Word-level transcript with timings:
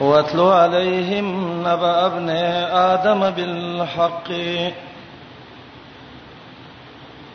واتل 0.00 0.40
عليهم 0.40 1.52
نبأ 1.60 2.06
ابن 2.06 2.28
آدم 2.76 3.30
بالحق 3.30 4.30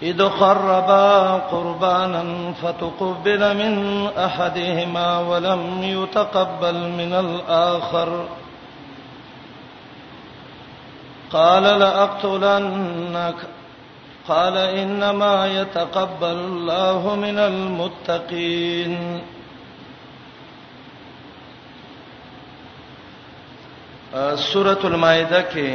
إذ 0.04 0.23
قربا 0.23 1.34
قربانا 1.34 2.54
فتقبل 2.63 3.58
من 3.58 4.08
أحدهما 4.18 5.20
ولم 5.20 5.84
يتقبل 5.84 6.74
من 6.75 7.14
الآخر 7.14 8.25
قال 11.32 11.64
لأقتلنك 11.64 13.36
قال 14.28 14.57
إنما 14.57 15.48
يتقبل 15.48 16.25
الله 16.28 17.16
من 17.16 17.39
المتقين 17.39 19.21
سورۃ 24.14 24.82
المائده 24.86 25.39
کې 25.51 25.68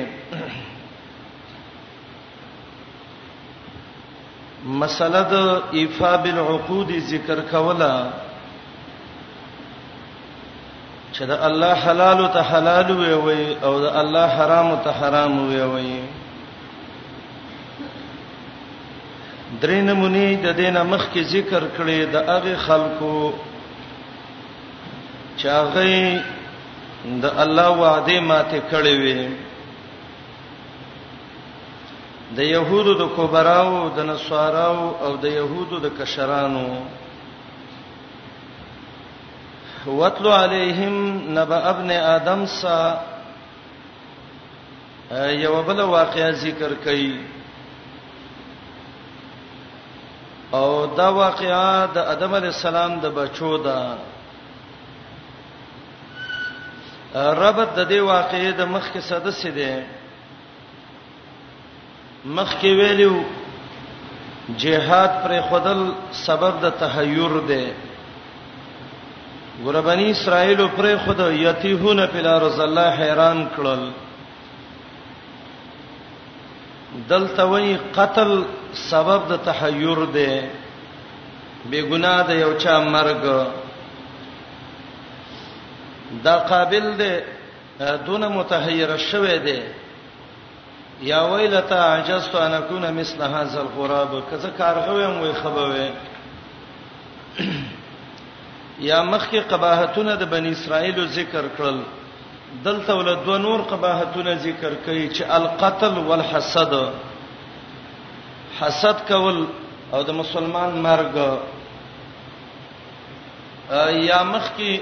مسله 4.83 5.23
د 5.31 5.63
ایفا 5.83 6.11
بالعقود 6.27 6.91
ذکر 7.13 7.41
کولا 7.53 7.95
چې 11.13 11.23
د 11.33 11.35
الله 11.49 11.75
حلال 11.87 12.21
ته 12.37 12.43
حلال 12.51 12.89
وي 13.01 13.15
وي 13.29 13.47
او 13.63 13.81
د 13.87 13.89
الله 14.03 14.27
حرام 14.43 14.69
ته 14.91 14.99
حرام 15.01 15.41
وي 15.49 15.63
وي 15.73 15.97
درې 19.63 19.81
نمونې 19.89 20.45
د 20.47 20.49
دینه 20.57 20.83
مخ 20.95 21.03
کې 21.15 21.21
ذکر 21.35 21.63
کړي 21.77 21.99
د 22.13 22.17
هغه 22.31 22.55
خلکو 22.71 23.15
چې 25.39 25.47
هغه 25.51 25.87
د 27.05 27.25
الله 27.25 27.71
وعده 27.83 28.17
ماته 28.21 28.59
کړې 28.73 28.95
وي 29.03 29.19
د 32.37 32.41
يهودو 32.43 32.93
د 33.03 33.05
کوبراو 33.17 33.91
د 33.97 33.99
نصاراو 34.13 34.97
او 35.05 35.11
د 35.23 35.27
يهودو 35.39 35.77
د 35.81 35.87
کشرانو 35.99 36.69
وَاتْلُ 39.99 40.25
عَلَيْهِمْ 40.41 40.95
نَبَأَ 41.39 41.61
ابْنِ 41.73 41.91
آدَمَ 42.17 42.41
سَا 42.47 42.83
یو 45.45 45.63
بل 45.67 45.81
واقعیا 45.81 46.31
ذکر 46.33 46.73
کړي 46.85 47.13
او 50.55 50.87
دا 50.99 51.09
واقعیا 51.09 51.87
د 51.95 51.99
آدم 51.99 52.35
علی 52.35 52.47
السلام 52.47 53.01
د 53.01 53.07
بچو 53.19 53.53
ده 53.67 53.79
رب 57.17 57.57
د 57.77 57.81
دې 57.91 58.01
واقعې 58.11 58.51
د 58.53 58.63
مخ 58.75 58.85
کې 58.93 59.01
سدس 59.11 59.41
دي 59.57 59.71
مخ 62.37 62.51
کې 62.61 62.71
ویلو 62.81 63.15
جهاد 64.63 65.09
پر 65.23 65.33
خدل 65.51 65.81
سبب 66.25 66.61
د 66.65 66.77
تهیور 66.81 67.39
دی 67.49 67.65
ګربنی 69.65 70.11
اسرائیل 70.11 70.67
پر 70.77 70.89
خود 71.05 71.21
یتیهونه 71.33 72.07
پلا 72.13 72.39
رز 72.47 72.61
الله 72.61 72.89
حیران 73.03 73.45
کړل 73.57 73.81
دلته 77.13 77.43
وی 77.53 77.77
قتل 78.01 78.31
سبب 78.91 79.29
د 79.33 79.37
تهیور 79.49 80.07
دی 80.19 80.33
بے 81.71 81.81
ګناه 81.81 82.27
د 82.29 82.41
یو 82.45 82.53
چا 82.65 82.77
مرګ 82.85 83.25
دا 86.25 86.39
قابل 86.39 86.97
دی 86.97 87.21
دون 88.07 88.27
متحیر 88.29 88.97
شوه 88.97 89.39
دی 89.39 89.63
یا 91.03 91.23
ویلتا 91.29 91.83
عجزت 91.95 92.35
ان 92.35 92.53
اكون 92.53 92.93
مثل 92.93 93.23
هذا 93.23 93.61
الغراب 93.61 94.23
کزه 94.33 94.49
کارغوم 94.59 95.21
وي 95.23 95.33
خبوي 95.33 95.91
یا 98.81 99.03
مخکې 99.05 99.35
قباحتونه 99.51 100.15
د 100.15 100.31
بنی 100.31 100.53
اسرائیل 100.53 101.07
ذکر 101.09 101.45
کړل 101.59 101.77
دلته 102.65 102.95
ول 102.95 103.17
دو 103.27 103.37
نور 103.39 103.61
قباحتونه 103.63 104.35
ذکر 104.35 104.73
کړي 104.87 105.17
چې 105.17 105.23
القتل 105.31 105.99
والحسد 105.99 106.73
حسد 108.61 108.97
کول 109.09 109.47
او 109.93 110.03
د 110.03 110.11
مسلمان 110.11 110.81
مرګ 110.83 111.41
یا 113.93 114.21
مخکې 114.33 114.81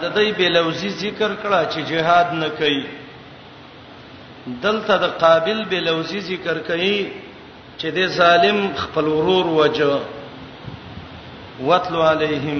د 0.00 0.02
دې 0.16 0.28
بلوزي 0.38 0.88
ذکر 1.04 1.30
کړه 1.44 1.60
چې 1.72 1.80
جهاد 1.90 2.26
نه 2.42 2.48
کوي 2.58 2.84
دلته 4.64 4.96
د 5.04 5.06
قابل 5.24 5.58
بلوزي 5.70 6.20
ذکر 6.20 6.58
کوي 6.68 7.12
چې 7.80 7.88
د 7.96 8.06
ظالم 8.18 8.58
خپل 8.82 9.04
ورور 9.16 9.46
وجه 9.60 10.00
وتلو 11.68 12.00
علیهم 12.12 12.58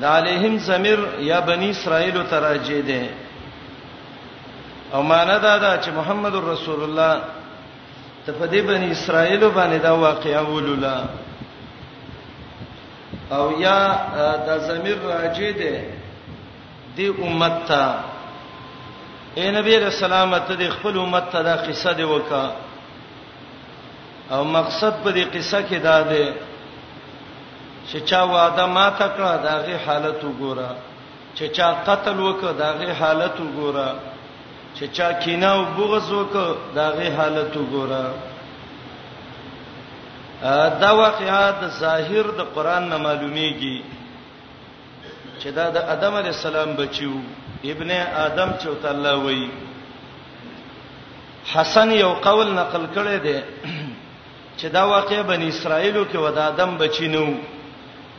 د 0.00 0.04
علیهم 0.04 0.58
زمیر 0.68 0.98
یا 1.30 1.40
بنی 1.48 1.70
اسرائیل 1.70 2.16
تراجه 2.30 2.80
ده 2.92 3.02
او 4.94 5.02
معنا 5.02 5.38
دا 5.38 5.58
ده 5.58 5.72
چې 5.82 5.90
محمد 5.98 6.34
رسول 6.52 6.80
الله 6.82 7.20
ته 8.26 8.32
په 8.32 8.46
دې 8.46 8.60
بنی 8.68 8.90
اسرائیل 8.92 9.42
باندې 9.50 9.82
دا 9.82 9.92
واقعا 10.06 10.40
ولولا 10.48 10.96
او 13.32 13.60
یا 13.60 13.78
د 14.46 14.48
زمير 14.68 14.98
راجه 15.14 15.50
دي 15.60 15.74
دی 16.96 17.06
امت 17.24 17.56
ته 17.68 17.82
اے 19.38 19.44
نبی 19.56 19.72
رسول 19.86 20.12
الله 20.12 20.38
ته 20.48 20.54
د 20.54 20.64
خپل 20.76 20.98
امت 20.98 21.30
ته 21.32 21.42
دا 21.42 21.56
قصه 21.66 21.92
دی 21.98 22.04
وکا 22.12 22.44
او 24.32 24.44
مقصد 24.44 24.94
په 25.04 25.10
دې 25.12 25.24
قصه 25.34 25.60
کې 25.68 25.76
دا 25.82 26.02
دی 26.10 26.26
چې 27.88 27.98
چا 28.08 28.24
وعده 28.24 28.66
ما 28.66 28.86
تکړه 29.00 29.32
داغه 29.48 29.76
حالت 29.86 30.20
وګوره 30.24 30.70
چې 31.36 31.44
چا 31.56 31.68
قتل 31.88 32.16
وکړه 32.20 32.52
داغه 32.58 32.92
حالت 32.92 33.34
وګوره 33.40 33.88
چې 34.76 34.84
چا 34.96 35.12
کینه 35.12 35.46
او 35.52 35.64
بغض 35.64 36.12
وکړه 36.12 36.56
داغه 36.74 37.16
حالت 37.16 37.52
وګوره 37.56 38.04
دا 40.82 40.90
واقعات 41.04 41.60
ظاهر 41.82 42.24
د 42.38 42.40
قران 42.54 42.82
نه 42.90 42.96
معلومیږي 43.06 43.78
چې 45.40 45.48
دا 45.56 45.66
د 45.76 45.78
ادم 45.94 46.12
علی 46.20 46.30
السلام 46.36 46.68
بچیو 46.80 47.14
ابن 47.72 47.90
ادم 48.26 48.50
چوت 48.62 48.84
الله 48.92 49.14
وای 49.24 49.46
حسن 51.54 51.88
یو 51.92 52.10
قول 52.26 52.46
نقل 52.60 52.84
کړی 52.96 53.18
دی 53.26 53.38
چې 54.58 54.64
دا 54.76 54.82
واقع 54.94 55.18
بنی 55.32 55.48
اسرائیلو 55.50 56.02
کې 56.12 56.16
ودا 56.24 56.44
ادم 56.52 56.70
بچینو 56.80 57.26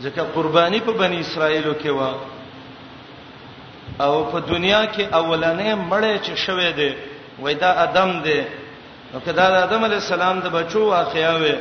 ځکه 0.04 0.22
قربانی 0.36 0.80
په 0.88 0.92
بنی 1.02 1.20
اسرائیلو 1.22 1.74
کې 1.84 1.90
و 2.00 2.02
او 4.04 4.14
په 4.32 4.40
دنیا 4.40 4.82
کې 4.94 5.02
اولنې 5.20 5.70
مړې 5.92 6.14
چې 6.26 6.34
شوه 6.46 6.72
دی 6.80 6.92
وای 7.42 7.54
دا 7.56 7.72
ادم 7.86 8.10
دی 8.26 8.42
نو 9.14 9.18
کدا 9.26 9.46
د 9.54 9.56
ادم 9.66 9.82
علی 9.88 9.96
السلام 9.96 10.36
د 10.40 10.46
بچو 10.58 10.82
واقعیا 10.90 11.32
وې 11.42 11.56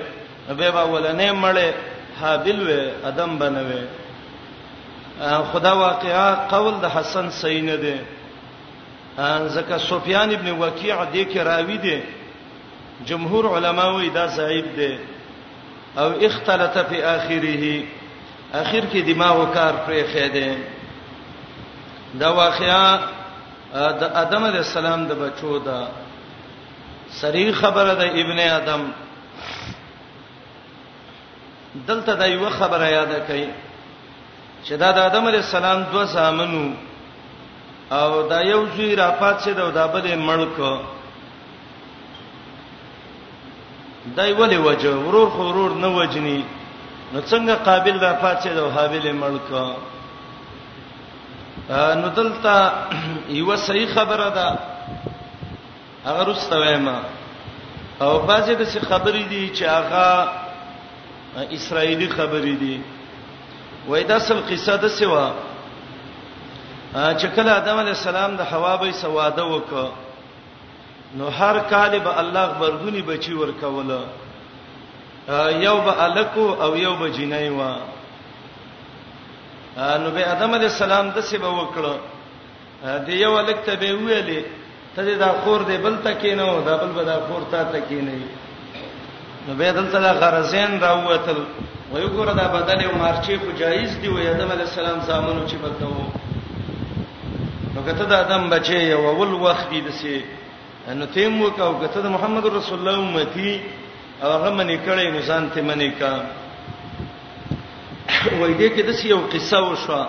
به 0.49 0.71
با 0.71 0.85
ولنې 0.87 1.31
مړې 1.33 1.75
حابل 2.21 2.59
و 3.03 3.07
ادم 3.07 3.39
بنوي 3.39 3.83
خدا 5.53 5.73
واقعا 5.77 6.35
قول 6.49 6.75
د 6.83 6.85
حسن 6.85 7.31
صحیح 7.31 7.63
نه 7.63 7.77
دی 7.77 7.97
ځکه 9.49 9.79
سفیان 9.89 10.31
ابن 10.35 10.51
وکیع 10.63 11.05
دی 11.13 11.25
کې 11.25 11.37
راوی 11.37 11.77
دی 11.79 12.01
جمهور 13.07 13.55
علما 13.57 13.87
وی 13.95 14.09
دا 14.11 14.27
ضعیف 14.27 14.65
دی 14.77 14.99
او 15.99 16.09
اختلط 16.27 16.79
فی 16.89 17.03
اخره 17.03 17.83
اخر 18.55 18.83
کې 18.93 18.97
دماغو 19.07 19.47
کار 19.47 19.75
پرې 19.87 20.05
خېده 20.15 20.57
دا 22.19 22.29
واقعا 22.33 22.97
د 23.75 24.11
ادم 24.15 24.45
علی 24.45 24.59
السلام 24.59 25.07
د 25.07 25.13
بچو 25.25 25.59
دا 25.59 25.85
سری 27.11 27.53
خبره 27.53 27.95
د 27.95 28.03
ابن 28.03 28.39
ادم 28.41 28.83
دلته 31.87 32.15
دا 32.15 32.27
یو 32.27 32.49
خبره 32.59 32.87
یاد 32.93 33.13
کړئ 33.29 33.47
چې 34.65 34.73
دا 34.81 34.89
د 34.97 34.99
آدم 35.09 35.25
علی 35.27 35.37
السلام 35.43 35.79
دوه 35.93 36.05
زامنو 36.15 36.65
او 37.99 38.11
دا 38.33 38.41
یو 38.53 38.63
زوی 38.77 38.97
را 38.97 39.11
پات 39.21 39.43
شه 39.43 39.53
دا, 39.55 39.71
دا 39.71 39.87
بل 39.87 40.15
ملک 40.19 40.57
دای 44.17 44.33
ولی 44.33 44.57
وجه 44.57 44.91
ورور 44.91 45.29
خو 45.31 45.43
ورور 45.49 45.71
نه 45.83 45.89
وجنی 45.99 46.45
نو 47.13 47.21
څنګه 47.31 47.55
قابل 47.69 47.97
را 48.01 48.13
پات 48.23 48.43
شه 48.45 48.55
دا 48.55 48.71
حابل 48.75 49.13
ملک 49.13 49.51
نو 52.01 52.09
دلته 52.17 52.55
یو 53.41 53.57
صحیح 53.57 53.87
خبره 53.95 54.29
ده 54.31 54.59
هغه 56.07 56.23
رستوېما 56.35 56.99
او 58.03 58.19
بعضې 58.27 58.51
د 58.61 58.63
څه 58.71 58.79
خبرې 58.91 59.25
دي 59.29 59.51
چې 59.57 59.63
هغه 59.65 60.29
اسرایلی 61.37 62.09
خبرې 62.09 62.57
دي 62.61 62.81
وای 63.89 64.05
دا 64.05 64.19
سل 64.19 64.41
قصه 64.51 64.77
ده 64.77 64.89
سوا 64.89 65.33
چې 66.95 67.27
کله 67.37 67.51
آدم 67.53 67.79
علی 67.79 67.91
السلام 67.91 68.37
د 68.37 68.41
حوا 68.51 68.77
به 68.77 68.93
سواده 68.93 69.43
وکړه 69.43 69.89
نو 71.19 71.29
هر 71.29 71.59
کال 71.59 71.99
به 71.99 72.19
الله 72.21 72.49
خبرګونی 72.53 73.03
بچی 73.09 73.33
ورکوله 73.35 74.01
یو 75.67 75.77
به 75.81 76.05
الکو 76.05 76.47
او 76.63 76.77
یو 76.77 76.95
به 76.97 77.11
جنای 77.13 77.49
و 77.49 77.61
نو 80.03 80.11
به 80.11 80.25
آدم 80.33 80.55
علی 80.55 80.65
السلام 80.67 81.11
د 81.11 81.21
څه 81.21 81.37
به 81.37 81.51
وکړه 81.59 81.97
د 83.07 83.09
یو 83.09 83.35
الک 83.37 83.59
ته 83.67 83.77
به 83.77 83.91
ویلې 83.93 84.43
ته 84.97 85.15
دا 85.19 85.33
خور 85.45 85.61
دی 85.63 85.77
بل 85.83 85.97
تکینو 86.05 86.63
دا 86.67 86.77
بل 86.77 86.93
به 86.99 87.05
دا 87.05 87.21
خور 87.29 87.43
تا 87.51 87.61
تکینې 87.73 88.44
نو 89.49 89.53
به 89.55 89.73
دلته 89.77 89.99
د 90.05 90.07
غرزین 90.21 90.71
راوتل 90.81 91.39
و 91.93 91.95
یو 92.05 92.09
ګره 92.17 92.33
د 92.39 92.41
بدن 92.57 92.81
او 92.85 92.95
مارچې 93.03 93.35
خو 93.43 93.51
جایز 93.61 93.93
دی 94.01 94.09
و 94.09 94.19
یادم 94.19 94.51
علی 94.55 94.63
السلام 94.67 94.99
زامنو 95.09 95.43
چې 95.51 95.55
بدلو 95.65 95.97
نو 97.75 97.81
کته 97.89 98.05
د 98.13 98.15
ادم 98.25 98.43
بچي 98.55 98.79
یو 98.83 99.09
ول 99.19 99.33
وخت 99.43 99.67
دې 99.71 99.93
سي 100.01 100.17
نو 101.01 101.05
تیم 101.17 101.33
وکاو 101.43 101.81
کته 101.83 101.99
د 102.01 102.07
محمد 102.17 102.45
رسول 102.57 102.77
الله 102.89 102.97
امتی 103.05 103.53
هغه 104.23 104.49
منی 104.51 104.79
کړي 104.87 105.07
نو 105.15 105.21
ځان 105.29 105.45
ته 105.55 105.61
منی 105.69 105.91
کا 106.01 106.13
وای 108.41 108.53
دې 108.59 108.77
کې 108.77 108.83
د 108.89 108.91
سی 109.03 109.09
یو 109.15 109.21
قصه 109.35 109.59
وشو 109.69 110.03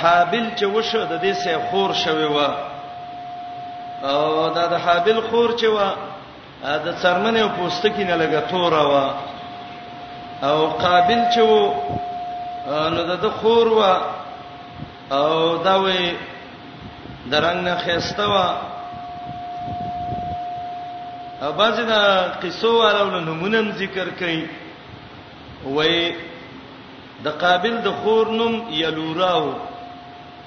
حابل 0.00 0.44
چې 0.56 0.64
وشو 0.76 1.02
د 1.08 1.10
دې 1.22 1.44
سه 1.44 1.52
خور 1.70 1.90
شوی 2.06 2.24
و 2.36 2.38
او 4.10 4.22
دا 4.54 4.64
د 4.72 4.74
حابل 4.84 5.18
خور 5.28 5.50
چې 5.60 5.64
و 5.74 5.76
د 6.84 6.88
څرمنې 7.02 7.40
او 7.44 7.50
پوستکی 7.58 8.04
نه 8.08 8.16
لګه 8.22 8.40
تور 8.50 8.72
وا 8.90 9.06
او 10.50 10.58
قابل 10.84 11.20
چې 11.32 11.40
وو 11.48 11.62
نو 12.94 13.02
د 13.24 13.26
خور 13.38 13.66
وا 13.78 13.94
او 15.18 15.56
دا 15.66 15.74
وې 15.84 16.02
درنګ 17.30 17.58
نه 17.66 17.74
خېسته 17.84 18.24
وا 18.32 18.48
اباځي 21.48 21.84
دا 21.92 22.02
قصو 22.42 22.70
والو 22.78 23.20
نمونه 23.28 23.60
ذکر 23.82 24.06
کړي 24.20 24.40
وې 25.74 26.14
د 27.24 27.28
قابل 27.42 27.74
د 27.82 27.88
خور 28.02 28.26
نوم 28.30 28.54
یلوراو 28.82 29.50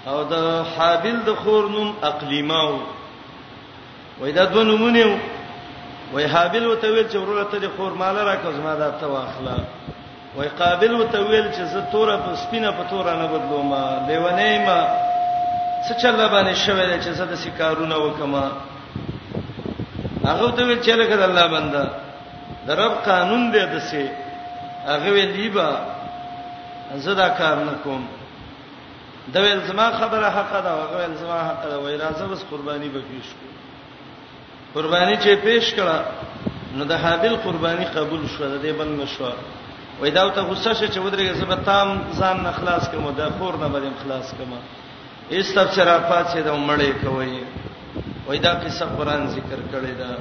او 0.10 0.18
د 0.32 0.34
حابل 0.78 1.16
د 1.28 1.36
خور 1.44 1.64
نوم 1.76 1.90
اقلیماو 2.12 2.76
وې 4.22 4.32
دا 4.38 4.44
دوه 4.52 4.64
نمونه 4.64 5.35
وای 6.14 6.26
حابل 6.26 6.66
وتویل 6.66 7.08
چې 7.10 7.16
ورور 7.18 7.44
ته 7.52 7.58
د 7.60 7.66
خور 7.78 7.92
مال 8.00 8.16
راکو 8.30 8.52
زما 8.58 8.74
دا 8.82 8.90
ته 9.02 9.06
واخله 9.14 9.56
وای 10.36 10.50
قابل 10.60 10.92
وتویل 11.02 11.46
چې 11.52 11.64
زه 11.74 11.82
توره 11.92 12.18
په 12.18 12.36
سپینه 12.44 12.72
په 12.72 12.84
توره 12.90 13.14
نه 13.22 13.28
بدلوم 13.34 13.74
لیونی 14.08 14.58
ما 14.66 14.80
څه 15.86 15.92
چل 16.02 16.16
باندې 16.30 16.54
شوې 16.66 16.86
ده 16.90 16.98
چې 17.04 17.10
زه 17.18 17.26
د 17.26 17.36
سکارونه 17.44 17.96
وکما 18.06 18.46
هغه 20.28 20.52
ته 20.52 20.66
ویل 20.66 20.82
چې 20.86 20.92
لکه 21.02 21.16
د 21.18 21.24
الله 21.30 21.48
بنده 21.56 21.84
د 22.68 22.80
رب 22.82 22.94
قانون 23.10 23.52
دی 23.52 23.62
دسه 23.74 24.06
هغه 24.88 25.10
ویلی 25.18 25.50
با 25.50 25.70
زه 27.08 27.14
دا 27.14 27.30
کار 27.30 27.56
نه 27.68 27.74
کوم 27.84 28.04
دا 29.34 29.42
ویل 29.42 29.60
زما 29.70 29.92
خبره 30.00 30.30
حق 30.38 30.52
ده 30.64 30.72
هغه 30.82 30.96
ویل 31.00 31.16
زما 31.22 31.40
حق 31.50 31.64
ده 31.70 31.78
وای 31.80 31.98
راځه 31.98 32.24
بس 32.32 32.42
قرباني 32.52 32.90
به 32.90 33.00
پیښ 33.10 33.26
کوم 33.40 33.56
قرباني 34.76 35.16
چې 35.18 35.36
پیش 35.46 35.68
کړه 35.76 36.00
نو 36.80 36.86
د 36.88 36.94
حابل 37.04 37.36
قرباني 37.44 37.86
قبول 37.98 38.24
شو 38.32 38.44
د 38.48 38.56
دې 38.60 38.72
بل 38.80 38.90
نشو 39.02 39.28
وای 40.02 40.10
دا 40.16 40.24
ته 40.38 40.42
غصه 40.52 40.72
شې 40.74 40.88
چې 40.94 41.00
ودرېږي 41.06 41.36
زه 41.42 41.46
به 41.46 41.58
تام 41.66 41.90
ځان 42.20 42.38
نه 42.46 42.52
خلاص 42.56 42.84
کوم 42.94 43.06
دا 43.20 43.28
خور 43.38 43.54
نه 43.64 43.68
بدیم 43.76 43.94
خلاص 44.04 44.34
کوم 44.40 44.52
ایس 45.36 45.48
تفسیر 45.58 45.90
پات 46.10 46.26
چې 46.34 46.40
دا 46.48 46.54
مړې 46.68 46.92
کوي 47.04 47.40
وای 48.28 48.40
دا 48.48 48.52
قصه 48.66 48.86
قران 48.98 49.22
ذکر 49.38 49.60
کړي 49.72 49.94
دا 50.02 50.12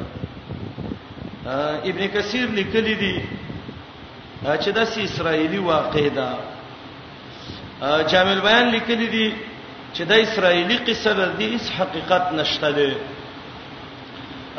ابن 1.93 2.03
کثیر 2.15 2.47
لیکلی 2.61 2.95
دی 3.03 3.17
چې 4.63 4.69
دا 4.79 4.85
سی 4.93 5.05
اسرایلی 5.09 5.59
واقع 5.67 6.07
ده 6.21 6.31
جامع 8.15 8.33
البيان 8.39 8.71
لیکلی 8.79 9.07
دی 9.19 9.27
چې 9.95 10.03
دا 10.15 10.23
اسرایلی 10.29 10.79
قصه 10.93 11.13
ده 11.21 11.27
د 11.43 11.47
هیڅ 11.51 11.65
حقیقت 11.81 12.25
نشته 12.43 12.71
ده 12.81 12.89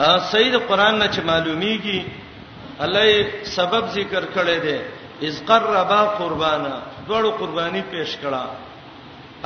سید 0.02 0.56
قران 0.68 0.98
نه 1.02 1.08
چې 1.14 1.22
معلومیږي 1.26 2.02
الله 2.80 3.12
سبب 3.58 3.84
ذکر 3.98 4.24
کړی 4.36 4.58
دی 4.66 4.78
اذ 5.28 5.36
قربا 5.48 6.02
قربانا 6.20 6.76
دوړو 7.08 7.30
قرباني 7.40 7.82
پیش 7.92 8.18
کړه 8.22 8.44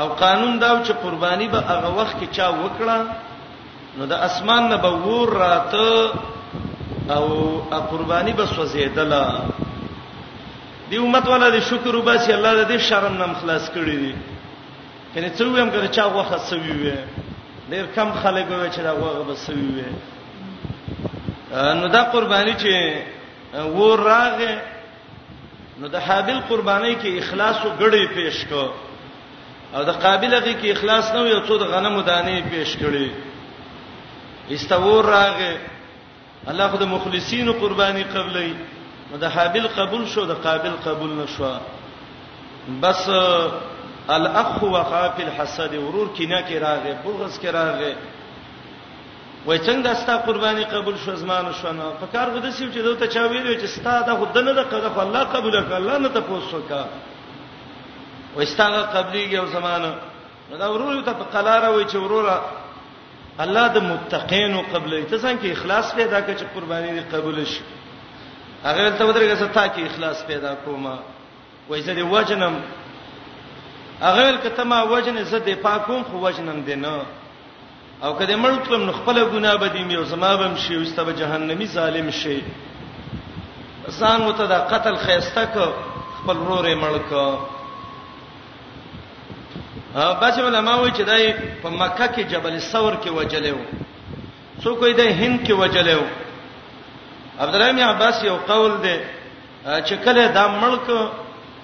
او 0.02 0.08
قانون 0.14 0.60
دا 0.60 0.82
چې 0.84 0.92
قرباني 1.04 1.48
به 1.48 1.60
هغه 1.62 1.90
وخت 1.98 2.16
کې 2.22 2.28
چا 2.38 2.48
وکړه 2.52 2.98
نو 3.98 4.06
د 4.06 4.12
اسمان 4.14 4.70
نه 4.70 4.78
به 4.78 4.90
ور 4.92 5.30
راته 5.38 6.12
او 7.10 7.26
قرباني 7.92 8.34
به 8.34 8.46
سوزیدله 8.46 9.26
دی 10.90 10.98
امت 10.98 11.28
ولا 11.28 11.50
د 11.50 11.60
شکر 11.60 11.96
وباسي 11.96 12.34
الله 12.34 12.66
دې 12.68 12.78
شرم 12.82 13.14
نه 13.18 13.26
مخلاص 13.26 13.70
کړی 13.70 13.98
دی 14.04 14.16
کله 15.16 15.30
څو 15.36 15.58
هم 15.62 15.70
کړه 15.72 15.88
چا 15.92 16.04
وخت 16.06 16.42
سوي 16.50 16.72
وي 16.82 16.96
ډیر 17.70 17.86
کم 17.96 18.10
خلک 18.24 18.48
وي 18.50 18.70
چې 18.72 18.82
دا 18.82 18.94
وغه 18.94 19.24
بسوي 19.30 19.70
وي 19.76 19.86
نو 21.52 21.88
دا 21.88 22.02
قرباني 22.04 22.54
چې 22.64 23.64
و 23.78 23.96
راغه 23.98 24.62
نو 25.80 25.88
د 25.88 25.96
حابل 25.96 26.40
قرباني 26.50 26.96
کې 26.96 27.22
اخلاص 27.24 27.56
او 27.66 27.72
غړي 27.80 28.06
پیش 28.14 28.44
کو 28.50 28.66
او 29.76 29.84
د 29.84 29.90
قابل 30.04 30.34
هغه 30.36 30.54
کې 30.62 30.78
اخلاص 30.78 31.12
نه 31.14 31.20
یو 31.28 31.40
څو 31.48 31.58
د 31.58 31.64
غنمو 31.72 32.02
دانې 32.02 32.52
پیش 32.52 32.76
کړي 32.82 33.10
استور 34.52 35.06
راغه 35.06 35.58
الله 36.48 36.68
خو 36.68 36.78
د 36.78 36.84
مخلصینو 36.94 37.54
قرباني 37.66 38.04
قبلې 38.04 38.54
نو 39.12 39.18
د 39.18 39.26
حابل 39.38 39.68
قبول 39.80 40.08
شو 40.14 40.26
د 40.26 40.32
قابل 40.46 40.72
قبول 40.86 41.10
نشو 41.24 41.52
بس 42.82 43.10
الاخ 44.16 44.64
وقاف 44.64 45.20
الحسد 45.20 45.76
ورور 45.78 46.08
کینه 46.18 46.42
کې 46.42 46.54
راغه 46.68 46.94
بغض 47.06 47.40
کې 47.42 47.46
راغه 47.60 47.94
وای 49.46 49.60
څنګه 49.60 49.94
ستا 49.96 50.16
قرباني 50.28 50.64
قبول 50.68 50.96
شو 51.06 51.16
زمانه 51.16 51.52
شونه 51.64 51.84
په 52.04 52.08
کار 52.12 52.28
غو 52.36 52.40
د 52.44 52.50
سیو 52.52 52.72
چې 52.74 52.80
دوته 52.84 53.08
چا 53.08 53.22
ویلو 53.32 53.54
چې 53.56 53.66
ستا 53.76 53.94
د 54.08 54.18
خود 54.20 54.38
نه 54.38 54.54
د 54.54 54.60
قضا 54.72 54.92
الله 55.04 55.24
قبول 55.36 55.54
کړ 55.54 55.74
الله 55.80 55.98
نه 56.00 56.10
ته 56.16 56.20
پوسوکا 56.28 56.82
وای 58.36 58.46
ستا 58.46 58.66
قبليږي 58.96 59.38
او 59.40 59.46
زمانه 59.56 59.92
دا 60.64 60.68
ورور 60.72 61.04
ته 61.04 61.14
په 61.20 61.24
قلاره 61.36 61.70
وای 61.70 61.86
چې 61.86 61.96
وروره 61.96 62.46
الله 63.44 63.66
د 63.76 63.78
متقینو 63.92 64.60
قبلې 64.74 65.06
ته 65.10 65.18
څنګه 65.18 65.48
اخلاص 65.52 65.96
پیدا 65.96 66.20
کړ 66.22 66.34
چې 66.40 66.46
قرباني 66.56 66.90
دې 67.00 67.14
قبول 67.14 67.46
شي 67.46 67.62
هغه 68.64 68.90
ته 68.98 69.04
ودرګه 69.06 69.36
ستا 69.44 69.64
کې 69.68 69.80
اخلاص 69.86 70.24
پیدا 70.28 70.52
کوما 70.66 70.98
وای 71.70 71.82
زه 71.82 71.94
دې 71.96 72.02
وجنم 72.16 72.56
هغه 74.02 74.38
کته 74.44 74.64
ما 74.64 74.84
وجن 74.84 75.24
زه 75.24 75.40
دې 75.40 75.56
پاکوم 75.64 76.04
خو 76.12 76.18
وجنم 76.20 76.60
دې 76.68 76.76
نه 76.84 77.02
او 78.04 78.14
کله 78.20 78.36
مړ 78.44 78.54
کلم 78.66 78.84
نو 78.88 78.92
خپل 79.00 79.18
ګناه 79.32 79.56
بدی 79.64 79.84
مې 79.86 79.96
او 80.00 80.04
زما 80.12 80.32
بم 80.42 80.54
شي 80.64 80.74
او 80.76 80.84
ستبه 80.92 81.12
جهنمی 81.22 81.68
ظالم 81.76 82.08
شي 82.22 82.38
ځان 84.00 84.22
وته 84.24 84.44
د 84.52 84.56
قتل 84.72 84.96
خيسته 85.06 85.44
کو 85.54 85.66
خپل 86.24 86.38
رورې 86.48 86.74
مړ 86.84 86.96
کو 87.10 87.26
ا 89.96 90.04
بچ 90.22 90.36
علماء 90.48 90.76
وایي 90.80 90.92
چې 90.98 91.02
دای 91.12 91.24
په 91.64 91.70
مکه 91.82 92.08
کې 92.14 92.22
جبل 92.32 92.60
ثور 92.72 92.94
کې 93.04 93.10
وجلېو 93.10 93.62
څو 94.64 94.70
کوی 94.80 94.94
د 95.00 95.02
هند 95.20 95.38
کې 95.46 95.52
وجلېو 95.62 96.04
عبد 97.44 97.56
الرحیم 97.56 97.80
عباس 97.88 98.24
یو 98.24 98.36
قول 98.52 98.72
دی 98.84 98.98
چې 99.88 99.96
کله 100.06 100.28
دا 100.40 100.46
ملک 100.64 100.86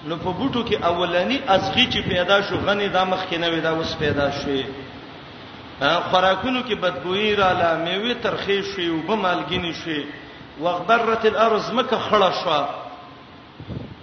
نو 0.08 0.14
په 0.16 0.30
بوټو 0.38 0.60
کې 0.68 0.76
اولنی 0.90 1.38
ازغی 1.54 1.86
چې 1.92 2.00
پیدا 2.08 2.36
شو 2.48 2.56
غنی 2.66 2.88
دا 2.88 3.04
مخ 3.12 3.20
کې 3.30 3.36
نه 3.42 3.48
وې 3.50 3.60
دا 3.62 3.70
اوس 3.76 3.90
پیدا 4.02 4.26
شوه 4.30 4.64
خوراکونو 5.80 6.62
کې 6.62 6.74
بدبوئی 6.74 7.36
را 7.36 7.52
لا 7.52 7.74
میوه 7.84 8.14
ترخی 8.14 8.62
شي 8.62 8.88
او 8.88 9.00
به 9.02 9.16
مالګینی 9.22 9.72
شي 9.84 10.04
وغبرت 10.60 11.26
الارض 11.26 11.72
مکه 11.72 11.98
خړه 12.08 12.32
شو 12.44 12.64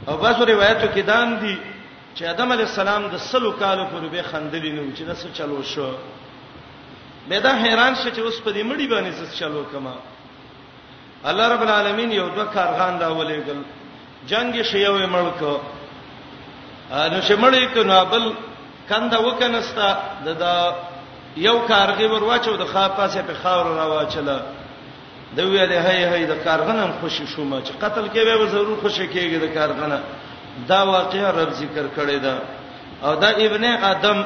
او 0.07 0.17
بس 0.17 0.35
روایتو 0.47 0.87
کې 0.95 0.99
دان 1.05 1.39
دي 1.39 1.57
چې 2.15 2.23
ادم 2.23 2.51
علی 2.51 2.63
السلام 2.63 3.07
د 3.07 3.17
سلو 3.17 3.51
کالو 3.51 3.85
پر 3.91 4.07
به 4.11 4.21
خندلی 4.31 4.71
نو 4.71 4.81
چې 4.95 5.01
دا 5.01 5.13
څه 5.15 5.37
چلو 5.37 5.63
شو 5.63 5.91
به 7.29 7.39
دا 7.39 7.53
حیران 7.57 7.95
شې 7.95 8.13
چې 8.15 8.19
اوس 8.19 8.41
په 8.41 8.51
دې 8.51 8.63
مړی 8.65 8.87
باندې 8.87 9.11
څه 9.11 9.39
چلو 9.39 9.63
کما 9.71 9.93
الله 11.25 11.47
رب 11.49 11.61
العالمین 11.61 12.11
یو 12.11 12.29
دوه 12.29 12.45
کارغان 12.45 12.97
دا 12.99 13.09
ولېګل 13.09 13.59
جنگ 14.27 14.63
شیوې 14.63 15.05
ملک 15.09 15.43
نو 16.91 17.19
شمړې 17.21 17.65
کنا 17.73 18.03
بل 18.03 18.33
کنده 18.89 19.17
وکنستا 19.19 19.87
د 20.25 20.41
یو 21.37 21.59
کارغه 21.67 22.07
ور 22.07 22.23
واچو 22.23 22.55
د 22.57 22.63
خاطاسه 22.65 23.21
په 23.21 23.33
خاور 23.43 23.65
را 23.75 23.87
واچله 23.87 24.37
د 25.35 25.39
ویلې 25.49 25.75
هي 25.85 26.01
هي 26.11 26.25
د 26.25 26.35
کارغنم 26.45 26.91
خوشی 27.01 27.25
شوم 27.27 27.61
چې 27.63 27.71
قتل 27.83 28.05
کې 28.07 28.25
به 28.25 28.45
ضرور 28.49 28.77
خوشی 28.81 29.07
کېږي 29.07 29.37
د 29.41 29.47
کارغنه 29.53 30.01
دا 30.67 30.83
واقعیا 30.85 31.29
رب 31.31 31.49
ذکر 31.61 31.85
کړی 31.97 32.17
دا 32.25 32.35
او 33.03 33.15
دا 33.15 33.29
ابن 33.45 33.63
ادم 33.65 34.23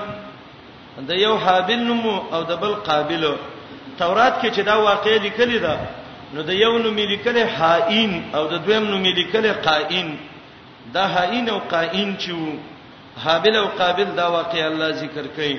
د 1.08 1.12
یو 1.14 1.36
حابل 1.38 1.80
نوم 1.84 2.06
او 2.32 2.44
د 2.44 2.56
بل 2.62 2.74
قابل 2.76 3.36
تورات 4.00 4.42
کې 4.42 4.52
چې 4.56 4.60
دا 4.66 4.76
واقعي 4.80 5.20
لیکلی 5.20 5.60
دا 5.60 5.76
نو 6.34 6.42
د 6.44 6.50
یو 6.54 6.78
نوم 6.78 6.96
لیکلی 6.96 7.44
حائین 7.44 8.24
او 8.36 8.48
د 8.48 8.54
دویم 8.66 8.86
نوم 8.92 9.04
لیکلی 9.04 9.52
قائین 9.52 10.18
دا 10.94 11.06
حائین 11.08 11.50
او 11.50 11.60
قائین 11.60 12.18
چې 12.22 12.34
حابل 13.24 13.56
او 13.56 13.68
قابل 13.80 14.06
دا 14.06 14.28
واقعي 14.30 14.68
الله 14.68 14.92
ذکر 14.92 15.24
کړي 15.38 15.58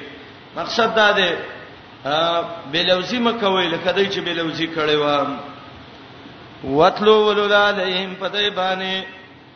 مقصد 0.59 0.91
دا 0.97 1.11
دی 1.19 1.31
بلوزی 2.73 3.19
مکوي 3.19 3.67
لکه 3.69 3.93
دای 3.93 4.09
چې 4.12 4.19
بلوزی 4.19 4.69
کړي 4.77 4.97
و 4.97 5.27
وتلو 6.77 7.27
ولول 7.27 7.53
علیهم 7.53 8.15
پدای 8.15 8.50
باندې 8.50 9.07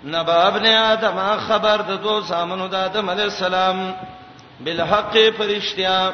نبا 0.05 0.47
ابن 0.47 0.67
ادم 0.67 1.19
خبر 1.49 1.81
د 1.89 2.03
دو 2.03 2.21
سامنو 2.29 2.69
د 2.69 2.75
ادم 2.75 3.11
علی 3.11 3.23
السلام 3.23 3.95
بالحق 4.61 5.17
فرشتیا 5.39 6.13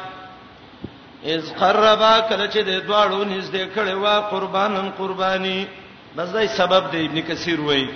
اذ 1.23 1.53
قربا 1.59 2.19
کله 2.29 2.47
چې 2.51 2.57
د 2.57 2.87
دواړو 2.87 3.25
نږدې 3.33 3.69
کړي 3.77 3.93
وا 4.03 4.19
قربانن 4.19 4.91
قربانی 4.97 5.67
بس 6.17 6.29
دای 6.33 6.47
سبب 6.47 6.91
دی 6.91 7.05
ابن 7.05 7.21
کثیر 7.21 7.61
وایي 7.61 7.87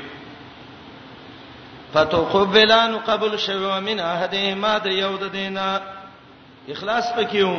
فتقبلان 1.94 2.98
قبل 3.00 3.38
شوا 3.38 3.80
من 3.80 4.00
احدهما 4.00 4.78
د 4.78 4.86
یود 4.88 5.32
دینا 5.32 5.80
اخلاص 6.70 7.14
پکېو 7.16 7.54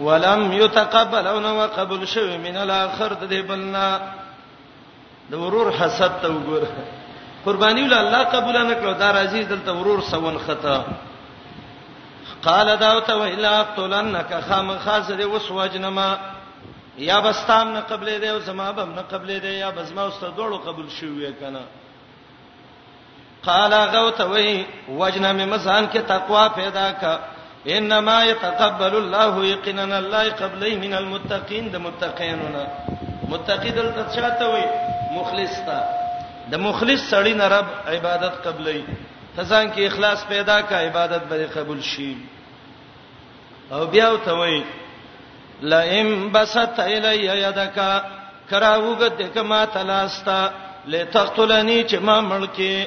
ولم 0.00 0.52
يتقبل 0.52 1.26
او 1.26 1.40
نو 1.40 1.66
قبول 1.76 2.04
شوی 2.08 2.36
من 2.38 2.56
الاخر 2.56 3.12
د 3.12 3.24
دې 3.30 3.42
بلنا 3.48 3.98
د 5.30 5.34
ورور 5.34 5.72
حسد 5.78 6.12
ته 6.22 6.28
وګوره 6.28 6.74
قرباني 7.46 7.82
ول 7.82 7.94
الله 7.94 8.22
قبول 8.24 8.56
نه 8.66 8.74
کړو 8.74 8.94
دا 8.98 9.10
راځي 9.12 9.42
دلته 9.50 9.72
ورور 9.72 10.00
سون 10.10 10.38
خطا 10.46 10.80
قال 12.42 12.76
داوت 12.78 13.10
و 13.10 13.22
الا 13.24 13.52
قتلنك 13.62 14.40
خام 14.48 14.76
خازر 14.84 15.26
وسوجنما 15.28 16.16
یا 17.10 17.20
بستام 17.20 17.68
نه 17.72 17.80
قبلې 17.80 18.20
دی 18.20 18.28
او 18.28 18.38
زما 18.38 18.70
بم 18.72 18.92
نه 18.94 19.02
قبلې 19.12 19.40
دی 19.42 19.54
یا 19.58 19.70
بزما 19.70 20.02
استاد 20.08 20.36
وړو 20.38 20.58
قبول 20.66 20.88
شوی 20.90 21.32
کنه 21.40 21.60
قال 23.44 23.72
غوت 23.74 24.20
وی 24.20 24.64
وجنه 24.88 25.32
می 25.32 25.44
مسان 25.44 25.86
کې 25.94 25.98
تقوا 26.08 26.48
پیدا 26.54 26.90
کا 27.00 27.16
انما 27.74 28.18
يتقبل 28.24 28.94
الله 29.02 29.32
يقينا 29.44 29.98
الله 29.98 30.24
قبل 30.42 30.62
من 30.84 30.94
المتقين 30.94 31.64
د 31.74 31.76
متقينون 31.86 32.56
متقي 33.32 33.70
دل 33.76 33.88
تشاته 34.08 34.46
وي 34.54 34.64
مخلص 35.16 35.54
تا 35.66 35.78
د 36.50 36.54
مخلص 36.66 37.00
سړی 37.12 37.34
نه 37.40 37.46
رب 37.54 37.68
عبادت 37.94 38.34
قبلې 38.46 38.80
تزان 39.36 39.66
کې 39.74 39.80
اخلاص 39.90 40.20
پیدا 40.32 40.60
کا 40.68 40.76
عبادت 40.86 41.22
به 41.30 41.46
قبول 41.54 41.80
شي 41.92 42.14
او 43.72 43.86
بیا 43.94 44.08
وته 44.10 44.34
وي 44.40 44.58
لئن 45.72 46.28
بسط 46.32 46.78
الی 46.80 47.12
یدک 47.44 47.76
کراوګه 48.50 49.08
دک 49.18 49.36
ما 49.50 49.64
تلاستا 49.64 50.40
لتقتلنی 50.86 51.82
چې 51.88 51.96
ما 52.02 52.20
ملکی 52.20 52.86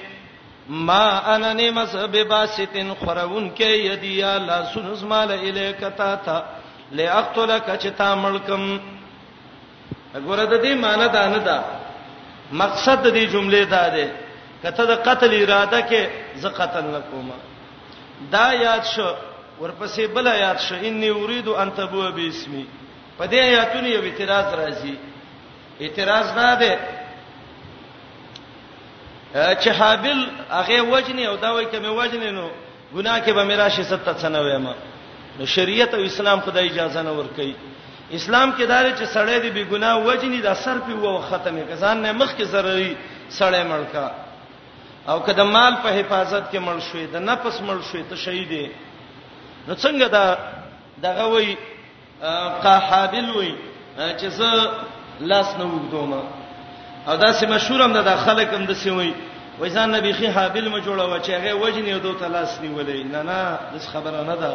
ما 0.69 1.35
انا 1.35 1.53
نمس 1.53 1.95
بباستن 1.95 2.91
خرون 2.99 3.49
کې 3.49 3.75
یدی 3.85 4.21
لا 4.45 4.61
سنز 4.73 5.03
مال 5.03 5.31
الیکتا 5.31 6.15
تا 6.25 6.39
لاقتلک 6.91 7.69
چتا 7.79 8.13
ملکم 8.15 8.69
وګوره 10.13 10.43
د 10.49 10.61
دې 10.63 10.73
معنی 10.81 11.07
دا 11.13 11.27
نه 11.27 11.38
ده 11.38 11.57
مقصد 12.51 13.03
د 13.07 13.11
دې 13.13 13.31
جملې 13.33 13.63
دا 13.69 13.89
ده 13.89 14.09
کته 14.63 14.85
د 14.85 14.91
قتل 15.07 15.31
اراده 15.41 15.81
کې 15.81 16.03
زه 16.35 16.49
قتل 16.49 16.83
نکوم 16.85 17.31
دا 18.31 18.53
یاد 18.53 18.83
شو 18.85 19.09
ورپسې 19.61 20.01
بل 20.13 20.25
یاد 20.27 20.59
شو 20.67 20.75
انی 20.81 21.09
اريد 21.09 21.47
ان 21.47 21.69
تبو 21.75 22.11
باسمی 22.11 22.65
په 23.17 23.25
دې 23.27 23.33
آیاتونو 23.38 23.88
یو 23.88 24.01
اعتراض 24.01 24.47
راځي 24.53 24.93
اعتراض 25.81 26.25
نه 26.38 26.55
ده 26.59 26.99
چې 29.33 29.69
حابل 29.77 30.27
هغه 30.50 30.81
وجنی 30.81 31.25
او 31.27 31.36
دا 31.36 31.53
وایي 31.53 31.67
چې 31.71 31.77
مې 31.79 31.91
وجنی 32.00 32.31
نو 32.31 32.50
ګناه 32.95 33.19
کې 33.21 33.31
به 33.33 33.43
میراشي 33.43 33.83
ست 33.83 34.09
څنه 34.21 34.39
وایم 34.39 34.67
نو 35.39 35.45
شریعت 35.45 35.93
او 35.93 36.01
اسلام 36.03 36.39
خدای 36.39 36.69
اجازه 36.69 37.01
نه 37.01 37.12
ورکړي 37.12 37.53
اسلام 38.13 38.53
کې 38.57 38.63
دار 38.65 38.86
چې 38.98 39.05
سړی 39.13 39.39
دی 39.41 39.50
بی 39.50 39.63
ګناه 39.65 40.05
وجنی 40.05 40.41
دا 40.41 40.53
سر 40.55 40.77
په 40.79 40.93
وو 40.93 41.21
ختمه 41.21 41.62
کزان 41.71 42.01
نه 42.01 42.12
مخ 42.12 42.36
کې 42.38 42.43
ضروري 42.43 42.98
سړی 43.39 43.63
مړکا 43.69 44.09
او 45.09 45.19
کده 45.21 45.43
مال 45.43 45.75
په 45.83 45.89
حفاظت 45.89 46.43
کې 46.51 46.57
مړ 46.59 46.77
شوې 46.79 47.05
د 47.13 47.21
نفس 47.21 47.62
مړ 47.62 47.81
شوې 47.93 48.03
ته 48.09 48.15
شهید 48.15 48.71
نو 49.67 49.74
څنګه 49.75 50.07
دا 50.09 50.38
دغه 50.98 51.25
وایي 51.27 51.57
قحابل 52.63 53.29
وایي 53.31 53.55
چې 53.98 54.25
زه 54.27 54.71
لاس 55.21 55.55
نه 55.57 55.65
وګدومه 55.65 56.38
او 57.08 57.15
دا 57.18 57.32
سه 57.32 57.48
مشهور 57.48 57.82
هم 57.82 57.94
ده 58.01 58.15
خلک 58.15 58.53
هم 58.53 58.65
د 58.65 58.74
سیوي 58.74 59.13
وای 59.60 59.70
ځان 59.70 59.91
نبی 59.96 60.13
خي 60.13 60.27
حابل 60.27 60.70
ما 60.70 60.79
جوړاوه 60.79 61.20
چې 61.22 61.29
هغه 61.29 61.53
وجنې 61.53 62.01
دوه 62.03 62.20
تلاس 62.20 62.60
نیولې 62.62 63.03
نه 63.12 63.22
نه 63.24 63.58
د 63.74 63.79
خبره 63.94 64.24
نه 64.24 64.36
ده 64.36 64.51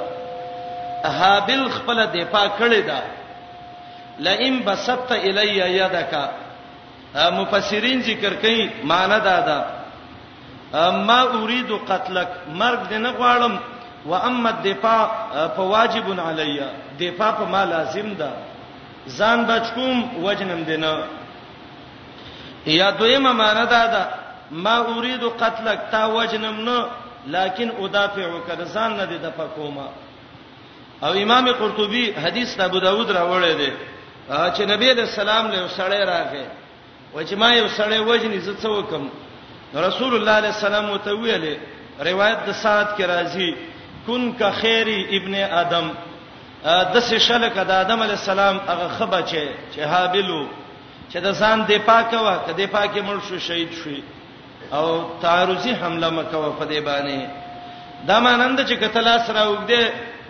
حابل 1.19 1.69
خپل 1.71 2.07
دفاع 2.07 2.49
کړی 2.59 2.81
ده 2.87 2.99
لئن 4.19 4.63
بسطت 4.65 5.13
الی 5.13 5.55
یدک 5.77 6.15
مفسرین 7.15 8.03
ذکر 8.03 8.35
کوي 8.35 8.71
معنی 8.85 9.21
دا 9.21 9.41
ده 9.41 9.61
ما 10.91 11.23
اريد 11.23 11.71
قتلک 11.89 12.29
مرګ 12.55 12.79
دې 12.91 12.95
نه 12.95 13.13
غواړم 13.13 13.53
و 14.07 14.15
اما 14.15 14.49
الدفاع 14.51 15.09
فواجب 15.57 16.21
علی 16.21 16.61
دفاع 17.01 17.31
په 17.33 17.45
ما 17.45 17.65
لازم 17.65 18.15
ده 18.15 18.31
ځان 19.19 19.45
بچ 19.47 19.65
کوم 19.75 20.25
وجنم 20.25 20.63
دینه 20.63 21.05
یا 22.67 22.91
دویمه 22.91 23.33
معنا 23.33 23.65
دا 23.65 23.87
ده 23.87 24.07
ما 24.51 24.81
اريد 24.99 25.25
قتلک 25.41 25.79
تا 25.91 26.07
وجنم 26.09 26.57
نه 26.69 26.79
لکن 27.27 27.71
ادافع 27.85 28.29
کرزان 28.49 28.97
نه 28.97 29.05
د 29.07 29.27
پکوما 29.39 29.89
او 31.03 31.13
امام 31.23 31.53
قرطبي 31.53 32.13
حدیث 32.25 32.61
ابو 32.61 32.79
داود 32.79 33.11
راوړی 33.11 33.55
دی 33.57 33.73
چې 34.31 34.61
نبی 34.61 34.93
له 34.93 35.05
سلام 35.05 35.47
له 35.49 35.69
سړی 35.69 36.01
راغی 36.13 36.47
و 37.15 37.23
چې 37.25 37.33
ما 37.35 37.55
یو 37.55 37.69
سړی 37.69 37.99
وجنی 38.11 38.39
زه 38.39 38.55
څه 38.63 38.67
وکم 38.67 39.09
رسول 39.75 40.15
الله 40.15 40.33
علیه 40.33 40.49
السلام 40.55 40.97
ته 40.97 41.11
ویلې 41.11 41.57
روایت 42.07 42.39
د 42.47 42.53
سعد 42.53 42.87
کې 42.99 43.03
راځي 43.03 43.55
کن 44.07 44.33
کا 44.33 44.51
خیری 44.51 45.17
ابن 45.17 45.35
ادم 45.35 45.91
د 46.95 47.01
سه 47.01 47.19
شلک 47.19 47.57
د 47.59 47.71
ادم 47.71 48.03
علیه 48.03 48.15
السلام 48.17 48.57
هغه 48.69 48.89
خبچه 48.89 49.49
چې 49.77 49.81
حابلو 49.81 50.47
چې 51.11 51.19
د 51.27 51.29
ځان 51.41 51.59
دفاع 51.69 52.01
کوه 52.13 52.33
کدی 52.47 52.67
پاکه 52.75 53.01
مړ 53.09 53.19
شو 53.29 53.39
شهید 53.47 53.71
شي 53.83 53.97
او 54.79 54.87
تعرضی 55.23 55.73
حمله 55.83 56.09
مکوه 56.19 56.49
په 56.59 56.65
دی 56.71 56.81
باندې 56.81 57.29
دا 58.09 58.21
مانند 58.21 58.59
چې 58.69 58.75
کتل 58.85 59.09
اسره 59.09 59.43
وګدې 59.53 59.83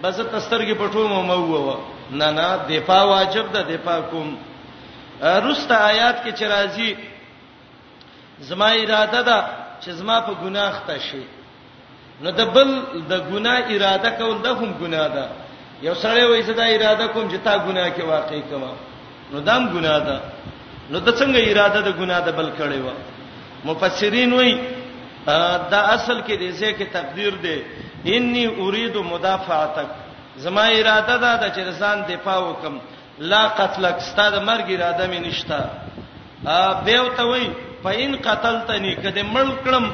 بس 0.02 0.16
تسترګې 0.18 0.74
پټوم 0.80 1.12
مو 1.28 1.38
وو 1.42 1.80
نه 2.10 2.30
نه 2.30 2.48
دفاع 2.68 3.02
واجب 3.04 3.52
ده 3.52 3.62
دفاع 3.74 4.00
کوم 4.10 4.36
رستا 5.44 5.76
آیات 5.90 6.16
کې 6.24 6.32
چې 6.38 6.44
راځي 6.54 6.90
زما 8.40 8.68
اراده 8.72 9.22
ده 9.28 9.38
چې 9.82 9.90
زما 9.90 10.20
په 10.20 10.32
ګناخ 10.44 10.74
ته 10.86 10.98
شي 11.06 11.22
نو 12.22 12.30
د 12.30 12.42
بل 12.54 12.68
د 13.10 13.12
ګناه 13.32 13.64
اراده 13.76 14.10
کول 14.18 14.36
د 14.42 14.46
هم 14.46 14.74
ګناه 14.82 15.08
ده 15.16 15.26
یو 15.82 15.94
سره 16.02 16.26
وایي 16.28 16.42
چې 16.44 16.50
دا 16.60 16.64
اراده 16.72 17.06
کوم 17.08 17.30
چې 17.30 17.38
تا 17.44 17.54
ګناه 17.66 17.88
کې 17.96 18.02
واقع 18.02 18.40
کما 18.50 18.72
نو 19.32 19.40
دام 19.40 19.62
ګناه 19.74 19.98
ده 20.06 20.16
نو 20.92 20.98
د 21.06 21.10
څنګه 21.18 21.40
اراده 21.50 21.80
د 21.86 21.90
ګناه 22.00 22.20
د 22.26 22.30
بل 22.38 22.48
کړي 22.60 22.80
و 22.86 22.88
مفسرین 23.68 24.32
وایي 24.38 24.54
دا 25.74 25.80
اصل 25.96 26.18
کې 26.26 26.36
د 26.42 26.44
ځای 26.60 26.72
کې 26.78 26.86
تقدیر 26.96 27.32
دی 27.44 27.56
انی 28.16 28.46
اريد 28.64 28.96
مدافعتک 29.12 29.90
زما 30.46 30.64
اراده 30.80 31.16
ده 31.22 31.30
د 31.42 31.54
چرسان 31.56 31.98
دفاع 32.08 32.38
وکم 32.48 32.74
لا 33.32 33.42
قتلک 33.60 33.96
ستاد 34.10 34.34
مرګ 34.48 34.66
اراده 34.76 35.04
مې 35.12 35.20
نشتا 35.26 35.60
ا 36.56 36.72
بیو 36.86 37.04
ته 37.16 37.22
وای 37.30 37.46
پاین 37.82 38.16
قتلتنی 38.26 38.94
کده 39.02 39.22
مړ 39.34 39.48
کړم 39.64 39.84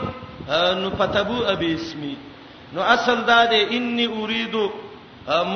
نو 0.82 0.90
پتبو 1.02 1.38
ابي 1.52 1.75
اسمي 1.75 2.14
نو 2.73 2.82
اصل 2.94 3.18
دا 3.30 3.44
ده 3.52 3.59
انی 3.76 4.06
اريد 4.23 4.56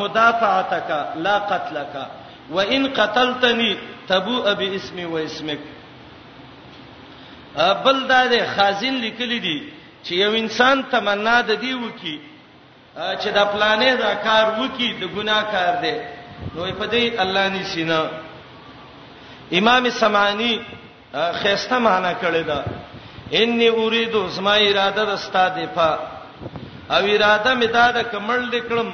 مدافعتک 0.00 0.88
لا 1.26 1.36
قتلک 1.50 1.94
وان 2.54 2.86
قتلتنی 2.98 3.72
تبو 4.08 4.42
ابي 4.48 4.76
اسمي 4.76 5.04
و 5.04 5.16
اسمك 5.18 5.58
بل 7.84 7.98
دا 8.08 8.22
د 8.32 8.34
خازن 8.56 8.94
لیکلي 9.04 9.38
دي 9.46 9.58
چې 10.04 10.12
یو 10.22 10.32
انسان 10.42 10.82
تمنا 10.94 11.36
د 11.50 11.60
دی 11.64 11.72
وکی 11.74 12.16
چې 12.94 13.28
دا 13.36 13.44
پلانې 13.44 13.92
دا 14.04 14.12
کار 14.26 14.46
وکی 14.60 14.88
د 14.92 15.02
ګناه 15.16 15.42
کار 15.52 15.72
دی 15.82 15.94
نو 16.54 16.66
په 16.80 16.86
دې 16.86 17.22
الله 17.24 17.48
ني 17.54 17.62
سینا 17.74 18.00
امام 19.60 19.90
سمانی 20.00 20.54
خيسته 21.14 21.78
معنا 21.78 22.12
کړی 22.22 22.42
دا 22.42 22.64
انی 23.40 23.68
اريد 23.68 24.14
اسما 24.22 24.54
اراده 24.64 25.04
د 25.12 25.12
استاد 25.22 25.56
په 25.74 25.98
او 26.96 27.02
اراده 27.14 27.54
می 27.62 27.66
دا 27.76 27.86
د 27.98 28.02
کمل 28.10 28.48
لیکلم 28.56 28.92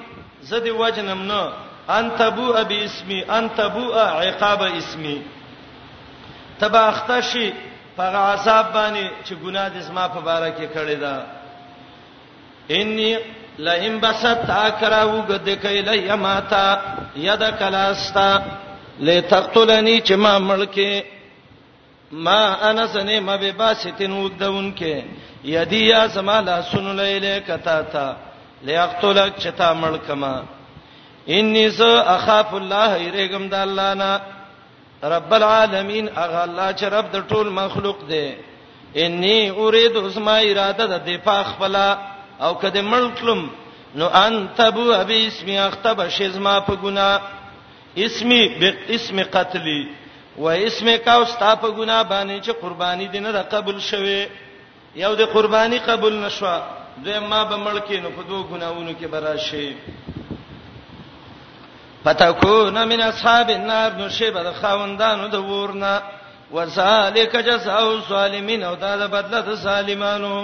زدي 0.52 0.71
وجنم 0.83 1.23
نه 1.33 1.43
انت 1.88 2.22
بو 2.37 2.50
ابي 2.52 2.84
اسمي 2.84 3.20
انت 3.38 3.60
بو 3.60 3.92
عقاب 3.94 4.62
اسمي 4.62 5.22
تبا 6.60 6.80
اختشي 6.88 7.52
په 7.96 8.16
عذاب 8.16 8.66
باندې 8.75 9.06
چې 9.26 9.32
ګناه 9.42 9.68
دې 9.75 9.78
زما 9.78 10.06
په 10.08 10.20
باره 10.20 10.50
کې 10.58 10.66
کړی 10.75 10.96
دا 11.00 11.16
اني 12.70 13.16
لئن 13.58 13.99
بسط 14.00 14.50
اکراو 14.50 15.20
غد 15.28 15.49
کایلای 15.62 16.16
ماتا 16.16 16.64
یدا 17.16 17.50
کلاستا 17.50 18.38
لتقتلنی 19.00 20.00
چې 20.00 20.12
ما 20.12 20.38
ملکه 20.38 21.02
ما 22.12 22.70
انا 22.70 22.87
سنه 22.87 23.20
ما 23.20 23.37
به 23.37 23.52
باستن 23.52 24.12
ودون 24.12 24.75
کې 24.78 25.04
یدی 25.44 25.87
یا 25.88 26.08
سما 26.08 26.40
لا 26.40 26.62
سن 26.62 26.96
لیلې 26.96 27.38
کتا 27.49 27.80
تا 27.82 28.06
لیقتلک 28.62 29.38
چتا 29.38 29.72
ملکما 29.72 30.40
انی 31.38 31.66
ز 31.78 31.80
اخاف 32.16 32.50
الله 32.60 32.90
ایرګم 33.04 33.44
د 33.52 33.54
الله 33.64 33.90
نه 34.00 34.10
رب 35.14 35.30
العالمین 35.40 36.06
اغه 36.25 36.40
الله 36.46 36.68
چې 36.78 36.87
رب 36.96 37.06
د 37.14 37.18
ټول 37.30 37.46
مخلوق 37.60 37.99
دی 38.12 38.26
انی 39.02 39.50
اريد 39.64 39.94
اسما 39.96 40.37
اراده 40.50 40.84
د 40.92 40.96
دفاع 41.10 41.42
خپل 41.52 41.75
او 42.44 42.50
کده 42.62 42.82
ملکلم 42.92 43.42
نو 43.99 44.06
انت 44.26 44.58
بو 44.75 44.84
ابي 45.02 45.18
اسمي 45.28 45.56
اختب 45.68 46.08
شزما 46.18 46.54
په 46.60 46.75
ګنا 46.82 47.08
اسمي 48.06 48.40
باسم 48.60 49.22
قتلي 49.37 49.80
و 50.38 50.49
اسم 50.49 50.87
کا 51.04 51.14
استا 51.22 51.54
په 51.54 51.68
ګنا 51.78 51.99
باندې 52.10 52.37
چې 52.46 52.50
قرباني 52.62 53.06
دینه 53.14 53.30
را 53.30 53.42
قبول 53.42 53.80
شوه 53.80 54.25
یو 55.02 55.14
د 55.14 55.20
قرباني 55.34 55.78
قبول 55.78 56.14
نشوه 56.25 56.60
دوی 57.04 57.18
ما 57.18 57.44
به 57.44 57.56
ملکې 57.56 57.96
نو 58.04 58.08
په 58.16 58.22
دوه 58.28 58.49
ګناونو 58.52 58.92
کې 59.00 59.06
برا 59.14 59.37
شي 59.37 59.66
فتكون 62.04 62.88
من 62.88 63.00
اصحاب 63.00 63.50
النار 63.50 63.90
نو 63.97 64.09
شی 64.19 64.30
به 64.37 64.42
د 64.42 64.50
خوندانو 64.62 65.26
د 65.33 65.45
ورنه 65.50 65.92
وذالک 66.52 67.37
جزاء 67.47 67.80
الظالمین 67.80 68.62
او 68.69 68.75
دا 68.85 68.92
د 69.00 69.11
بدله 69.16 69.40
د 69.49 69.54
ظالمانو 69.64 70.37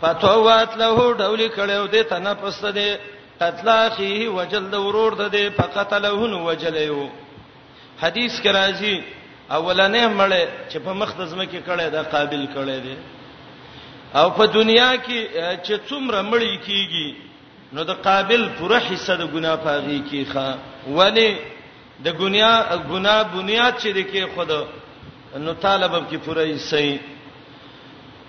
فتوات 0.00 0.76
له 0.82 1.08
ډول 1.22 1.48
کړو 1.56 1.86
د 1.94 2.06
تنه 2.12 2.34
پسته 2.44 2.70
دی 2.76 2.90
قتل 3.40 3.68
اخیه 3.68 4.28
وجل 4.36 4.70
د 4.76 4.86
ورور 4.86 5.14
د 5.22 5.32
دی 5.32 5.42
فقتله 5.58 6.26
نو 6.34 6.44
وجلیو 6.48 7.08
حدیث 8.02 8.38
کې 8.40 8.50
راځي 8.50 9.02
اولنې 9.50 10.04
مړې 10.18 10.44
چې 10.70 10.78
په 10.86 10.92
مخ 11.02 11.16
د 11.18 11.26
زمکه 11.34 11.60
کړه 11.66 11.86
د 11.96 12.08
قابل 12.14 12.46
کړه 12.54 12.78
دی 12.86 12.96
او 14.20 14.30
په 14.38 14.46
دنیا 14.58 14.88
کې 14.96 15.20
چې 15.64 15.74
څومره 15.88 16.20
مړی 16.32 16.52
کیږي 16.66 17.14
نو 17.74 17.82
د 17.90 17.92
قابل 18.06 18.46
پوره 18.58 18.78
حصہ 18.90 19.12
د 19.20 19.24
ګناه 19.34 19.56
پاغي 19.66 19.98
کی 20.10 20.24
ښا 20.32 20.48
ولی 20.98 21.28
د 22.04 22.06
ګناه 22.20 22.54
ګناه 22.90 23.22
بنیاد 23.36 23.74
چې 23.82 23.88
د 23.88 23.98
کې 24.10 24.22
خود 24.34 24.50
نو 25.44 25.52
طالب 25.66 25.94
کی 26.10 26.16
پوره 26.26 26.44
حصہ 26.54 26.82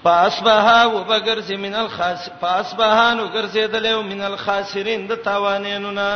پاسبها 0.06 0.80
وبگرز 0.94 1.52
من 1.66 1.76
الخاس 1.82 2.30
پاسبها 2.42 3.14
نو 3.20 3.24
ګرځیدل 3.36 3.86
او 3.92 4.02
من 4.12 4.22
الخاسرین 4.30 5.06
د 5.12 5.16
تاوانینو 5.28 5.92
نا 6.00 6.10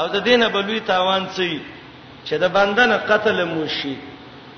او 0.00 0.06
د 0.14 0.24
دینه 0.28 0.48
بلوي 0.56 0.80
تاوان 0.92 1.28
سي 1.38 1.50
چې 2.26 2.34
د 2.46 2.52
بندنه 2.58 2.96
قتل 3.12 3.44
موشي 3.52 3.94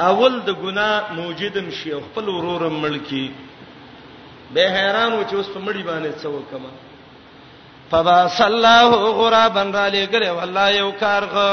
اول 0.09 0.40
د 0.40 0.50
ګناه 0.64 1.12
موجودم 1.21 1.71
شي 1.80 1.95
خپل 2.09 2.28
ورورم 2.37 2.83
ملکی 2.88 3.26
به 4.54 4.71
حیران 4.78 5.12
و 5.12 5.25
چې 5.25 5.35
اوس 5.35 5.47
په 5.47 5.61
مړی 5.66 5.83
باندې 5.87 6.23
څه 6.23 6.26
وکم 6.37 6.64
فباس 7.90 8.40
الله 8.40 8.89
غرابا 9.21 9.63
را 9.76 9.84
لګره 9.89 10.30
والله 10.32 10.69
یو 10.80 10.91
کارغه 11.02 11.50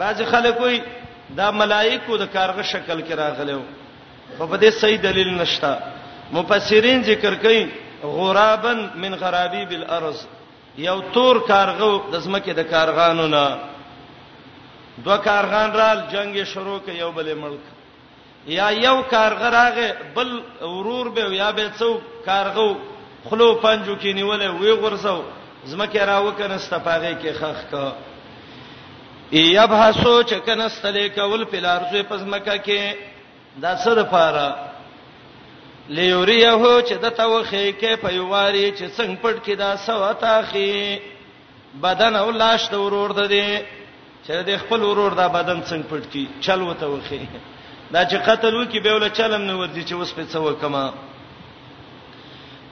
بعض 0.00 0.18
خلک 0.32 0.56
وي 0.62 0.76
دا 1.38 1.46
ملائکه 1.60 2.16
د 2.18 2.22
کارغه 2.36 2.62
شکل 2.62 2.98
کې 3.06 3.12
راغلو 3.12 3.60
خو 4.38 4.46
په 4.46 4.56
دې 4.56 4.70
صحیح 4.80 4.98
دلیل 5.02 5.34
نشته 5.40 5.76
مفسرین 6.32 7.02
ذکر 7.02 7.34
کوي 7.34 7.66
غرابا 8.02 8.72
من 8.72 9.14
غرابيب 9.14 9.70
الارض 9.70 10.18
یو 10.88 11.00
تور 11.12 11.36
کارغه 11.48 12.10
د 12.12 12.18
زمکه 12.18 12.52
د 12.52 12.60
کارغانو 12.70 13.26
نه 13.26 13.58
دوه 15.04 15.16
کارغان 15.16 15.70
رال 15.72 16.00
جنگ 16.12 16.44
شروع 16.54 16.78
ک 16.78 16.88
یو 16.88 17.10
بل 17.12 17.34
ملک 17.38 17.64
یا 18.58 18.68
یو 18.82 18.96
کارغه 19.10 19.48
راغه 19.58 19.96
بل 20.14 20.28
ورور 20.62 21.08
به 21.08 21.20
یا 21.34 21.50
به 21.52 21.70
څو 21.78 21.90
کارغه 22.26 22.76
خلو 23.30 23.54
پنجو 23.62 23.94
کې 23.96 24.12
نیولې 24.18 24.48
وی 24.60 24.72
غرسو 24.82 25.20
زمکه 25.70 26.04
راو 26.10 26.30
کنه 26.38 26.54
استفاغه 26.60 27.12
کې 27.20 27.32
خخ 27.32 27.70
کا 27.70 27.92
یبحثو 29.32 30.14
چې 30.22 30.34
کنه 30.46 30.68
ستلې 30.68 31.18
کول 31.18 31.44
پلارځو 31.52 32.02
په 32.10 32.16
زمکه 32.22 32.56
کې 32.66 32.96
دا 33.64 33.76
سره 33.86 34.02
پاره 34.14 34.46
لیوریه 35.96 36.52
چې 36.88 36.92
د 37.06 37.16
توخه 37.22 37.64
کې 37.80 37.96
په 38.04 38.08
یواري 38.10 38.72
چې 38.72 38.84
څنګه 38.96 39.18
پټ 39.24 39.36
کې 39.44 39.54
دا 39.64 39.76
سوا 39.86 40.12
تاخي 40.12 41.00
بدن 41.88 42.16
او 42.16 42.30
لاش 42.30 42.68
د 42.70 42.74
ورور 42.84 43.12
د 43.18 43.28
دې 43.28 43.62
چې 44.26 44.32
د 44.50 44.56
خپل 44.62 44.82
ورور 44.90 45.14
دا 45.20 45.26
بدن 45.40 45.62
څنګه 45.62 45.86
پټ 45.90 46.04
کې 46.12 46.24
چل 46.40 46.62
وته 46.62 46.86
وخی 46.86 47.28
دا 47.94 48.04
چې 48.04 48.16
قتل 48.30 48.54
وکي 48.56 48.80
به 48.84 48.92
ول 48.94 49.08
چلم 49.10 49.42
نه 49.50 49.54
ورځي 49.58 49.84
چې 49.88 49.92
وس 50.00 50.12
په 50.14 50.24
څو 50.32 50.52
کما 50.62 50.86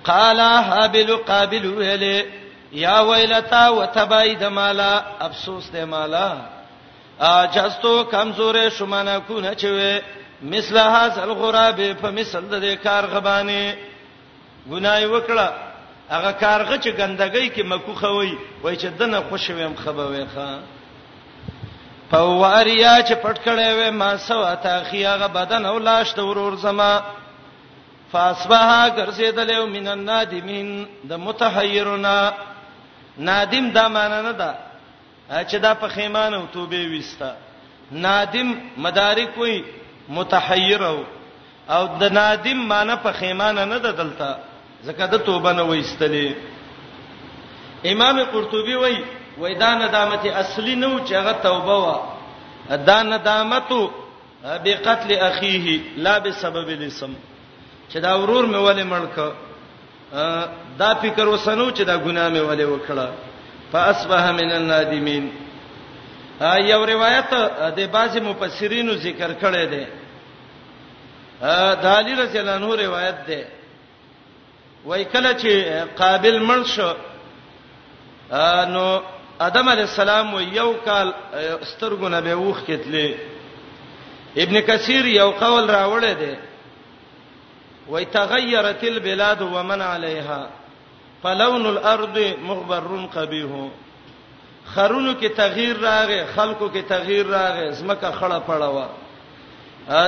قال 0.05 0.41
هابل 0.41 1.17
قابل 1.17 1.67
ویله 1.67 2.27
یا 2.73 3.03
ویلتا 3.11 3.69
وتباید 3.71 4.45
مالا 4.45 4.95
افسوس 5.21 5.71
ته 5.71 5.85
مالا 5.85 6.29
اجستو 7.21 8.05
کمزوره 8.05 8.69
شمانه 8.69 9.19
کو 9.19 9.41
نه 9.41 9.55
چوي 9.55 10.01
مثل 10.43 10.77
هاذ 10.77 11.19
الغراب 11.19 11.93
فمثل 11.93 12.61
د 12.63 12.75
کار 12.85 13.05
غبانه 13.07 13.75
ګنای 14.71 15.07
وکړه 15.07 15.49
هغه 16.11 16.31
کارغه 16.33 16.77
چې 16.79 16.89
ګندګۍ 16.99 17.49
کې 17.57 17.63
مکو 17.65 17.95
خوي 17.95 18.39
وای 18.63 18.77
چې 18.77 18.85
دنه 18.99 19.21
خوشویم 19.31 19.75
خبوي 19.77 20.27
ښا 20.35 20.51
فواریا 22.11 22.97
چې 23.09 23.13
پټکړې 23.15 23.69
و 23.79 23.93
ما 23.93 24.17
سوا 24.17 24.55
تا 24.55 24.83
خیاغه 24.85 25.27
بدن 25.27 25.67
او 25.67 25.79
لاش 25.79 26.11
ته 26.13 26.23
ورور 26.23 26.55
زما 26.57 27.01
فاصبح 28.15 28.63
ګرځیدل 28.99 29.51
من 29.77 29.87
النادمین 29.97 30.69
د 31.11 31.13
متحیرنا 31.27 32.17
نادم 33.29 33.67
دا 33.77 33.85
معنا 33.97 34.19
نه 34.27 34.33
ده 34.41 34.51
چې 35.51 35.57
دا 35.65 35.73
په 35.83 35.89
خیمانه 35.97 36.37
او 36.41 36.45
توبه 36.55 36.81
وستا 36.93 37.31
نادم 38.07 38.49
مدارک 38.85 39.33
وای 39.41 39.57
متحیر 40.19 40.83
او 41.75 41.83
د 42.03 42.05
نادم 42.19 42.59
معنا 42.75 42.95
په 43.07 43.11
خیمانه 43.19 43.63
نه 43.73 43.79
ده 43.79 43.91
دلته 44.03 44.31
ځکه 44.87 45.05
د 45.13 45.15
توبه 45.29 45.51
نه 45.59 45.65
وېستلې 45.73 46.27
امام 47.93 48.17
قرطبي 48.33 48.77
وای 48.85 48.97
وای 49.39 49.53
دا 49.59 49.71
ندامت 49.79 50.25
اصلي 50.27 50.75
نه 50.75 50.87
و 50.89 50.91
چې 51.07 51.13
هغه 51.21 51.33
توبه 51.33 51.77
و 51.83 51.85
دا 52.87 52.99
ندامت 53.03 53.71
به 54.65 54.75
قتل 54.89 55.11
اخیه 55.31 55.67
لا 55.97 56.15
به 56.21 56.31
سبب 56.33 56.69
الاسم 56.79 57.13
چې 57.89 57.97
دا 58.01 58.17
ورور 58.19 58.45
مې 58.47 58.57
ولې 58.67 58.85
مړک 58.85 59.17
دا 60.79 60.91
فکر 61.03 61.29
وسنو 61.29 61.71
چې 61.71 61.83
دا 61.85 61.97
ګناه 61.97 62.29
مې 62.33 62.41
ولې 62.49 62.65
وکړه 62.73 63.09
فاصبح 63.73 64.25
من 64.31 64.53
النادمین 64.53 65.25
یو 66.71 66.85
روایت 66.87 67.31
د 67.77 67.81
بعضی 67.93 68.21
مفسرینو 68.21 68.93
ذکر 69.07 69.31
کړی 69.43 69.65
دی 69.73 69.85
د 71.83 71.85
علی 71.97 72.15
رضی 72.23 72.39
الله 72.39 72.53
عنه 72.57 72.75
روایت 72.87 73.17
ده 73.29 73.45
وای 74.85 75.05
کله 75.05 75.33
چې 75.33 75.51
قابل 75.99 76.39
مرش 76.43 76.81
نو 78.75 78.87
ادم 79.41 79.69
علی 79.69 79.81
السلام 79.83 80.35
و 80.35 80.41
یو 80.41 80.73
کال 80.85 81.13
سترګونه 81.63 82.21
به 82.21 82.35
وښکتلې 82.35 83.19
ابن 84.37 84.61
کثیر 84.61 85.07
یو 85.07 85.31
قول 85.31 85.71
راوړی 85.71 86.15
دی 86.21 86.35
وتغيرت 87.89 88.85
البلاد 88.85 89.43
ومن 89.43 89.83
عليها 89.83 90.49
فلون 91.23 91.67
الارض 91.67 92.35
مغبر 92.43 93.09
قبيح 93.17 93.69
خرونو 94.75 95.15
کې 95.21 95.25
تغییر 95.37 95.77
راغې 95.81 96.27
خلکو 96.37 96.69
کې 96.73 96.85
تغییر 96.89 97.27
راغې 97.27 97.73
زمکه 97.73 98.11
خړه 98.13 98.41
پړه 98.47 98.71
وا 98.71 98.89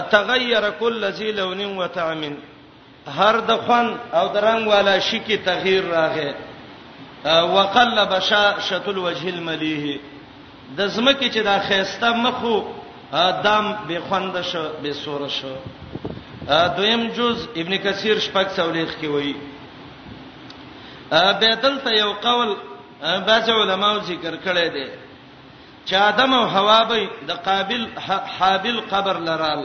تغیر 0.01 0.71
کل 0.81 1.11
ذی 1.13 1.33
لون 1.33 1.79
و 1.79 1.87
طعم 1.87 2.37
هر 3.19 3.41
د 3.41 3.57
خوان 3.67 3.97
او 4.13 4.29
درنګ 4.35 4.69
والا 4.69 4.99
شي 4.99 5.21
کې 5.29 5.47
تغییر 5.47 5.85
راغې 5.91 6.35
وقلب 7.57 8.19
شاشه 8.19 8.83
الوجه 8.89 9.29
المليح 9.29 9.99
د 10.77 10.87
زمکه 10.87 11.31
چې 11.31 11.45
دا 11.45 11.59
خيسته 11.59 12.13
مخو 12.17 12.63
دام 13.47 13.77
به 13.89 14.01
خوند 14.09 14.41
شو 14.43 14.65
به 14.83 14.93
سور 14.93 15.29
شو 15.29 15.53
دویم 16.49 17.03
جز 17.17 17.47
ابن 17.61 17.73
کثیر 17.85 18.19
شپږ 18.27 18.47
څولېخ 18.57 18.91
کې 19.01 19.09
وایي 19.15 19.35
به 21.41 21.51
دلته 21.65 21.91
یو 21.97 22.11
قول 22.27 22.51
بعض 23.31 23.47
علماو 23.55 23.97
ذکر 24.11 24.35
کړی 24.45 24.69
دی 24.77 24.87
چې 25.89 25.95
ادم 26.03 26.31
او 26.35 26.45
حوا 26.55 26.81
به 26.91 27.01
د 27.31 27.33
قابل 27.49 27.83
حابل 28.39 28.79
قبر 28.93 29.17
لرال 29.31 29.61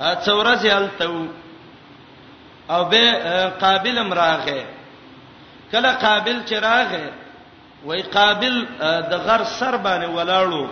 اڅورځي 0.00 0.70
التو 0.76 1.18
او 2.70 2.80
به 2.94 3.04
قابل 3.66 3.96
مراغه 4.08 4.62
کله 5.72 5.90
قابل 6.06 6.36
چراغه 6.52 7.04
وای 7.84 8.00
قابل 8.18 8.54
د 8.80 8.82
غر 9.26 9.44
سر 9.44 9.76
باندې 9.76 10.08
ولاړو 10.16 10.66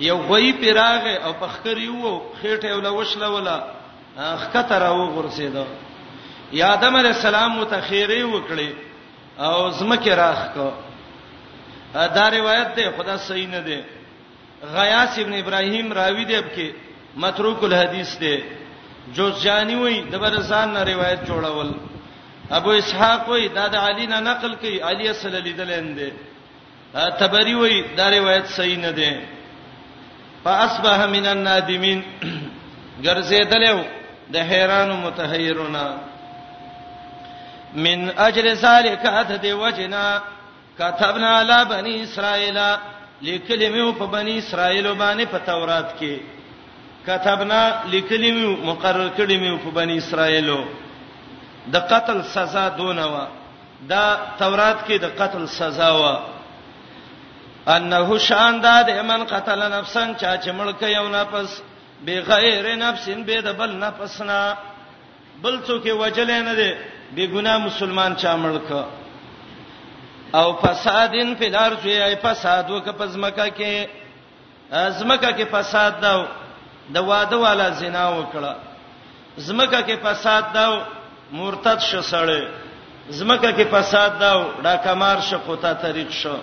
یو 0.00 0.16
غوی 0.16 0.52
پیراغه 0.52 1.14
او 1.26 1.32
پخکری 1.32 1.88
وو 1.88 2.20
خېټه 2.42 2.72
ولا 2.76 2.90
وشله 2.90 3.28
ولا 3.28 3.62
خکته 4.36 4.78
راو 4.78 5.06
غرسیدو 5.10 5.64
یا 6.52 6.72
آدم 6.72 6.96
علی 6.96 7.08
السلام 7.08 7.56
متخیری 7.58 8.22
وکړي 8.22 8.68
او 9.38 9.70
زمکه 9.70 10.14
راخ 10.16 10.38
کو 10.54 10.70
دا 11.94 12.28
روایت 12.30 12.76
ده 12.76 12.90
خدا 12.96 13.16
صحیح 13.16 13.48
نه 13.48 13.60
ده 13.60 13.84
غیاث 14.74 15.18
ابن 15.18 15.34
ابراهیم 15.38 15.92
راوی 15.92 16.24
دی 16.24 16.40
په 16.42 16.72
متروک 17.16 17.62
الحدیث 17.64 18.18
دی 18.20 18.36
جوزجانی 19.14 19.74
وای 19.74 20.00
د 20.02 20.18
برزان 20.18 20.72
نه 20.74 20.84
روایت 20.84 21.20
جوړول 21.28 21.72
ابو 22.50 22.70
اسحاق 22.70 23.28
وای 23.28 23.48
دا 23.48 23.66
د 23.68 23.76
علی 23.76 24.06
نه 24.06 24.20
نقل 24.20 24.54
کړي 24.62 24.82
علی 24.82 25.12
صلی 25.12 25.38
الله 25.38 25.38
علیه 25.38 25.54
وسلم 25.54 25.92
دی 25.94 26.10
تبری 27.18 27.54
وای 27.54 27.82
دا 27.96 28.10
روایت 28.10 28.44
صحیح 28.56 28.78
نه 28.78 28.90
ده 28.92 29.35
فاصبح 30.46 30.98
من 31.16 31.24
النادمين 31.34 31.98
ګرځیدلو 33.06 33.78
د 34.34 34.36
حیرانو 34.50 34.94
متحیرونا 35.06 35.84
من 37.84 37.98
اجل 38.26 38.46
ذلك 38.66 39.02
اتد 39.20 39.44
وجنا 39.62 40.06
كتبنا 40.78 41.30
على 41.40 41.58
بني 41.70 41.94
اسرائيل 42.04 42.58
لیکلمیو 43.26 43.92
په 43.98 44.06
بني 44.16 44.34
اسرائيل 44.38 44.86
باندې 45.02 45.24
په 45.32 45.38
تورات 45.46 45.88
کې 46.00 46.14
كتبنا 47.06 47.62
لیکلمیو 47.94 48.56
مقرر 48.68 49.08
کړیمیو 49.18 49.56
په 49.64 49.70
بني 49.78 49.96
اسرائيل 49.98 50.50
د 51.74 51.76
قتل 51.92 52.22
سزا 52.36 52.68
دونه 52.78 53.06
و 53.12 53.26
دا 53.90 54.04
تورات 54.38 54.78
کې 54.88 54.92
د 55.04 55.06
قتل 55.18 55.46
سزا 55.58 55.90
و 56.00 56.02
انه 57.66 58.18
شان 58.18 58.60
داد 58.60 58.90
من 58.90 59.24
قتل 59.24 59.70
نفسا 59.72 60.02
چا 60.20 60.36
چې 60.36 60.50
مړ 60.58 60.66
کړي 60.80 60.92
یو 60.96 61.08
نفس 61.08 61.62
بغیر 62.06 62.76
نفسن 62.78 63.22
به 63.24 63.40
د 63.46 63.56
بل 63.58 63.70
نفسنا 63.82 64.38
بل 65.42 65.58
څوک 65.66 65.84
وجل 66.00 66.30
نه 66.42 66.54
دی 66.54 66.70
بے 67.16 67.24
ګناه 67.34 67.58
مسلمان 67.68 68.12
چا 68.22 68.36
مړ 68.42 68.54
ک 68.68 68.70
او 70.40 70.48
فسادن 70.62 71.34
فی 71.38 71.46
الارض 71.46 71.86
ای 71.86 72.14
فساد 72.22 72.70
وک 72.70 72.88
پزمکه 72.98 73.48
کې 73.58 73.88
ازمکه 74.70 75.30
کې 75.38 75.44
فساد 75.52 76.00
داو 76.06 76.24
د 76.94 77.04
واده 77.10 77.36
والا 77.44 77.68
زنا 77.80 78.04
وکړه 78.10 78.54
زمکه 79.44 79.80
کې 79.86 79.96
فساد 80.04 80.44
داو 80.58 80.72
مرتد 81.38 81.80
شسړې 81.90 82.42
زمکه 83.08 83.50
کې 83.56 83.68
فساد 83.74 84.18
داو 84.20 84.42
ډاکمار 84.66 85.18
شقوتا 85.30 85.72
طریق 85.86 86.10
شو 86.18 86.34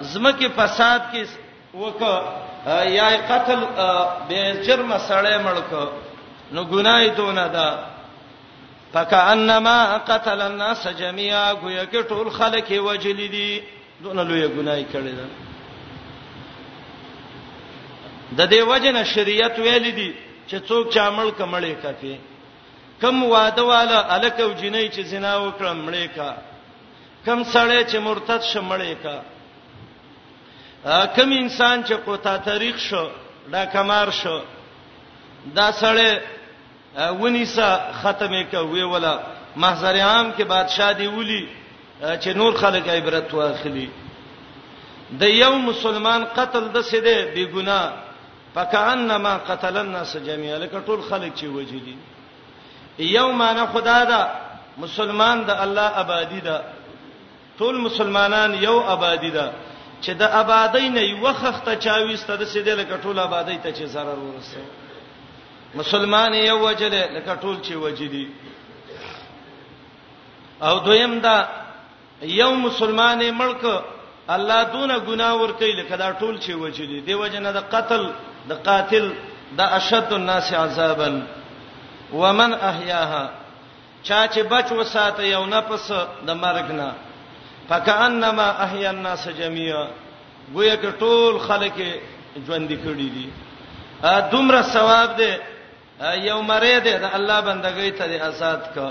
زمکه 0.00 0.48
فساد 0.54 1.00
کې 1.12 1.26
وک 1.76 2.00
یا 2.96 3.08
قتل 3.28 3.60
به 4.28 4.40
جرم 4.66 4.96
سړی 4.98 5.38
مړک 5.38 5.88
نو 6.52 6.64
ګناي 6.64 7.10
دونه 7.16 7.46
ده 7.48 7.78
فکانما 8.92 9.96
قتل 9.98 10.40
الناس 10.40 10.86
جميعا 10.98 11.54
ګویا 11.54 11.84
کې 11.84 12.08
ټول 12.08 12.30
خلک 12.30 12.68
وجل 12.70 13.16
دي 13.28 13.62
دونه 14.02 14.22
لوی 14.22 14.48
ګناي 14.48 14.86
کړی 14.92 15.14
ده 15.18 15.24
د 18.38 18.50
دې 18.52 18.62
وجنه 18.68 19.02
شریعت 19.04 19.58
ویل 19.58 19.90
دي 19.96 20.12
چې 20.48 20.68
څوک 20.68 20.88
چا 20.92 21.10
مړ 21.10 21.30
کمړې 21.38 21.82
کافي 21.82 22.16
کم 23.00 23.24
واده 23.24 23.62
والا 23.64 24.06
الکو 24.14 24.52
جنې 24.54 24.96
چې 24.96 25.00
زنا 25.04 25.36
وکړه 25.38 25.72
مړې 25.86 26.16
کا 26.16 26.34
کم 27.24 27.44
سړی 27.44 27.84
چې 27.90 27.96
مرتد 28.00 28.42
شمړې 28.52 28.94
کا 29.02 29.20
کم 30.84 31.30
انسان 31.32 31.82
چې 31.84 31.92
کوتا 32.04 32.36
تاریخ 32.44 32.78
شو 32.78 33.06
دا 33.52 33.64
کمار 33.72 34.08
شو 34.22 34.38
دا 35.56 35.70
سړی 35.72 36.18
ونیسا 37.20 37.68
ختمه 38.02 38.42
کوي 38.50 38.82
ولا 38.94 39.16
محضر 39.56 40.00
عام 40.00 40.30
کې 40.32 40.42
بادشاہ 40.54 40.92
دی 40.98 41.06
ولي 41.06 41.46
چې 42.02 42.28
نور 42.36 42.52
خلک 42.62 42.88
عبرت 42.88 43.34
واخلي 43.34 43.86
د 45.22 45.34
یو 45.34 45.54
مسلمان 45.58 46.24
قتل 46.34 46.68
د 46.74 46.80
سده 46.90 47.24
بی 47.34 47.46
ګنا 47.54 47.80
فکانما 48.54 49.36
قتل 49.46 49.76
الناس 49.78 50.16
جميعا 50.16 50.58
لکه 50.58 50.80
ټول 50.86 51.00
خلک 51.10 51.34
چې 51.34 51.44
وجدي 51.44 51.96
یو 52.98 53.32
معنی 53.32 53.60
خدا 53.72 54.04
دا 54.04 54.22
مسلمان 54.78 55.44
د 55.44 55.50
الله 55.50 56.00
آبادی 56.06 56.40
دا 56.40 56.62
ټول 57.58 57.76
مسلمانان 57.80 58.54
یو 58.64 58.80
آبادی 58.80 59.30
ده 59.30 59.52
چې 60.04 60.12
د 60.20 60.22
آبادی 60.42 60.88
نه 60.94 61.00
یو 61.12 61.32
خخته 61.40 61.72
چاويسته 61.84 62.34
د 62.36 62.44
سیدل 62.52 62.84
کټول 62.84 63.18
آبادی 63.26 63.58
ته 63.64 63.70
چې 63.76 63.84
zarar 63.94 64.18
ورسه 64.26 64.60
مسلمان 65.80 66.32
یو 66.34 66.58
وجل 66.66 66.94
لکه 67.16 67.34
ټول 67.42 67.56
چې 67.66 67.74
وجدي 67.86 68.26
او 70.62 70.74
دویم 70.86 71.20
دا 71.26 71.36
یو 72.22 72.50
مسلمان 72.64 73.20
ملک 73.42 73.64
الله 74.28 74.62
دونه 74.72 74.96
ګناه 75.08 75.32
ور 75.42 75.52
کوي 75.62 75.72
لکه 75.80 75.96
دا 75.96 76.12
ټول 76.20 76.34
چې 76.44 76.50
وجدي 76.64 77.00
دی 77.06 77.14
وجنه 77.14 77.52
د 77.52 77.60
قتل 77.76 78.10
د 78.48 78.52
قاتل 78.66 79.12
د 79.60 79.78
اشد 79.78 80.12
الناس 80.12 80.52
عذابا 80.64 81.10
ومن 82.12 82.54
احیاها 82.70 83.24
چا 84.02 84.20
چې 84.34 84.38
بچ 84.52 84.72
وساته 84.72 85.22
یو 85.22 85.46
نفس 85.46 85.90
د 86.26 86.30
مرګ 86.44 86.68
نه 86.80 86.90
فكانما 87.72 88.64
احيا 88.64 88.90
الناس 88.90 89.28
جميعا 89.28 89.86
گویا 90.54 90.74
کې 90.76 90.90
ټول 91.00 91.38
خلک 91.40 91.76
ژوند 92.46 92.70
کړي 92.72 93.08
دي 93.16 93.26
دومره 94.32 94.62
ثواب 94.72 95.16
دی 95.18 95.30
یو 96.28 96.42
مریض 96.50 96.82
دی 96.88 96.92
د 97.04 97.06
الله 97.18 97.38
بندګۍ 97.40 97.98
ته 97.98 98.28
آزاد 98.28 98.68
کا 98.74 98.88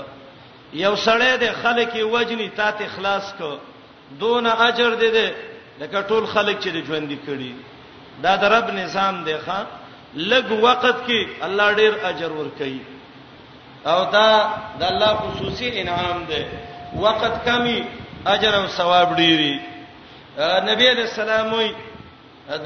یو 0.74 0.96
سړی 0.96 1.36
دی 1.42 1.50
خلک 1.62 1.94
یې 1.94 2.02
وجني 2.14 2.48
تا 2.56 2.70
ته 2.70 2.84
اخلاص 2.84 3.32
کو 3.38 3.52
دون 4.24 4.46
اجر 4.58 4.94
دی 5.04 5.10
دی 5.18 5.28
لکه 5.80 6.04
ټول 6.08 6.26
خلک 6.34 6.58
چې 6.60 6.86
ژوند 6.90 7.16
کړي 7.26 7.52
دا 8.26 8.36
د 8.36 8.44
رب 8.56 8.70
نظام 8.82 9.24
دی 9.24 9.34
ښا 9.46 9.60
لګ 10.16 10.52
وخت 10.68 10.96
کې 11.06 11.44
الله 11.46 11.72
ډیر 11.80 11.94
اجر 12.10 12.32
ور 12.38 12.50
کوي 12.58 12.80
او 13.86 14.04
دا 14.04 14.28
د 14.80 14.84
الله 14.92 15.14
خصوصي 15.24 15.74
انعام 15.80 16.24
دی 16.28 16.44
وخت 17.06 17.44
کمی 17.44 17.80
اجر 18.26 18.54
او 18.56 18.66
ثواب 18.76 19.14
ډیری 19.16 19.54
نبی 20.70 20.86
علیہ 20.90 21.06
السلام 21.10 21.52
وی 21.52 21.68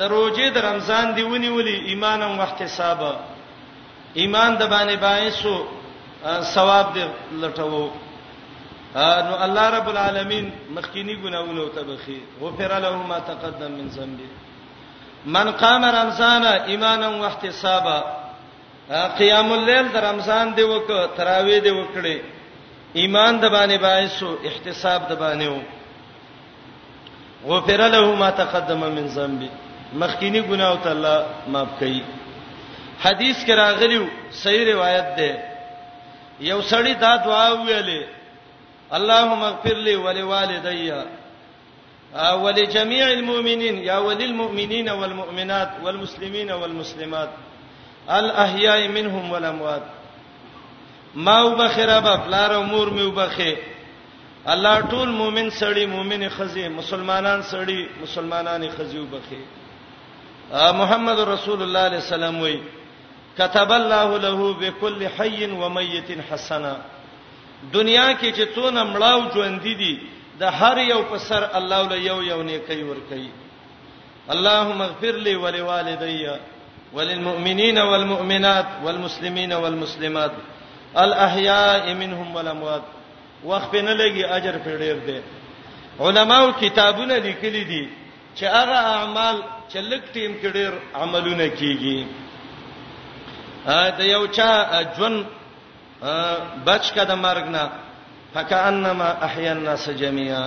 دروځي 0.02 0.46
د 0.54 0.58
رمضان 0.68 1.06
دی 1.16 1.22
ونیولې 1.22 1.76
ایمان 1.90 2.22
او 2.22 2.32
احتساب 2.46 3.00
ایمان 4.20 4.50
د 4.58 4.62
باندې 4.72 4.96
باعثو 5.00 5.56
ثواب 6.54 6.86
دی 6.94 7.04
لټوو 7.40 7.86
نو 9.28 9.32
الله 9.44 9.66
رب 9.76 9.88
العالمین 9.92 10.50
مخکینی 10.76 11.16
ګناونه 11.24 11.60
او 11.60 11.68
تبخي 11.68 12.18
غفر 12.40 12.72
له 12.78 12.96
ما 12.96 13.18
تقدم 13.18 13.72
من 13.72 13.88
ذنبه 13.88 14.28
من 15.24 15.50
قام 15.52 15.84
رمضان 15.84 16.44
ایمانا 16.46 17.08
واحتسابا 17.08 17.98
قیام 19.18 19.52
الليل 19.52 19.88
د 19.92 19.96
رمضان 19.96 20.54
دی 20.56 20.62
وک 20.62 20.88
تراوی 21.16 21.60
دی 21.60 21.70
وکړي 21.70 22.18
ایمان 23.00 23.32
د 23.40 23.44
باندې 23.56 23.76
باعثو 23.84 24.28
احتساب 24.50 25.00
د 25.08 25.10
باندې 25.22 25.46
وو 25.54 25.60
غفر 27.52 27.80
له 27.94 28.02
ما 28.20 28.28
تقدم 28.42 28.82
من 28.96 29.06
ذنبي 29.16 29.50
مخکینی 30.02 30.40
ګناه 30.50 30.74
ته 30.84 30.90
الله 30.96 31.18
معاف 31.54 31.70
کړي 31.80 32.00
حدیث 33.04 33.36
کې 33.46 33.52
راغلیو 33.64 34.04
صحیح 34.42 34.62
روایت 34.72 35.06
ده 35.18 35.30
یو 36.50 36.60
سړی 36.70 36.94
دا 37.04 37.12
دعا 37.26 37.48
ویلې 37.64 38.02
اللهم 38.98 39.40
اغفر 39.50 39.76
لي 39.86 39.94
ولوالدي 39.96 40.92
ولجميع 42.44 43.06
المؤمنين 43.18 43.76
يا 43.90 43.96
وللمؤمنين 44.06 44.88
والمؤمنات 44.98 45.70
والمسلمين 45.84 46.50
والمسلمات 46.60 47.30
الاحياء 48.20 48.80
منهم 48.88 49.32
والاموات 49.32 49.86
ما 51.16 51.42
وبخره 51.46 52.00
با 52.00 52.16
پلار 52.16 52.52
او 52.52 52.62
مور 52.64 52.90
می 52.90 53.02
وبخه 53.02 53.56
الله 54.46 54.80
ټول 54.80 55.08
مؤمن 55.08 55.50
سړی 55.50 55.86
مؤمن 55.86 56.28
خزي 56.28 56.68
مسلمانان 56.68 57.42
سړی 57.42 57.88
مسلمانان 58.02 58.68
خزي 58.78 58.98
وبخه 58.98 59.38
محمد 60.72 61.20
رسول 61.20 61.62
الله 61.62 61.78
عليه 61.80 61.96
السلام 61.98 62.40
وی 62.40 62.60
كتب 63.38 63.72
الله 63.72 64.18
له 64.18 64.52
بكل 64.54 65.08
حي 65.18 65.46
وميت 65.50 66.10
حسنا 66.30 66.76
دنیا 67.72 68.12
کې 68.18 68.34
چې 68.36 68.56
څونه 68.56 68.84
مړاو 68.94 69.32
ژوند 69.34 69.60
دي 69.62 69.98
د 70.38 70.42
هر 70.44 70.78
یو 70.78 71.02
په 71.02 71.16
سر 71.18 71.48
الله 71.54 71.88
له 71.88 71.96
یو 71.96 72.22
یو 72.22 72.42
نیکي 72.42 72.82
ور 72.84 72.96
کوي 73.08 73.30
اللهم 74.30 74.82
اغفر 74.82 75.16
لي 75.26 75.36
ولوالدي 75.36 76.30
وللمؤمنين 76.94 77.78
والمؤمنات 77.78 78.66
والمسلمين 78.84 79.52
والمسلمات 79.52 80.30
الاحیاء 81.04 81.94
منهم 81.94 82.28
والاموات 82.36 82.82
وخت 83.44 83.74
نه 83.74 83.94
لګي 84.00 84.24
اجر 84.36 84.56
په 84.64 84.70
ډیر 84.82 84.98
دی 85.08 85.18
علماو 86.00 86.52
کتابونه 86.60 87.16
لیکلي 87.18 87.64
دي 87.64 87.88
چې 88.36 88.42
هغه 88.44 88.78
اعمال 88.96 89.42
چې 89.72 89.76
لک 89.78 90.02
ټیم 90.14 90.32
کې 90.42 90.46
ډیر 90.52 90.72
عملونه 90.94 91.48
کیږي 91.58 92.06
ا 93.66 93.90
د 93.98 94.00
یو 94.00 94.26
چا 94.26 94.82
جون 94.96 95.24
بچ 96.64 96.92
کده 96.96 97.14
مرګ 97.14 97.46
نه 97.54 97.70
فکانما 98.34 99.08
احیا 99.28 99.52
الناس 99.52 99.88
جميعا 99.90 100.46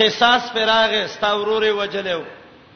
قصاص 0.00 0.52
فراغه 0.52 1.04
استاوروري 1.04 1.70
وجلو 1.70 2.22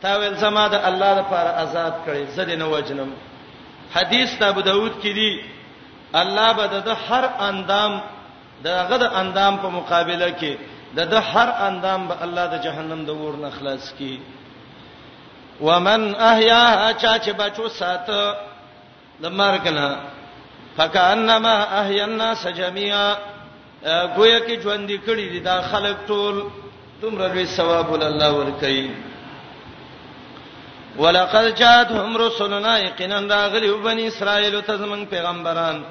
تاول 0.02 0.34
زما 0.44 0.68
د 0.68 0.74
الله 0.74 1.12
لپاره 1.20 1.62
آزاد 1.64 1.92
کړي 2.06 2.36
زدي 2.36 2.56
نه 2.56 2.66
وجنم 2.66 3.10
حدیث 3.96 4.42
ابو 4.42 4.60
داود 4.60 4.92
کې 5.02 5.12
دی 5.18 5.51
الله 6.14 6.52
به 6.52 6.66
د 6.66 6.88
هر 7.08 7.24
اندام 7.48 7.92
دغه 8.64 8.96
د 9.04 9.06
اندام 9.20 9.54
په 9.62 9.68
مقابله 9.78 10.28
کې 10.40 10.52
د 10.96 11.14
هر 11.32 11.48
اندام 11.68 12.00
به 12.08 12.14
الله 12.24 12.46
د 12.46 12.54
جهنم 12.64 13.00
د 13.04 13.10
ور 13.10 13.36
نه 13.42 13.50
خلاص 13.58 13.84
کړي 13.98 14.16
ومن 15.66 16.14
احیا 16.30 16.92
چا 17.02 17.18
چې 17.24 17.30
بچو 17.42 17.68
ساته 17.68 18.20
د 19.22 19.24
مرګ 19.40 19.64
نه 19.78 19.88
فکانما 20.76 21.56
احیا 21.80 22.04
الناس 22.04 22.46
جميعا 22.46 23.14
گویا 24.16 24.40
کې 24.46 24.60
ژوند 24.62 24.86
دي 24.88 24.98
کړی 25.06 25.26
دي 25.32 25.40
دا 25.40 25.60
خلک 25.70 25.96
ټول 26.06 26.34
تمره 27.00 27.28
لوی 27.28 27.46
ثواب 27.46 27.90
ول 27.90 28.02
الله 28.02 28.30
ور 28.34 28.50
کوي 28.60 28.90
ولقد 30.98 31.54
جاءتهم 31.54 32.16
رسلنا 32.16 32.78
يقينا 32.78 33.20
راغلوا 33.20 33.82
بني 33.82 34.08
اسرائيل 34.08 34.60
تزمن 34.62 35.04
پیغمبران 35.06 35.82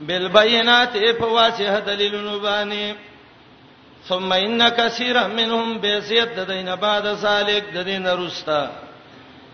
بالبينات 0.00 0.92
په 1.18 1.26
واسه 1.32 1.80
دلیلونو 1.86 2.38
باندې 2.40 2.94
ثم 4.08 4.32
ان 4.32 4.68
كثيرا 4.68 5.26
منهم 5.26 5.78
بيزيد 5.78 6.28
ددین 6.36 6.74
بعد 6.80 7.06
سالک 7.20 7.64
ددین 7.74 8.06
رستا 8.06 8.66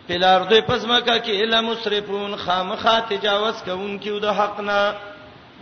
پلار 0.08 0.40
دوی 0.50 0.60
پسمکه 0.60 1.18
کې 1.24 1.42
الا 1.42 1.60
مسرفون 1.70 2.36
خامخا 2.44 2.98
تجاوز 3.08 3.54
کوونکې 3.64 4.22
د 4.22 4.26
حقنا 4.38 4.80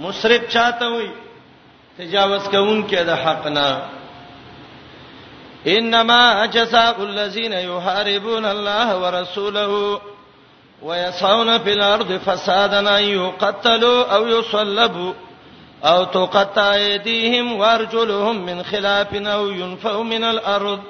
مسرف 0.01 0.53
چاته 0.53 0.89
وي 0.95 1.11
تجاوز 1.99 2.43
کوونکې 2.43 3.01
د 3.11 3.23
حقنا 3.25 3.69
انما 5.77 6.47
جزاء 6.57 7.03
الذين 7.03 7.53
يحاربون 7.53 8.45
الله 8.45 8.97
ورسوله 9.05 10.01
ويسعون 10.83 11.59
في 11.59 11.73
الارض 11.73 12.13
فسادا 12.17 12.99
ان 12.99 13.03
يقتلوا 13.05 14.05
او 14.15 14.27
يصلبوا 14.27 15.13
او 15.85 16.05
تقطع 16.05 16.75
ايديهم 16.75 17.53
وارجلهم 17.53 18.47
من 18.47 18.63
خلاف 18.63 19.15
او 19.15 19.49
ينفوا 19.49 20.05
من 20.05 20.25
الارض 20.25 20.81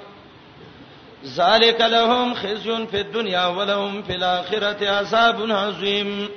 ذلك 1.36 1.80
لهم 1.80 2.34
خزي 2.34 2.86
في 2.86 3.00
الدنيا 3.00 3.46
ولهم 3.46 4.02
في 4.02 4.12
الاخره 4.14 4.90
عذاب 4.90 5.50
عظيم 5.50 6.28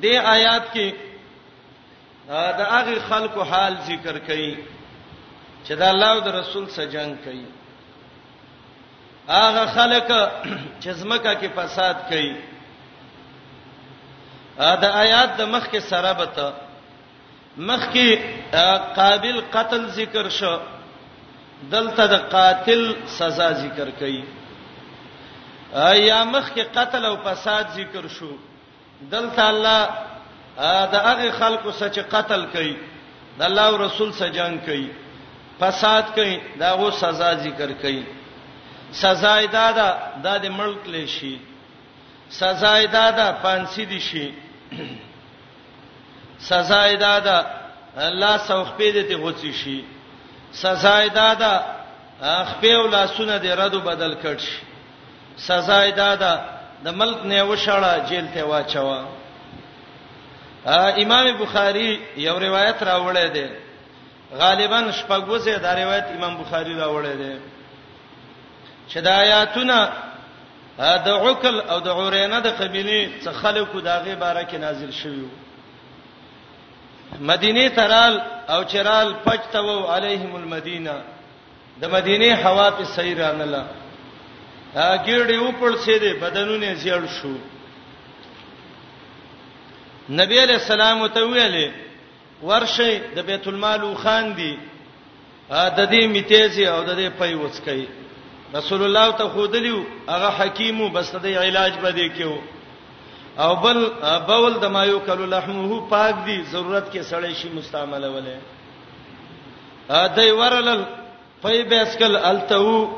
دي 0.00 0.20
آيات 0.20 0.62
كي 0.72 0.94
آه، 2.30 2.50
دا 2.58 2.64
هغه 2.64 2.98
خلق 3.00 3.42
حال 3.44 3.76
ذکر 3.88 4.18
کړي 4.28 4.56
چې 5.68 5.72
دا 5.72 5.90
الله 5.90 6.06
او 6.12 6.38
رسول 6.40 6.70
سره 6.70 6.84
جنگ 6.84 7.16
هغه 9.34 9.64
خلک 9.74 10.08
چې 10.80 10.88
زمکه 11.00 11.34
کې 11.40 11.48
فساد 11.56 11.94
کوي 12.08 12.32
دا 14.82 14.88
آیات 15.02 15.36
د 15.38 15.42
مخ 15.52 15.68
کې 15.70 15.78
سره 15.90 16.12
بته 16.12 16.52
مخ 17.70 17.82
کې 17.92 18.18
قابل 18.98 19.40
قتل 19.56 19.86
ذکر 20.00 20.28
شو 20.38 20.52
دلته 21.74 22.06
د 22.14 22.22
قاتل 22.34 22.84
سزا 23.18 23.48
ذکر 23.62 23.88
کړي 24.00 24.24
یا 26.08 26.24
مخ 26.34 26.52
کې 26.54 26.64
قتل 26.78 27.06
او 27.06 27.16
فساد 27.26 27.66
ذکر 27.80 28.08
شو 28.18 28.30
دلته 29.10 29.48
الله 29.48 29.88
د 30.94 31.10
هغه 31.10 31.34
خلکو 31.40 31.72
سره 31.72 31.88
چې 31.88 32.00
قتل 32.14 32.46
کړي 32.54 32.76
د 33.40 33.50
الله 33.50 33.62
او 33.72 33.76
رسول 33.84 34.12
سره 34.20 34.30
جنگ 34.38 34.58
کړي 34.66 34.86
فساد 35.60 36.04
کړي 36.16 36.58
دا 36.60 36.74
غو 36.80 36.90
سزا 36.98 37.34
ذکر 37.46 37.70
کړي 37.84 38.19
سزا 38.92 39.34
یې 39.42 39.46
دادا 39.50 39.88
د 40.24 40.42
دې 40.42 40.48
ملک 40.50 40.80
لشي 40.86 41.36
سزا 42.30 42.72
یې 42.80 42.86
دادا 42.92 43.26
پانسی 43.42 43.84
دي 43.84 44.00
شي 44.00 44.30
سزا 46.40 46.80
یې 46.90 46.96
دادا 46.98 47.38
الله 47.96 48.36
سوخ 48.36 48.68
په 48.78 48.90
دې 48.94 49.04
ته 49.08 49.16
غوڅی 49.22 49.52
شي 49.52 49.80
سزا 50.52 50.94
یې 51.04 51.10
دادا 51.14 51.52
خپل 52.52 52.90
لاسونه 52.90 53.38
دې 53.38 53.46
ردو 53.62 53.80
بدل 53.80 54.14
کړ 54.22 54.36
شي 54.42 54.58
سزا 55.36 55.78
یې 55.86 55.92
دادا 55.96 56.32
د 56.84 56.88
ملک 56.90 57.18
نه 57.24 57.42
وشړه 57.44 58.08
جیل 58.08 58.26
ته 58.34 58.44
واچوا 58.44 59.04
امام 61.02 61.36
بخاری 61.38 62.00
یو 62.16 62.38
روایت 62.38 62.82
راوړی 62.82 63.28
دی 63.34 63.46
غالبا 64.38 64.90
شپږوزه 64.92 65.58
دا 65.62 65.74
روایت 65.76 66.04
امام 66.06 66.34
بخاری 66.42 66.74
راوړی 66.80 67.14
دی 67.22 67.36
شدایاتونه 68.94 69.78
د 71.06 71.08
عقل 71.28 71.56
او 71.72 71.78
د 71.86 71.88
عورینه 71.98 72.38
د 72.46 72.48
قبيله 72.60 72.98
څخه 73.24 73.40
خلکو 73.42 73.78
داغه 73.80 74.14
باره 74.14 74.42
کې 74.50 74.56
نازل 74.66 74.90
شوی 74.92 75.26
مدینه 77.32 77.68
ترال 77.78 78.14
او 78.48 78.64
چرال 78.72 79.08
پجتو 79.26 79.82
علیهم 79.94 80.32
المدینه 80.36 80.94
د 81.80 81.84
مدینه 81.96 82.34
هوا 82.34 82.68
په 82.70 82.84
سیران 82.94 83.40
الله 83.40 83.66
اګیړې 84.74 85.36
وپړ 85.40 85.72
سي 85.84 85.98
دي 85.98 86.12
بدنونه 86.12 86.74
زیړ 86.74 87.06
شو 87.20 87.34
نبی 90.20 90.36
علیہ 90.44 90.54
السلام 90.62 91.06
ته 91.08 91.20
ویلې 91.20 91.68
ورشي 92.42 92.94
د 93.16 93.18
بیت 93.30 93.48
المال 93.48 93.80
خان 94.02 94.24
دی 94.36 94.54
د 95.50 95.80
دې 95.92 96.02
میتیزي 96.14 96.64
او 96.68 96.78
د 96.84 96.90
دې 96.98 97.08
پي 97.22 97.34
وڅکې 97.34 97.99
رسول 98.54 98.82
الله 98.84 99.10
ته 99.18 99.24
خودلیو 99.28 99.78
هغه 100.08 100.28
حکیمو 100.30 100.88
بس 100.88 101.14
د 101.14 101.26
علاج 101.26 101.72
بده 101.78 102.08
کېو 102.08 102.36
او 103.38 103.54
بل 103.56 103.78
بول 104.26 104.54
د 104.58 104.64
مایو 104.76 104.98
کلو 105.06 105.26
لحمه 105.26 105.86
پاک 105.90 106.24
دی 106.26 106.38
ضرورت 106.52 106.90
کې 106.92 107.00
سړې 107.00 107.34
شي 107.42 107.48
مستعمله 107.48 108.08
ولې 108.10 108.36
ا 109.88 110.06
دای 110.16 110.30
ورلل 110.32 110.82
پای 111.42 111.62
بیسکل 111.62 112.16
التو 112.16 112.88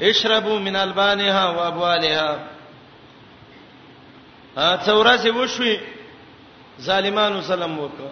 اشربوا 0.00 0.58
من 0.58 0.76
البانها 0.76 1.48
وابوالها 1.48 2.38
ا 4.56 4.76
څوراسي 4.86 5.28
وشوي 5.30 5.78
ظالمانو 6.90 7.40
سلام 7.52 7.78
وکړه 7.80 8.10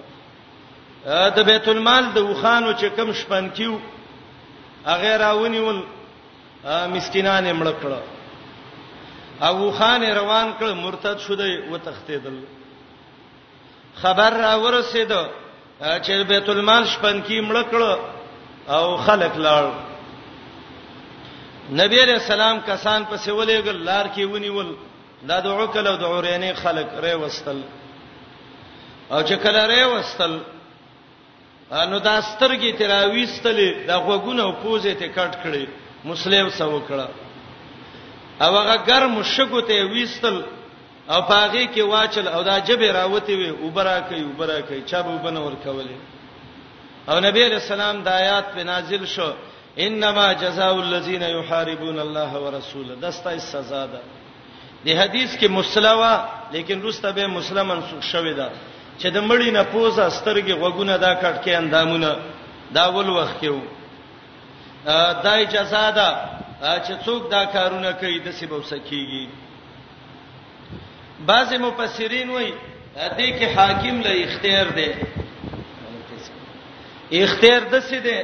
د 1.37 1.45
بیت 1.53 1.69
المال 1.69 2.09
د 2.15 2.19
وخانو 2.33 2.73
چې 2.79 2.85
کم 2.97 3.13
شپن 3.13 3.49
کیو 3.49 3.79
اغه 4.87 5.17
راونیول 5.19 5.83
مسکینان 6.65 7.47
یې 7.47 7.53
مړ 7.53 7.71
کړ 7.83 7.93
ابو 9.41 9.71
خان 9.79 10.03
روان 10.03 10.53
کړ 10.59 10.73
مرتد 10.75 11.19
شو 11.21 11.35
دی 11.35 11.57
و 11.73 11.79
تختیدل 11.85 12.43
خبر 14.01 14.31
را 14.33 14.55
ورسېد 14.63 15.13
چې 16.03 16.23
بیت 16.29 16.49
المال 16.49 16.85
شپن 16.87 17.23
کې 17.23 17.43
مړ 17.49 17.57
کړ 17.71 17.83
او 18.75 18.97
خلک 18.97 19.37
لاړ 19.37 19.65
نبی 21.83 22.03
علیہ 22.03 22.15
السلام 22.23 22.59
کسان 22.67 23.05
پسې 23.11 23.31
ولېګل 23.31 23.85
لار 23.85 24.07
کې 24.15 24.23
ونیول 24.25 24.77
دا 25.29 25.41
د 25.41 25.47
عقل 25.47 25.87
او 25.87 25.97
د 25.97 26.03
اورینې 26.05 26.53
خلک 26.63 26.87
ری 27.05 27.15
وستل 27.15 27.63
او 29.11 29.23
چې 29.23 29.33
کله 29.43 29.67
ری 29.67 29.85
وستل 29.85 30.39
نو 31.91 31.99
دا 31.99 32.21
سترګې 32.23 32.77
تراويستلې 32.79 33.87
دا 33.87 33.99
غوګونه 33.99 34.43
او 34.43 34.53
پوزې 34.53 34.95
ته 34.99 35.09
کټ 35.15 35.33
کړې 35.43 35.67
مسلم 36.05 36.49
سو 36.59 36.81
کړه 36.89 37.09
او 38.45 38.53
هغه 38.59 38.77
ګرم 38.89 39.23
شګو 39.35 39.61
ته 39.69 39.75
ویستل 39.93 40.37
او 41.13 41.21
پاغي 41.23 41.67
کې 41.75 41.83
واچل 41.93 42.29
او 42.29 42.43
دا 42.43 42.59
جبه 42.59 42.93
راوتی 42.93 43.35
وي 43.35 43.51
وبرا 43.51 44.01
کوي 44.01 44.23
وبرا 44.25 44.61
کوي 44.61 44.83
چا 44.87 45.01
به 45.03 45.17
بنور 45.19 45.53
کولې 45.65 45.97
او 47.11 47.21
نبی 47.21 47.45
رسول 47.49 47.81
الله 47.81 48.03
د 48.03 48.09
آیات 48.09 48.45
په 48.55 48.63
نازل 48.65 49.07
شو 49.07 49.33
انما 49.79 50.33
جزاء 50.33 50.75
الذين 50.81 51.23
يحاربون 51.23 51.99
الله 51.99 52.31
ورسوله 52.41 52.95
دسته 53.03 53.39
سزا 53.39 53.87
ده 53.87 54.01
د 54.85 54.89
حدیث 55.01 55.37
کې 55.37 55.49
مسلمه 55.51 56.13
لیکن 56.53 56.81
روسته 56.83 57.13
به 57.13 57.27
مسلمان 57.27 57.83
څوک 57.91 58.03
شوی 58.05 58.35
ده 58.35 58.51
چې 59.01 59.07
د 59.15 59.19
مړی 59.29 59.51
نه 59.51 59.63
پوزه 59.63 60.11
سترګې 60.11 60.51
غوګونه 60.61 60.97
دا 60.99 61.13
کټ 61.23 61.35
کې 61.45 61.49
اندامونه 61.49 62.17
دا 62.73 62.87
ول 62.89 63.11
وخت 63.11 63.41
کې 63.43 63.49
وو 63.49 63.61
دای 65.23 65.45
جزا 65.47 65.91
ده 65.91 66.15
چې 66.63 67.05
څوک 67.05 67.23
دا 67.31 67.45
کارونه 67.47 67.93
کوي 68.01 68.19
د 68.21 68.31
سبب 68.33 68.63
سکیږي 68.71 69.25
بعض 71.27 71.51
مفسرین 71.53 72.31
وایي 72.31 72.53
دې 73.19 73.31
کې 73.39 73.49
حاکم 73.57 73.97
له 74.01 74.13
اختیار 74.25 74.67
دی 74.79 74.89
اختیار 77.23 77.61
د 77.73 77.81
څه 77.81 77.97
دی 78.07 78.21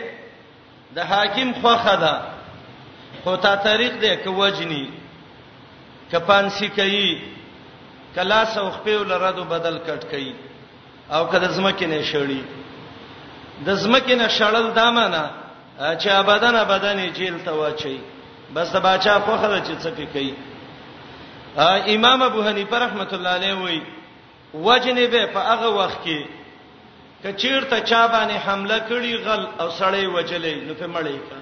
د 0.95 0.99
حاکم 0.99 1.53
خوخه 1.61 1.97
ده 2.07 2.13
خو 3.25 3.37
تا 3.37 3.55
طریق 3.57 3.95
دی 4.01 4.17
چې 4.25 4.29
وجنی 4.29 4.85
کپانسی 6.13 6.69
کوي 6.69 7.21
کلا 8.15 8.45
سوخ 8.55 8.75
په 8.83 8.99
ولردو 9.01 9.45
بدل 9.45 9.79
کټ 9.87 10.11
کوي 10.11 10.35
او 11.11 11.27
کله 11.27 11.49
زمکه 11.49 11.87
نه 11.87 12.03
شړی 12.13 12.41
د 13.67 13.75
زمکه 13.75 14.15
نه 14.17 14.29
شړل 14.39 14.73
دا 14.75 14.91
معنی 14.91 15.27
چې 15.79 16.11
ابدان 16.11 16.57
ابدان 16.57 16.99
جیل 17.15 17.39
ته 17.45 17.51
واچي 17.53 17.97
بس 18.55 18.73
د 18.73 18.77
بچا 18.83 19.15
خو 19.27 19.37
خله 19.45 19.59
چې 19.67 19.75
څه 19.83 20.07
کوي 20.13 20.35
امام 21.95 22.23
ابو 22.23 22.43
حنیفه 22.49 22.79
رحمۃ 22.85 23.13
اللہ 23.15 23.33
علیہ 23.41 23.55
وی 23.63 23.81
وجنبه 24.55 25.27
په 25.35 25.41
هغه 25.49 25.69
وخت 25.79 25.99
کې 26.05 26.21
کچیر 27.25 27.65
ته 27.73 27.79
چا 27.91 28.03
باندې 28.07 28.47
حمله 28.47 28.79
کړي 28.79 29.25
غل 29.27 29.43
او 29.61 29.71
سړی 29.79 30.07
وجلې 30.17 30.55
نو 30.69 30.79
په 30.83 30.87
مړې 30.87 31.19
کا 31.31 31.39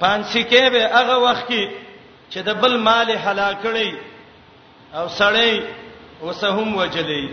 پانسی 0.00 0.44
کې 0.44 0.70
به 0.70 0.82
هغه 0.98 1.18
وخت 1.26 1.46
کې 1.46 1.68
چې 2.30 2.38
د 2.48 2.54
بل 2.64 2.78
مال 2.86 3.10
حلال 3.26 3.56
کړي 3.64 3.94
او 5.00 5.08
سړی 5.08 5.62
وسهم 6.22 6.76
وجلې 6.76 7.28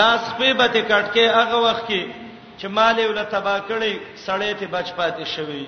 لاس 0.00 0.20
په 0.38 0.52
بته 0.52 0.82
کټ 0.88 1.14
کې 1.14 1.24
هغه 1.26 1.56
وخت 1.68 1.86
کې 1.88 2.02
چې 2.58 2.66
مال 2.68 2.98
یې 2.98 3.06
ول 3.08 3.22
تبا 3.34 3.56
کړی 3.68 3.92
سړې 4.26 4.52
ته 4.60 4.66
بچ 4.70 4.88
پاتې 4.98 5.24
شوی 5.34 5.64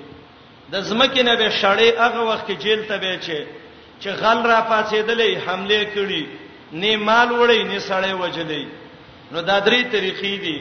د 0.72 0.74
زمکه 0.88 1.22
نه 1.28 1.34
به 1.40 1.48
شړې 1.60 1.88
هغه 2.04 2.20
وخت 2.30 2.44
کې 2.48 2.54
جیل 2.62 2.80
ته 2.90 2.96
به 2.98 3.18
چې 3.24 3.38
چې 4.00 4.08
غل 4.20 4.38
را 4.50 4.60
پاتېدلې 4.72 5.30
حمله 5.46 5.80
کړي 5.94 6.22
نه 6.80 6.96
مال 6.96 7.28
وړي 7.30 7.60
نه 7.70 7.78
سړې 7.90 8.12
وجلې 8.22 8.64
نو 9.32 9.40
دا 9.48 9.60
درې 9.66 9.80
طریقې 9.92 10.34
دي 10.44 10.56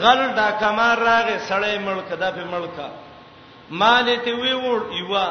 غل 0.00 0.20
دا 0.40 0.48
کمار 0.60 0.96
راغې 1.08 1.36
سړې 1.48 1.78
ملک 1.88 2.08
دا 2.20 2.30
په 2.36 2.44
ملک 2.44 2.76
مال 3.70 4.06
ته 4.24 4.30
وی 4.40 4.52
وړ 4.52 4.80
یوا 5.02 5.26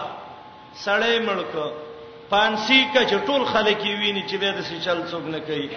سړې 0.86 1.15
ملک 1.30 1.52
پانسی 2.30 2.86
کا 2.93 3.02
چټول 3.10 3.43
خلک 3.54 3.82
ویني 4.02 4.23
چې 4.30 4.36
به 4.41 4.49
د 4.58 4.62
سچل 4.69 4.99
څوک 5.12 5.26
نه 5.36 5.39
کوي 5.49 5.69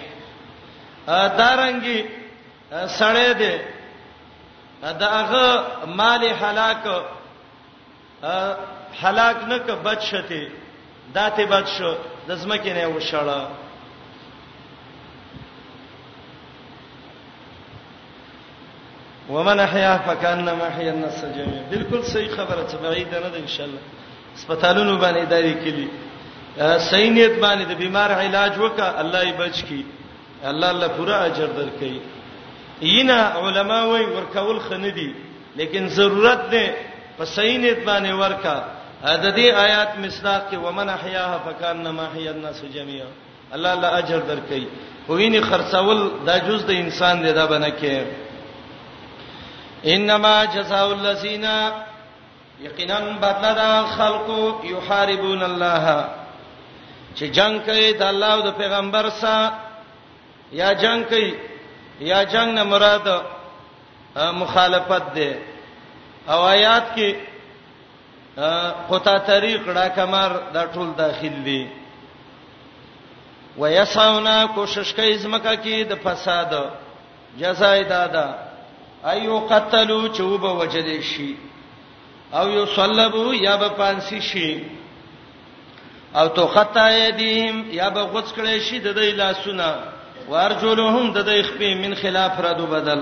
ا 1.07 1.21
دارنګي 1.39 1.99
سړې 2.99 3.29
ده 3.41 3.53
دا 4.83 5.09
هغه 5.11 5.63
مال 5.85 6.23
هلاک 6.25 6.85
هلاک 9.01 9.37
نه 9.49 9.57
ک 9.59 9.67
بچته 9.85 10.41
داته 11.13 11.45
بچو 11.51 11.91
د 12.27 12.31
زمکه 12.35 12.73
نه 12.73 12.87
وشړه 12.87 13.41
ومن 19.29 19.59
احیا 19.59 19.97
فکانما 20.07 20.65
احیا 20.71 20.91
الناس 20.93 21.19
جميعا 21.35 21.61
بالکل 21.69 22.03
صحیح 22.13 22.29
خبره 22.35 22.63
ته 22.71 22.77
بعید 22.77 23.15
نه 23.15 23.29
ده 23.29 23.37
ان 23.39 23.47
شاء 23.47 23.65
الله 23.67 23.81
سپیټالونو 24.41 25.01
باندې 25.01 25.17
اداري 25.27 25.53
کلی 25.53 25.87
صحیح 26.79 27.09
نیت 27.11 27.39
باندې 27.41 27.63
د 27.69 27.77
بیمار 27.77 28.11
علاج 28.11 28.53
وکړه 28.57 28.99
الله 29.01 29.21
یې 29.29 29.33
بچ 29.41 29.63
کی 29.65 29.85
الله 30.43 30.69
الله 30.69 30.87
پورا 30.87 31.17
اجر 31.23 31.47
درکړي 31.47 32.01
ینا 32.81 33.21
علما 33.39 33.79
وای 33.87 34.05
ورکول 34.05 34.59
خندي 34.59 35.13
لیکن 35.55 35.87
ضرورت 35.87 36.49
ده 36.51 36.73
په 37.17 37.25
صحیح 37.25 37.57
نیت 37.57 37.83
باندې 37.85 38.11
ورکا 38.11 38.57
د 39.03 39.25
دې 39.35 39.53
آیات 39.55 39.99
مصداق 39.99 40.41
کې 40.51 40.57
ومن 40.65 40.89
احیاها 40.89 41.37
فکان 41.45 41.83
ما 41.89 42.03
احیا 42.07 42.31
الناس 42.31 42.61
جميعا 42.73 43.07
الله 43.51 43.69
الله 43.73 43.89
اجر 43.97 44.19
درکې 44.19 44.61
خوینه 45.07 45.41
خرڅول 45.41 46.09
دا 46.25 46.37
جز 46.39 46.65
د 46.67 46.69
انسان 46.69 47.21
دی 47.23 47.33
دا 47.33 47.45
بنه 47.45 47.69
کې 47.81 48.01
انما 49.85 50.45
جزاء 50.45 50.91
الذين 50.91 51.45
یقینا 52.61 52.99
بدلا 52.99 53.83
خلق 53.97 54.29
یحاربون 54.69 55.43
الله 55.43 56.05
چې 57.15 57.23
جنگ 57.25 57.59
کوي 57.65 57.93
د 57.93 58.01
الله 58.03 58.33
او 58.33 58.41
د 58.41 58.57
پیغمبر 58.57 59.09
سره 59.09 59.51
یا 60.51 60.73
جنگ 60.73 61.03
کوي 61.09 61.31
یا 61.99 62.23
جنگ 62.25 62.53
نه 62.53 62.63
مراد 62.63 63.25
مخالفت 64.15 65.13
ده 65.13 65.39
او 66.27 66.33
آیات 66.33 66.85
کې 66.95 67.15
قطا 68.89 69.17
طریق 69.19 69.67
را 69.69 69.87
کمر 69.89 70.29
دا 70.53 70.65
ټول 70.73 70.95
داخل 70.97 71.43
دي 71.43 71.67
ويسعون 73.59 74.27
کوشش 74.55 74.93
کوي 74.93 75.17
زمکه 75.17 75.55
کې 75.63 75.85
د 75.91 75.95
فساد 76.03 76.51
جزای 77.39 77.83
دادا 77.83 78.35
ايو 79.05 79.39
قتلوا 79.39 80.07
چوب 80.07 80.43
وجد 80.43 81.01
شي 81.01 81.35
او 82.33 82.49
یو 82.49 82.65
صلبو 82.65 83.33
یا 83.33 83.57
به 83.57 83.69
پانسی 83.69 84.21
شي 84.21 84.61
او 86.15 86.27
تو 86.27 86.47
خطا 86.47 86.91
یدیم 86.91 87.67
یا 87.71 87.89
به 87.89 88.01
غوڅ 88.13 88.25
کړي 88.37 88.61
شي 88.61 88.79
د 88.79 88.93
دې 88.95 89.13
لاسونه 89.15 89.75
وارجلهم 90.31 91.13
د 91.13 91.19
دې 91.29 91.41
خپې 91.49 91.69
من 91.83 91.93
خلاف 92.01 92.39
را 92.45 92.51
دو 92.59 92.65
بدل 92.75 93.01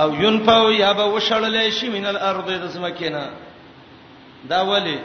او 0.00 0.08
ينفو 0.22 0.70
یا 0.70 0.92
به 0.92 1.04
وشړلې 1.18 1.70
شي 1.80 1.88
من 1.90 2.06
الارض 2.06 2.50
د 2.64 2.66
زمکینا 2.74 3.22
دا 4.50 4.60
ولی 4.70 4.98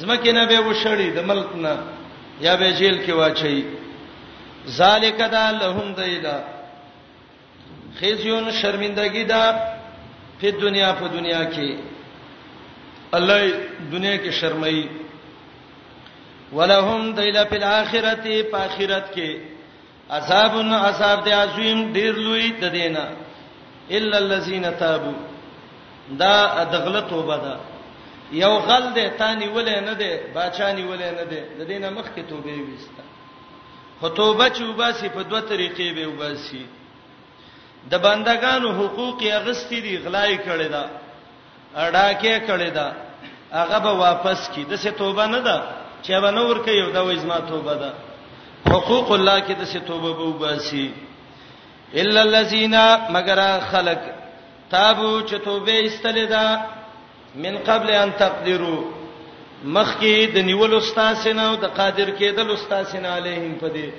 زمکینا 0.00 0.44
به 0.50 0.58
وشړې 0.60 1.08
د 1.16 1.24
ملک 1.30 1.56
نه 1.64 1.74
یا 2.46 2.56
به 2.56 2.70
جیل 2.80 2.98
کې 3.06 3.10
واچي 3.10 3.64
ذالک 4.76 5.18
دا 5.32 5.44
لهم 5.62 5.94
دیدا 6.02 6.36
خزیون 8.00 8.50
شرمندگی 8.60 9.24
دا 9.24 9.42
په 10.40 10.50
دنیا 10.60 10.92
په 11.00 11.08
دنیا 11.16 11.42
کې 11.52 11.76
الله 13.18 13.40
دنیا 13.96 14.14
کې 14.24 14.30
شرمای 14.30 14.86
ولهم 16.52 17.12
دیلا 17.18 17.44
په 17.50 17.56
الاخرته 17.62 18.42
په 18.54 18.64
اخرت 18.68 19.12
کې 19.16 19.53
عذابن 20.10 20.72
عذاب 20.72 21.24
دی 21.24 21.32
عظیم 21.32 21.92
ډیر 21.92 22.14
لوی 22.16 22.50
د 22.62 22.68
دینه 22.72 23.04
الا 23.90 24.16
الذين 24.18 24.64
تابوا 24.78 25.18
دا 26.10 26.64
دغله 26.64 27.00
توبه 27.00 27.36
ده 27.36 27.56
یو 28.32 28.54
غل 28.58 28.92
ده 28.94 29.08
تانی 29.08 29.48
ولې 29.48 29.78
نه 29.80 29.94
ده 29.94 30.20
باچانی 30.34 30.82
ولې 30.84 31.10
نه 31.18 31.24
ده 31.30 31.42
د 31.58 31.62
دینه 31.64 31.90
مخکې 31.90 32.20
توبه 32.28 32.50
ویسته 32.68 33.02
خو 34.00 34.08
توبه 34.08 34.48
چې 34.48 34.62
وباسي 34.62 35.08
په 35.08 35.22
دوه 35.22 35.40
طریقې 35.40 35.94
به 35.94 36.06
وباسي 36.06 36.66
د 37.90 37.94
بندگانو 37.98 38.72
حقوق 38.72 39.20
یې 39.22 39.26
اغستی 39.32 39.80
دي 39.80 39.96
غلای 39.98 40.38
کړي 40.38 40.68
دا 40.70 40.88
اډاکه 41.76 42.40
کړي 42.48 42.70
دا 42.70 42.92
هغه 43.52 43.78
به 43.78 43.92
واپس 43.92 44.48
کی 44.48 44.64
د 44.64 44.76
څه 44.76 44.88
توبه 44.98 45.26
نه 45.26 45.38
ده 45.40 45.62
چې 46.02 46.20
به 46.20 46.30
نور 46.30 46.56
کوي 46.64 46.92
دا 46.92 47.02
وې 47.04 47.16
زما 47.18 47.38
توبه 47.40 47.74
ده 47.74 47.92
حقوق 48.70 49.10
الله 49.12 49.40
کې 49.40 49.52
د 49.60 49.64
ستوبه 49.72 50.10
بو 50.18 50.30
باسي 50.42 50.90
الا 52.02 52.20
الذين 52.22 52.76
مگر 53.16 53.40
خلق 53.72 54.00
تابو 54.70 55.10
چې 55.28 55.34
توبه 55.44 55.80
استلې 55.86 56.26
ده 56.28 56.60
من 57.44 57.58
قبل 57.66 57.90
ان 57.90 58.12
تقدروا 58.18 58.82
مخکې 59.64 60.32
د 60.36 60.44
نیول 60.48 60.74
استاد 60.74 61.16
سينه 61.16 61.42
او 61.48 61.54
د 61.56 61.64
قادر 61.80 62.10
کېدل 62.18 62.50
استاد 62.54 62.86
سينه 62.86 63.08
عليهم 63.08 63.54
پدې 63.58 63.90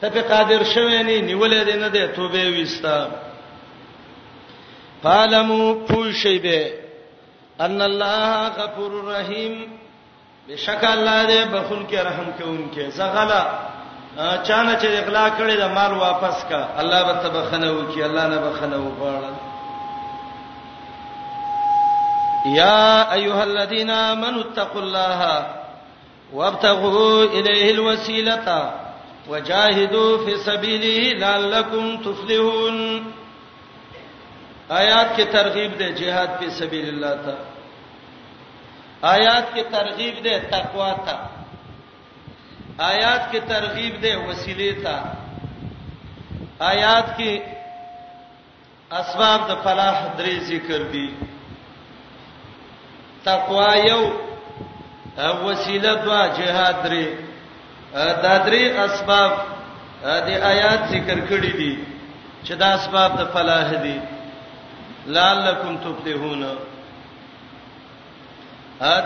ته 0.00 0.08
په 0.10 0.20
قادر 0.34 0.64
شوه 0.74 1.02
نه 1.02 1.20
نیولې 1.20 1.66
ده 1.70 1.76
نه 1.76 1.88
ده 1.88 2.06
توبه 2.06 2.60
وستا 2.62 3.08
فالمو 5.02 5.86
پوښي 5.86 6.38
به 6.42 6.74
ان 7.60 7.82
الله 7.82 8.48
غفور 8.58 9.00
رحیم 9.14 9.54
بشک 10.48 10.84
الله 10.84 11.26
دې 11.26 11.48
بخون 11.48 11.86
کې 11.90 11.94
رحم 11.94 12.26
کوونکې 12.38 12.88
زغلا 13.00 13.67
چانه 14.18 14.74
چې 14.82 14.86
اغلا 14.98 15.28
کړی 15.38 15.56
د 15.58 15.62
مال 15.74 15.92
واپس 15.98 16.44
کا 16.50 16.58
الله 16.82 17.02
به 17.06 17.16
تبخنه 17.26 17.70
وکي 17.78 18.02
الله 18.06 18.24
نه 18.26 18.38
بخنه 18.38 18.76
وغواړه 18.76 19.34
یا 22.56 23.12
ایها 23.14 23.42
الذین 23.42 23.90
آمنوا 23.90 24.40
اتقوا 24.40 24.80
الله 24.80 25.46
وابتغوا 26.32 27.22
الیه 27.22 27.72
الوسیلة 27.72 28.70
وجاهدوا 29.28 30.26
فی 30.26 30.36
سبیله 30.50 31.12
لعلکم 31.22 31.96
تفلحون 32.02 32.76
آیات 34.70 35.16
کې 35.16 35.22
ترغیب 35.32 35.78
ده 35.78 35.90
جهاد 35.94 36.28
په 36.42 36.50
سبیل 36.58 36.88
الله 36.94 37.16
ته 37.24 37.34
آیات 39.16 39.44
کې 39.54 39.62
ترغیب 39.78 40.22
ده 40.24 40.38
تقوا 40.52 40.92
ته 41.06 41.18
آیات 42.78 43.22
کې 43.32 43.40
ترغیب 43.48 43.94
ده 44.02 44.18
وسیله 44.28 44.72
ته 44.82 44.94
آیات 46.72 47.06
کې 47.18 47.32
اسباب 49.00 49.40
د 49.48 49.50
فلاح 49.62 49.96
درې 50.18 50.34
ذکر 50.50 50.80
دي 50.92 51.06
تقوا 53.24 53.72
یو 53.76 54.02
وسیله 55.46 55.92
دوا 56.04 56.22
جهاد 56.38 56.76
درې 56.84 57.06
دا 58.22 58.34
درې 58.46 58.62
اسباب 58.86 59.30
د 60.28 60.30
آیات 60.50 60.80
ذکر 60.94 61.18
کړی 61.28 61.52
دي 61.60 61.78
چې 62.44 62.52
دا 62.62 62.68
اسباب 62.78 63.10
د 63.20 63.22
فلاح 63.34 63.68
دي 63.88 63.98
لعلکم 65.16 65.72
تفلحون 65.84 66.42
ا 66.46 66.48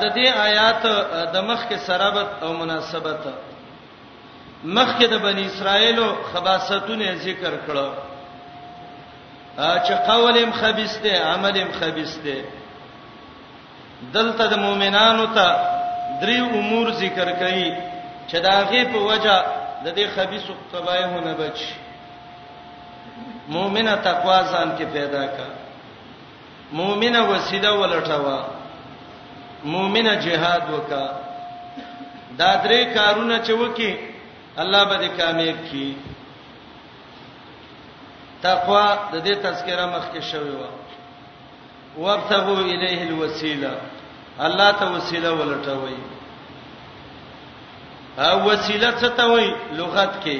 د 0.03 0.05
دې 0.15 0.29
آیات 0.49 0.83
د 1.35 1.37
مخ 1.49 1.61
کې 1.69 1.77
سرابت 1.87 2.29
او 2.43 2.51
مناسبت 2.53 3.23
مخکې 4.65 5.07
د 5.07 5.19
بنی 5.23 5.45
اسرائیلو 5.47 6.07
خباستونه 6.33 7.15
ذکر 7.25 7.53
کړو 7.67 7.89
چې 9.87 9.93
قولم 10.07 10.53
خبيسته 10.53 11.13
عملم 11.23 11.73
خبيسته 11.81 12.37
دلته 14.17 14.47
د 14.53 14.59
مؤمنانو 14.59 15.25
ته 15.27 15.61
دریو 16.23 16.45
امور 16.59 16.91
ذکر 16.93 17.33
کړي 17.33 17.75
چې 18.29 18.35
داغه 18.47 18.85
په 18.93 18.99
وجہ 18.99 19.37
د 19.85 19.91
دې 19.97 20.07
خبيسو 20.17 20.53
تبايهونه 20.73 21.35
بچ 21.35 21.59
مؤمنه 23.49 23.95
تقوا 24.07 24.39
ځان 24.43 24.77
کې 24.79 24.85
پیدا 24.93 25.25
کا 25.27 25.47
مؤمنه 26.73 27.25
وسیله 27.33 27.73
ولټوا 27.81 28.39
مؤمنه 29.65 30.15
جهاد 30.15 30.71
وکا 30.73 31.07
دا 32.39 32.53
درې 32.65 32.95
کارونه 32.95 33.43
چې 33.47 33.51
وکي 33.59 33.93
الله 34.59 34.85
به 34.85 34.97
دې 34.97 35.09
کامیاب 35.17 35.57
کړي 35.69 35.93
تقوا 38.43 38.87
د 39.13 39.25
دې 39.25 39.35
تذکرہ 39.45 39.87
مخکې 39.87 40.21
شوی 40.31 40.51
و 40.55 40.63
وابتغوا 41.99 42.59
الیه 42.59 43.03
الوسیله 43.09 43.73
الله 44.41 44.71
ته 44.73 44.87
وسیله 44.97 45.31
ولټوي 45.33 45.99
او 48.19 48.51
وسیله 48.51 48.91
څه 49.01 49.09
ته 49.17 49.25
وایي 49.31 49.55
لغت 49.73 50.13
کې 50.25 50.39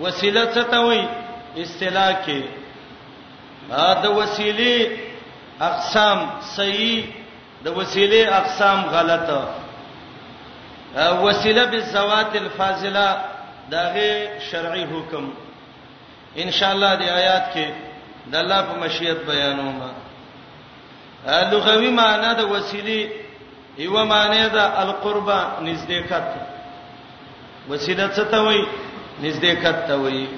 وسیله 0.00 0.44
څه 0.54 0.62
ته 0.70 0.78
وایي 0.80 1.08
اصطلاح 1.56 2.12
کې 2.26 2.42
دا 3.70 4.10
وسیله 4.10 4.96
اقسام 5.60 6.18
صحیح 6.56 7.02
د 7.64 7.68
وسیله 7.76 8.32
اقسام 8.38 8.80
غلطه 8.86 9.63
وسيله 10.98 11.64
بالزوات 11.64 12.36
الفاضله 12.36 13.24
داغه 13.70 14.38
شرعي 14.50 14.86
حکم 14.86 15.34
ان 16.38 16.50
شاء 16.50 16.72
الله 16.72 16.94
دی 16.96 17.08
آیات 17.10 17.44
کې 17.54 17.66
د 18.32 18.34
الله 18.34 18.60
په 18.62 18.78
مشیت 18.80 19.16
بیانوم 19.26 19.90
لغوي 21.26 21.90
معنی 21.90 22.34
د 22.34 22.40
وسیله 22.50 23.10
یو 23.78 24.04
معنی 24.06 24.48
د 24.48 24.58
القربا 24.58 25.40
نزدېکت 25.60 26.26
وسیله 27.70 28.08
څه 28.16 28.24
ته 28.30 28.38
وایي 28.42 28.66
نزدېکت 29.22 29.86
ته 29.88 29.94
وایي 29.94 30.28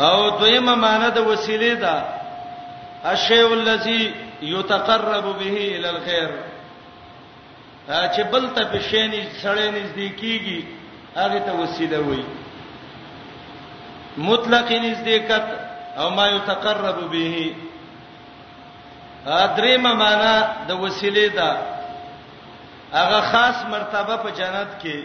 او 0.00 0.30
دویمه 0.30 0.74
معنی 0.74 1.10
د 1.10 1.18
وسیله 1.18 1.74
ده 1.74 2.04
الشیء 3.04 3.52
الذي 3.52 4.14
يتقرب 4.42 5.24
به 5.38 5.56
الى 5.76 5.90
الخير 5.90 6.28
چې 8.14 8.22
بل 8.32 8.44
ته 8.54 8.62
په 8.72 8.78
شینې 8.88 9.22
سړې 9.42 9.66
نزدیکیږي 9.78 10.60
هغه 11.20 11.38
ته 11.46 11.52
وسیله 11.60 11.98
وایي 12.08 12.26
مطلق 14.28 14.68
نزدېکت 14.84 15.46
او 16.00 16.08
ما 16.16 16.26
یتقرب 16.36 16.98
به 17.12 17.28
ادریمه 19.44 19.92
معنا 20.02 20.34
د 20.68 20.80
وسیله 20.84 21.26
ده 21.36 21.50
هغه 22.98 23.20
خاص 23.30 23.56
مرتبه 23.74 24.16
په 24.22 24.30
جنت 24.38 24.70
کې 24.82 24.98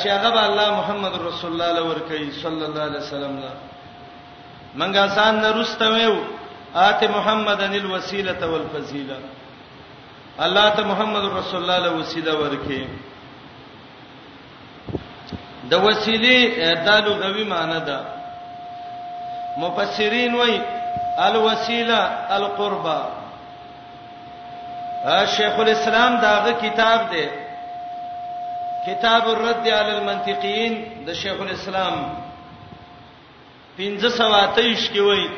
چې 0.00 0.08
هغه 0.24 0.40
الله 0.48 0.68
محمد 0.80 1.14
رسول 1.28 1.50
الله 1.52 1.70
لور 1.78 1.98
کوي 2.08 2.30
صلی 2.42 2.64
الله 2.68 2.84
علیه 2.90 3.00
وسلم 3.06 3.34
لا 3.44 3.52
منګه 4.80 5.06
سان 5.16 5.34
نه 5.42 5.50
رستم 5.60 5.94
یو 6.06 6.16
آت 6.88 7.00
محمدن 7.16 7.72
الوسیله 7.82 8.40
والفضیله 8.52 9.16
الله 10.40 10.68
ته 10.76 10.82
محمد 10.88 11.24
رسول 11.28 11.60
الله 11.62 11.78
له 11.78 11.92
وسیله 12.00 12.32
ورکه 12.32 12.80
د 15.70 15.74
وسیله 15.76 16.38
د 16.88 16.88
لغوي 17.06 17.44
معنی 17.44 17.80
ده 17.86 17.98
مفسرین 19.60 20.34
وایي 20.34 20.60
الوسیله 21.20 22.00
القربا 22.36 22.98
شیخ 25.36 25.54
الاسلام 25.60 26.12
داغه 26.20 26.52
کتاب 26.64 27.00
ده 27.12 27.24
کتاب 28.86 29.22
الرد 29.28 29.66
علی 29.68 29.92
المنطقین 29.98 30.72
د 31.06 31.12
شیخ 31.12 31.36
الاسلام 31.44 31.96
1528 33.78 34.92
کې 34.96 35.00
وایي 35.00 35.28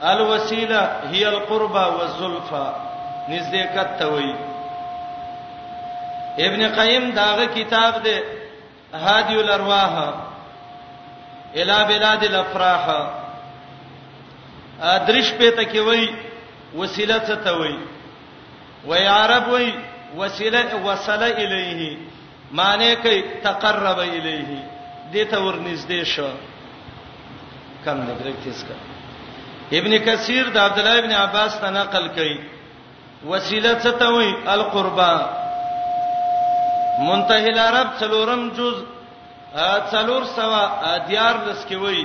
الوسیله 0.00 0.80
هي 1.12 1.24
القربا 1.28 1.86
والزلفه 1.86 2.91
نزدېکت 3.34 3.90
ته 4.00 4.06
وایي 4.14 4.32
ابن 6.46 6.60
قیم 6.78 7.04
داغه 7.20 7.44
کتاب 7.56 7.92
دی 8.06 8.16
هادی 9.04 9.34
الارواح 9.42 9.92
الی 11.60 11.78
بلاد 11.90 12.22
الافراح 12.30 12.84
ادریش 14.94 15.28
پته 15.40 15.64
کې 15.72 15.78
وایي 15.88 16.08
وسیله 16.78 17.18
څه 17.18 17.36
ته 17.48 17.52
وایي 17.60 17.80
وای 18.88 19.04
عرب 19.16 19.44
وایي 19.52 19.72
وسیله 20.18 20.62
وصله 20.86 21.28
الیه 21.44 21.96
معنی 22.60 22.88
کوي 23.02 23.18
تقرب 23.44 23.98
الیه 23.98 24.50
دته 25.12 25.38
ورنږدې 25.46 26.04
شو 26.14 26.30
کم 27.84 27.96
دې 28.06 28.22
درک 28.24 28.34
تیز 28.44 28.60
کړ 28.70 28.76
ابن 29.78 29.92
کثیر 30.06 30.44
د 30.54 30.56
عبد 30.58 30.78
الله 30.78 30.96
ابن 30.98 31.12
عباس 31.26 31.52
ته 31.60 31.68
نقل 31.70 32.04
کړي 32.16 32.36
وسیله 33.30 33.72
څه 33.82 33.90
ته 34.00 34.08
وای 34.14 34.30
القربا 34.54 35.12
منتهی 37.08 37.48
العرب 37.54 37.88
څلورم 38.00 38.42
جز 38.56 38.76
څلور 39.92 40.22
سوا 40.36 40.62
دیار 41.08 41.34
لس 41.46 41.60
کې 41.68 41.76
وای 41.82 42.00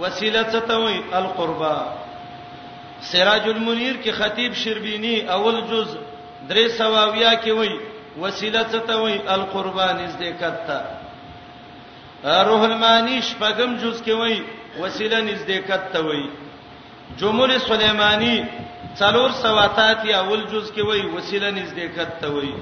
وسیله 0.00 0.42
څه 0.52 0.60
ته 0.68 0.76
وای 0.82 0.96
القربا 1.20 1.74
سراج 3.10 3.48
المنیر 3.48 3.96
کې 4.04 4.10
خطیب 4.20 4.52
شربینی 4.62 5.14
اول 5.36 5.56
جز 5.70 5.88
درې 6.48 6.66
سوا 6.78 7.02
ویا 7.14 7.32
کې 7.44 7.52
وای 7.58 7.72
وسیله 8.20 8.62
څه 8.72 8.80
ته 8.86 8.94
وای 9.00 9.18
القربان 9.36 9.96
نزدېکت 10.06 10.56
ته 10.66 10.78
روح 12.48 12.62
المانی 12.68 13.20
شپږم 13.28 13.70
جز 13.82 14.02
کې 14.06 14.14
وای 14.20 14.36
وسیله 14.80 15.18
نزدېکت 15.20 15.92
ته 15.92 16.00
وای 16.06 16.24
جمهور 17.20 17.48
سليماني 17.68 18.34
څلور 18.98 19.30
سواتات 19.42 20.04
یا 20.06 20.18
اول 20.24 20.42
جز 20.52 20.70
کې 20.74 20.82
وای 20.88 21.00
وسیله 21.16 21.50
نزدېکت 21.60 22.10
ته 22.20 22.28
وای 22.34 22.54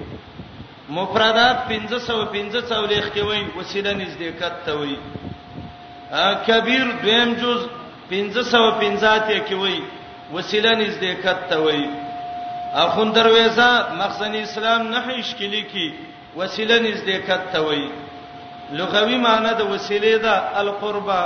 مفردات 0.97 1.59
1515 1.72 2.62
څولېخ 2.70 3.05
کې 3.14 3.22
وای 3.28 3.43
وسیله 3.59 3.93
نزدېکت 3.95 4.55
ته 4.64 4.72
وای 4.78 4.97
کبیر 6.47 6.86
دویم 7.03 7.30
جز 7.43 7.61
1515 8.11 9.18
ته 9.26 9.36
کې 9.47 9.57
وای 9.62 9.78
وسیله 10.36 10.72
نزدېکت 10.84 11.40
ته 11.49 11.59
وای 11.64 11.82
اخون 12.84 13.12
درويزه 13.14 13.70
مخزن 14.01 14.34
اسلام 14.43 14.82
نه 14.93 15.01
هیڅ 15.09 15.28
کې 15.38 15.49
لیکي 15.57 15.86
وسیله 16.36 16.76
نزدېکت 16.86 17.43
ته 17.53 17.61
وای 17.66 17.84
لغوي 18.78 19.16
معنی 19.18 19.53
د 19.59 19.74
وسیله 19.74 20.16
ده 20.24 20.34
القربه 20.62 21.20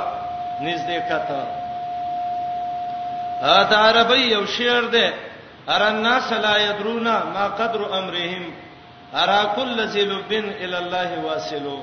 نزدېکت 0.67 1.23
ته 1.35 1.65
ا 3.57 3.59
د 3.71 3.73
عربی 3.87 4.23
یو 4.35 4.45
شعر 4.57 4.83
ده 4.97 5.07
ار 5.69 5.83
الناس 5.89 6.33
لا 6.33 6.57
يدرون 6.59 7.05
ما 7.09 7.47
قدر 7.59 7.99
امرهم 7.99 8.53
ارا 9.15 9.45
كل 9.57 9.81
ذي 9.81 10.05
لب 10.05 10.33
الى 10.33 10.79
الله 10.79 11.19
واصلوا 11.25 11.83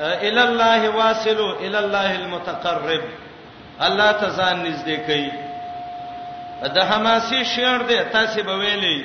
الى 0.00 0.42
الله 0.48 0.88
واصلوا 0.96 1.52
الى 1.54 1.78
الله 1.78 2.14
المتقرب 2.16 3.02
الله 3.82 4.12
تزان 4.12 4.56
نږدې 4.66 4.96
کوي 5.06 5.30
د 6.74 6.78
حماسي 6.84 7.44
شعر 7.44 7.82
ده 7.82 8.02
تاسو 8.02 8.42
به 8.42 8.56
ویلي 8.56 8.98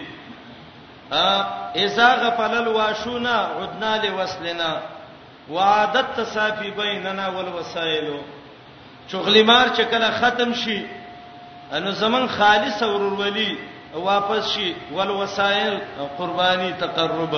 ا 1.11 1.43
اذا 1.75 2.07
غفل 2.13 2.53
الواشونا 2.57 3.35
عدنا 3.59 3.91
لوصلنا 4.05 4.81
وعادت 5.49 6.05
تصافي 6.17 6.69
بيننا 6.71 7.27
والوسائل 7.27 8.19
چغلیمار 9.07 9.67
چې 9.75 9.81
کله 9.91 10.09
ختم 10.21 10.53
شي 10.53 11.00
انو 11.75 11.91
زمون 11.99 12.25
خالص 12.37 12.81
اور 12.83 13.01
ولی 13.19 13.55
واپس 13.95 14.47
شي 14.47 14.71
ول 14.95 15.09
وسایل 15.09 15.77
قربانی 16.17 16.71
تقرب 16.79 17.35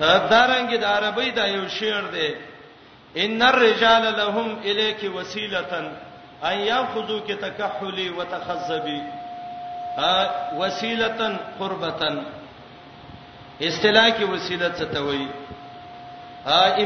هدارنګ 0.00 0.74
د 0.82 0.84
عربی 0.90 1.30
دا 1.38 1.44
یو 1.46 1.66
شعر 1.78 2.06
دی 2.14 2.28
ان 3.24 3.42
الرجال 3.48 4.02
لهم 4.20 4.56
الیک 4.72 5.04
وسیلتا 5.16 5.80
ان 6.50 6.60
یاخذوک 6.60 7.30
تکحلی 7.42 8.08
وتخذبی 8.18 9.00
وسیلتا 10.60 11.28
قربتا 11.58 12.08
اصطلاح 13.60 14.10
کې 14.10 14.22
وسیلت 14.22 14.76
څه 14.76 14.94
ته 14.94 15.00
وایي 15.00 15.28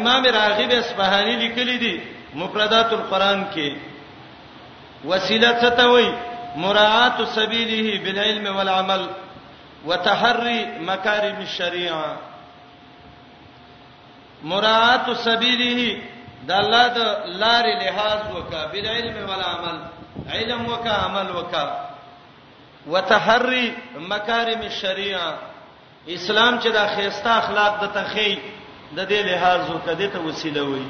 امام 0.01 0.26
راغب 0.39 0.70
اصفهاني 0.79 1.37
لیکلی 1.45 1.79
دی 1.85 1.99
مفردات 2.43 2.93
القرآن 2.93 3.45
کې 3.55 3.88
وسيله 5.05 5.59
ستوي 5.70 6.12
مراعات 6.57 7.22
سبيله 7.22 8.05
بالعلم 8.05 8.57
والعمل 8.57 9.07
وتحري 9.86 10.66
مكارم 10.80 11.36
الشريعه 11.40 12.16
مراعات 14.42 15.11
سبيله 15.11 16.01
د 16.46 16.51
الله 16.53 16.86
د 16.88 16.99
لارې 17.42 17.74
لحاظ 17.84 18.20
وکا 18.36 18.66
بالعلم 18.66 19.28
والعمل 19.28 19.78
علم 20.30 20.66
وکا 20.66 20.90
عمل 20.92 21.30
وکا 21.36 21.90
وتحري 22.86 23.72
مكارم 23.99 24.61
الشريعه 24.62 25.38
اسلام 26.09 26.61
چې 26.61 26.66
د 26.66 26.86
خيستا 26.96 27.38
اخلاق 27.38 27.82
د 27.84 27.94
تخي 27.94 28.38
د 28.94 29.07
دې 29.09 29.26
لحاظ 29.30 29.70
وکړه 29.70 29.94
د 29.94 30.12
ته 30.12 30.18
وسیله 30.20 30.62
وي 30.62 30.82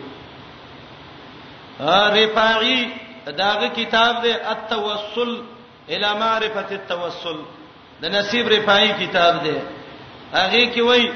رفاعي 2.24 2.80
داغه 3.26 3.68
کتاب 3.68 4.22
دی 4.22 4.32
التوسل 4.34 5.42
الى 5.88 6.10
معرفه 6.20 6.66
التوسل 6.76 7.38
د 8.02 8.14
نصیب 8.16 8.46
رپای 8.54 8.88
کتاب 9.02 9.42
دی 9.44 9.56
هغه 10.34 10.62
کې 10.72 10.80
وای 10.88 11.10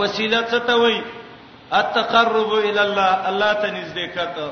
وسیله 0.00 0.40
څه 0.50 0.60
ته 0.66 0.74
وای 0.82 1.02
التقرب 1.72 2.50
الى 2.52 2.80
الله 2.86 3.28
الله 3.28 3.52
ته 3.52 3.68
نږدې 3.70 4.08
کته 4.14 4.48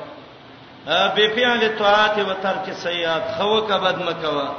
به 1.15 1.27
فعل 1.35 1.77
طاعت 1.79 2.17
و 2.19 2.33
ترک 2.43 2.69
سیئات 2.77 3.25
خوک 3.37 3.71
بد 3.83 3.97
مکوا 4.09 4.49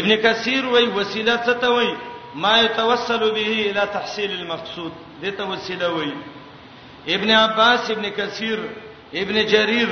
ابن 0.00 0.16
کثیر 0.16 0.64
وای 0.66 0.86
وسیله 0.86 1.36
څه 1.46 1.54
ته 1.60 1.68
وای 1.76 1.94
ما 2.34 2.58
يتوسل 2.60 3.18
به 3.18 3.46
الى 3.60 3.80
تحصيل 3.92 4.32
المقصود 4.40 4.92
دته 5.22 5.44
وسیله 5.44 5.88
وای 5.88 6.12
ابن 7.18 7.30
عباس 7.30 7.90
ابن 7.90 8.08
کثیر 8.16 8.58
ابن 9.22 9.44
جرير 9.52 9.88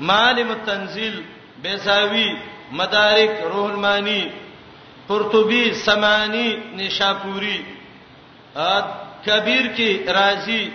معالم 0.00 0.50
التنزيل 0.50 1.20
بیساوی 1.62 2.36
مدارک 2.72 3.30
روح 3.54 3.64
المانی 3.64 4.30
قرطبی 5.08 5.72
سمانی 5.74 6.56
نشاپوری 6.76 7.58
کبیر 9.26 9.66
کی 9.76 9.90
رازی 10.14 10.70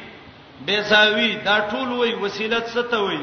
بیساوی 0.65 1.35
دا 1.45 1.69
ټول 1.71 1.89
وای 1.99 2.13
وسیلت 2.13 2.67
ستوي 2.67 3.19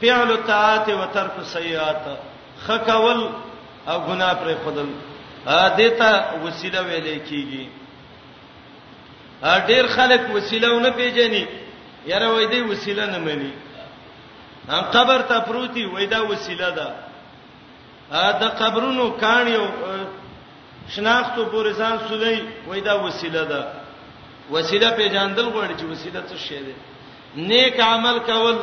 فعل 0.00 0.30
الطاعات 0.30 0.88
و 0.88 1.04
ترک 1.14 1.34
السیئات 1.38 2.06
خکول 2.66 3.28
او 3.88 3.98
ګناه 4.06 4.34
پر 4.34 4.54
خدل 4.64 4.88
دیتا 5.76 6.34
وسیله 6.44 6.80
ویلې 6.80 7.18
کیږي 7.30 7.66
ډیر 9.66 9.86
خلک 9.86 10.22
وسیله 10.34 10.72
ونه 10.74 10.90
پیژني 10.90 11.44
یاره 12.06 12.28
وای 12.30 12.46
دی 12.46 12.60
وسیله 12.60 13.06
نه 13.06 13.18
مني 13.18 13.50
قبر 14.68 15.20
ته 15.22 15.40
پروتي 15.40 15.84
وای 15.86 16.06
دا 16.06 16.26
وسیله 16.28 16.70
ده 16.70 16.86
ا 18.12 18.32
د 18.40 18.44
قبرونو 18.60 19.10
کانیو 19.20 19.66
شناختو 20.88 21.44
پورزان 21.50 21.98
سولې 22.08 22.40
وای 22.68 22.80
دا 22.80 22.94
وسیله 23.06 23.44
ده 23.44 23.60
وسیله 24.52 24.90
پیژندل 24.96 25.46
غواړي 25.54 25.74
چې 25.80 25.84
وسیله 25.84 26.20
څه 26.28 26.36
شی 26.46 26.58
ده 26.64 26.74
نیک 27.36 27.80
عمل 27.80 28.18
کول 28.20 28.56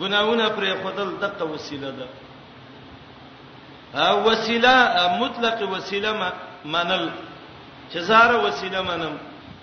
ګناونه 0.00 0.48
پرې 0.56 0.70
خدل 0.84 1.08
دغه 1.20 1.44
وسیله 1.54 1.90
ده 1.98 2.06
ا 3.94 4.22
وسیله 4.26 4.76
مطلق 5.20 5.58
وسیله 5.72 6.32
منل 6.64 7.08
چزار 7.92 8.30
وسیله 8.44 8.82
منم 8.82 9.14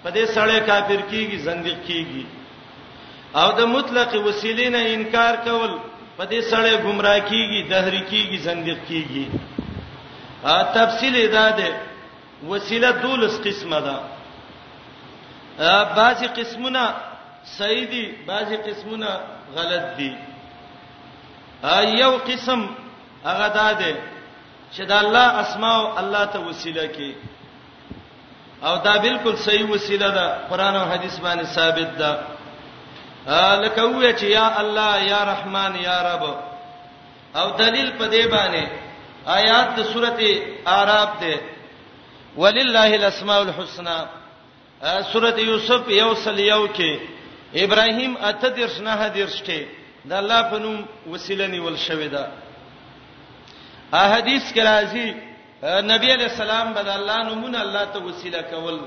په 0.04 0.12
دې 0.12 0.24
سړی 0.36 0.60
کافر 0.66 1.02
کیږي 1.12 1.38
زندق 1.40 1.80
کیږي 1.88 2.24
او 3.36 3.52
د 3.60 3.62
مطلق 3.76 4.12
وسیلې 4.28 4.68
نه 4.76 4.82
انکار 4.96 5.34
کول 5.46 5.72
په 6.18 6.24
دې 6.32 6.42
سره 6.52 6.72
گمراه 6.86 7.20
کیږي 7.30 7.62
دهری 7.70 8.02
کیږي 8.12 8.38
زندق 8.48 8.80
کیږي 8.88 9.26
ا 10.44 10.58
تفصیل 10.78 11.16
ادا 11.28 11.50
ده 11.60 11.70
وسیله 12.50 12.92
دولس 12.92 13.36
قسمه 13.46 13.80
ده 13.86 13.96
ا 15.78 15.84
بعضی 15.98 16.28
قسمونه 16.28 16.86
صحیح 17.58 17.84
دي 17.92 18.04
بعضی 18.28 18.56
قسمونه 18.68 19.10
غلط 19.56 19.86
دي 19.98 20.12
ا 21.64 21.78
یو 22.02 22.12
قسم 22.30 22.62
هغه 23.26 23.48
ده 23.58 23.74
ده 23.80 23.92
چې 24.74 24.82
د 24.90 24.92
الله 25.04 25.28
اسماء 25.44 25.80
الله 26.02 26.24
ته 26.34 26.40
وسیله 26.40 26.86
کی 26.96 27.14
او 28.68 28.78
دا 28.78 28.98
بالکل 29.04 29.36
صحیح 29.46 29.66
وسیله 29.76 30.10
ده 30.18 30.26
قران 30.50 30.76
او 30.76 30.86
حدیث 30.94 31.18
باندې 31.26 31.46
ثابت 31.58 31.90
ده 32.02 32.12
لکه 33.36 33.82
وې 33.84 34.14
چې 34.20 34.24
یا 34.24 34.60
الله 34.62 35.04
یا 35.04 35.20
رحمان 35.26 35.74
یا 35.82 35.98
رب 36.04 36.24
او 37.36 37.48
دلیل 37.58 37.92
په 38.00 38.08
دې 38.12 38.28
باندې 38.32 38.68
آیات 39.28 39.76
د 39.78 39.84
سورته 39.84 40.42
اعراف 40.68 41.10
ده 41.22 41.40
ولله 42.38 42.96
الاسماء 42.96 43.42
الحسنى 43.42 43.98
سورته 45.14 45.42
یوسف 45.42 45.90
یوصل 45.90 46.40
یو 46.40 46.68
کې 46.76 47.00
ابراهیم 47.64 48.18
اته 48.18 48.50
درس 48.50 48.80
نه 48.82 48.92
حدیث 48.92 49.42
کې 49.44 49.62
د 50.06 50.14
الله 50.14 50.42
په 50.52 50.58
نوم 50.60 50.86
وسیله 51.12 51.48
نیول 51.48 51.78
شوې 51.78 52.08
ده 52.14 52.28
احادیث 53.94 54.54
کې 54.54 54.62
راځي 54.64 55.08
نبی 55.92 56.12
علیہ 56.14 56.30
السلام 56.32 56.74
بد 56.74 56.88
الله 56.88 57.24
نومونه 57.24 57.62
الله 57.62 57.86
ته 57.94 58.00
وسیله 58.00 58.42
کول 58.42 58.80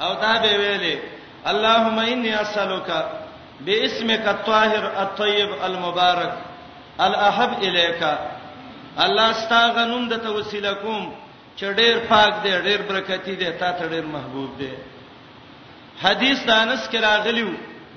او 0.00 0.14
دا 0.14 0.38
به 0.38 0.58
ویلي 0.58 0.98
اللهم 1.46 1.98
انی 1.98 2.30
اسالک 2.34 2.90
باسمک 3.66 4.28
الطاهر 4.28 4.84
الطيب 5.02 5.48
المبارک 5.64 6.32
الاحب 7.00 7.52
الیک 7.62 8.02
الله 9.04 9.32
ستا 9.32 9.62
غنوم 9.76 10.04
د 10.08 10.18
توسل 10.26 10.66
کوم 10.82 11.08
چې 11.56 11.64
ډیر 11.78 11.96
پاک 12.08 12.42
دی 12.44 12.52
ډیر 12.66 12.80
برکتی 12.90 13.34
دی 13.40 13.50
تا 13.62 13.70
ته 13.80 13.88
ډیر 13.94 14.06
محبوب 14.14 14.58
دی 14.58 14.70
حدیث 16.02 16.44
د 16.48 16.60
انس 16.66 16.84
کې 16.90 16.96
راغلیو 17.06 17.48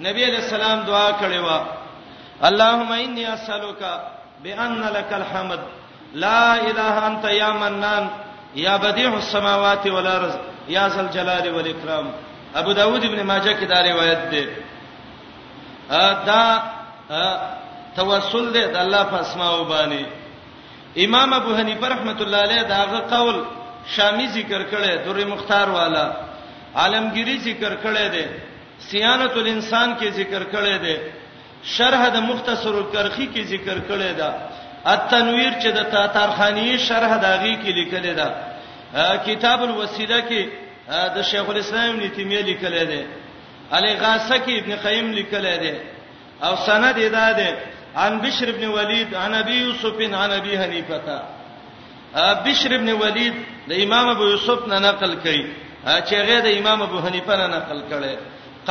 نبی 0.07 0.23
علیہ 0.29 0.39
السلام 0.43 0.79
دعا 0.89 1.07
کړې 1.21 1.49
و 1.49 1.65
اللهم 2.49 2.91
انی 2.91 3.25
اسالک 3.33 3.81
بان 4.43 4.81
لك 4.83 5.13
الحمد 5.19 5.59
لا 6.25 6.43
اله 6.55 7.07
انت 7.09 7.25
یا 7.33 7.51
منان 7.63 8.07
یا 8.63 8.77
بدیع 8.85 9.09
السماوات 9.13 9.87
والارض 9.97 10.33
یا 10.77 10.87
ذل 10.97 11.07
جلال 11.13 11.51
والاکرام 11.55 12.11
ابو 12.61 12.73
داود 12.79 13.05
ابن 13.09 13.23
ماجه 13.23 13.53
کې 13.53 13.63
دا 13.73 13.81
روایت 13.91 14.29
ده 14.31 14.69
دا 15.99 16.43
توسل 17.95 18.45
دی 18.55 18.63
د 18.73 18.75
الله 18.83 19.03
په 19.11 19.17
اسماء 19.25 19.53
باندې 19.71 20.03
امام 21.05 21.29
ابو 21.39 21.51
حنیفه 21.59 21.87
رحمۃ 21.93 22.19
اللہ 22.21 22.41
علیہ 22.47 22.63
داغه 22.75 22.99
قول 23.13 23.37
شامی 23.95 24.27
ذکر 24.37 24.61
کړي 24.71 24.91
در 25.05 25.19
مختار 25.33 25.67
والا 25.77 26.05
عالمگیری 26.81 27.37
ذکر 27.47 27.71
کړي 27.83 28.05
دي 28.15 28.25
سیانت 28.87 29.33
الانسان 29.41 29.89
کې 30.01 30.05
ذکر 30.19 30.41
کړي 30.53 30.75
دي 30.83 30.95
شرح 31.75 32.01
د 32.15 32.17
مختصر 32.29 32.73
القرخی 32.79 33.27
کې 33.35 33.41
ذکر 33.53 33.77
کړي 33.89 34.11
ده 34.19 34.29
التنویر 34.93 35.51
چې 35.61 35.67
د 35.77 35.79
تاتارخانی 35.93 36.77
شرح 36.87 37.11
داغي 37.27 37.55
کې 37.63 37.71
لیکل 37.79 38.05
ده 38.19 38.27
کتاب 39.25 39.59
الوسیله 39.63 40.19
کې 40.29 40.45
د 41.15 41.17
شیخ 41.31 41.49
الاسلام 41.49 41.89
ابن 41.89 42.09
تیمیه 42.15 42.41
لیکل 42.49 42.73
ده 42.91 43.01
علی 43.77 43.91
غاسکی 44.01 44.55
ابن 44.59 44.71
قیم 44.85 45.07
لیکل 45.17 45.45
دی 45.63 45.73
او 46.45 46.53
سند 46.65 46.97
یې 47.03 47.09
دا 47.17 47.27
دی 47.39 47.49
عن 48.03 48.19
بشر 48.23 48.47
ابن 48.53 48.65
ولید 48.77 49.15
عن 49.15 49.33
ابي 49.33 49.55
يوسف 49.65 50.01
عن 50.01 50.31
ابي 50.39 50.59
حنيفه 50.59 51.23
بشر 52.45 52.73
ابن 52.79 52.89
ولید 53.03 53.33
د 53.69 53.71
امام 53.83 54.07
ابو 54.15 54.25
یوسف 54.33 54.67
نه 54.67 54.79
نقل 54.79 55.13
کړي 55.23 55.45
چې 55.85 56.13
هغه 56.21 56.39
د 56.47 56.57
امام 56.59 56.81
ابو 56.87 56.99
حنیفه 57.05 57.35
نه 57.41 57.47
نقل 57.55 57.81
کړي 57.89 58.15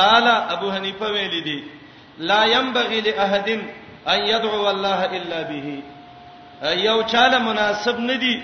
قال 0.01 0.27
ابو 0.33 0.71
حنیفه 0.75 1.07
ویل 1.15 1.43
دي 1.49 1.59
لا 2.31 2.41
ينبغي 2.55 3.01
لاحد 3.01 3.49
ان 4.07 4.19
يدعو 4.31 4.69
الله 4.69 5.05
الا 5.19 5.41
به 5.49 5.81
یو 6.87 6.97
چاله 7.03 7.37
مناسب 7.49 7.99
ندي 7.99 8.35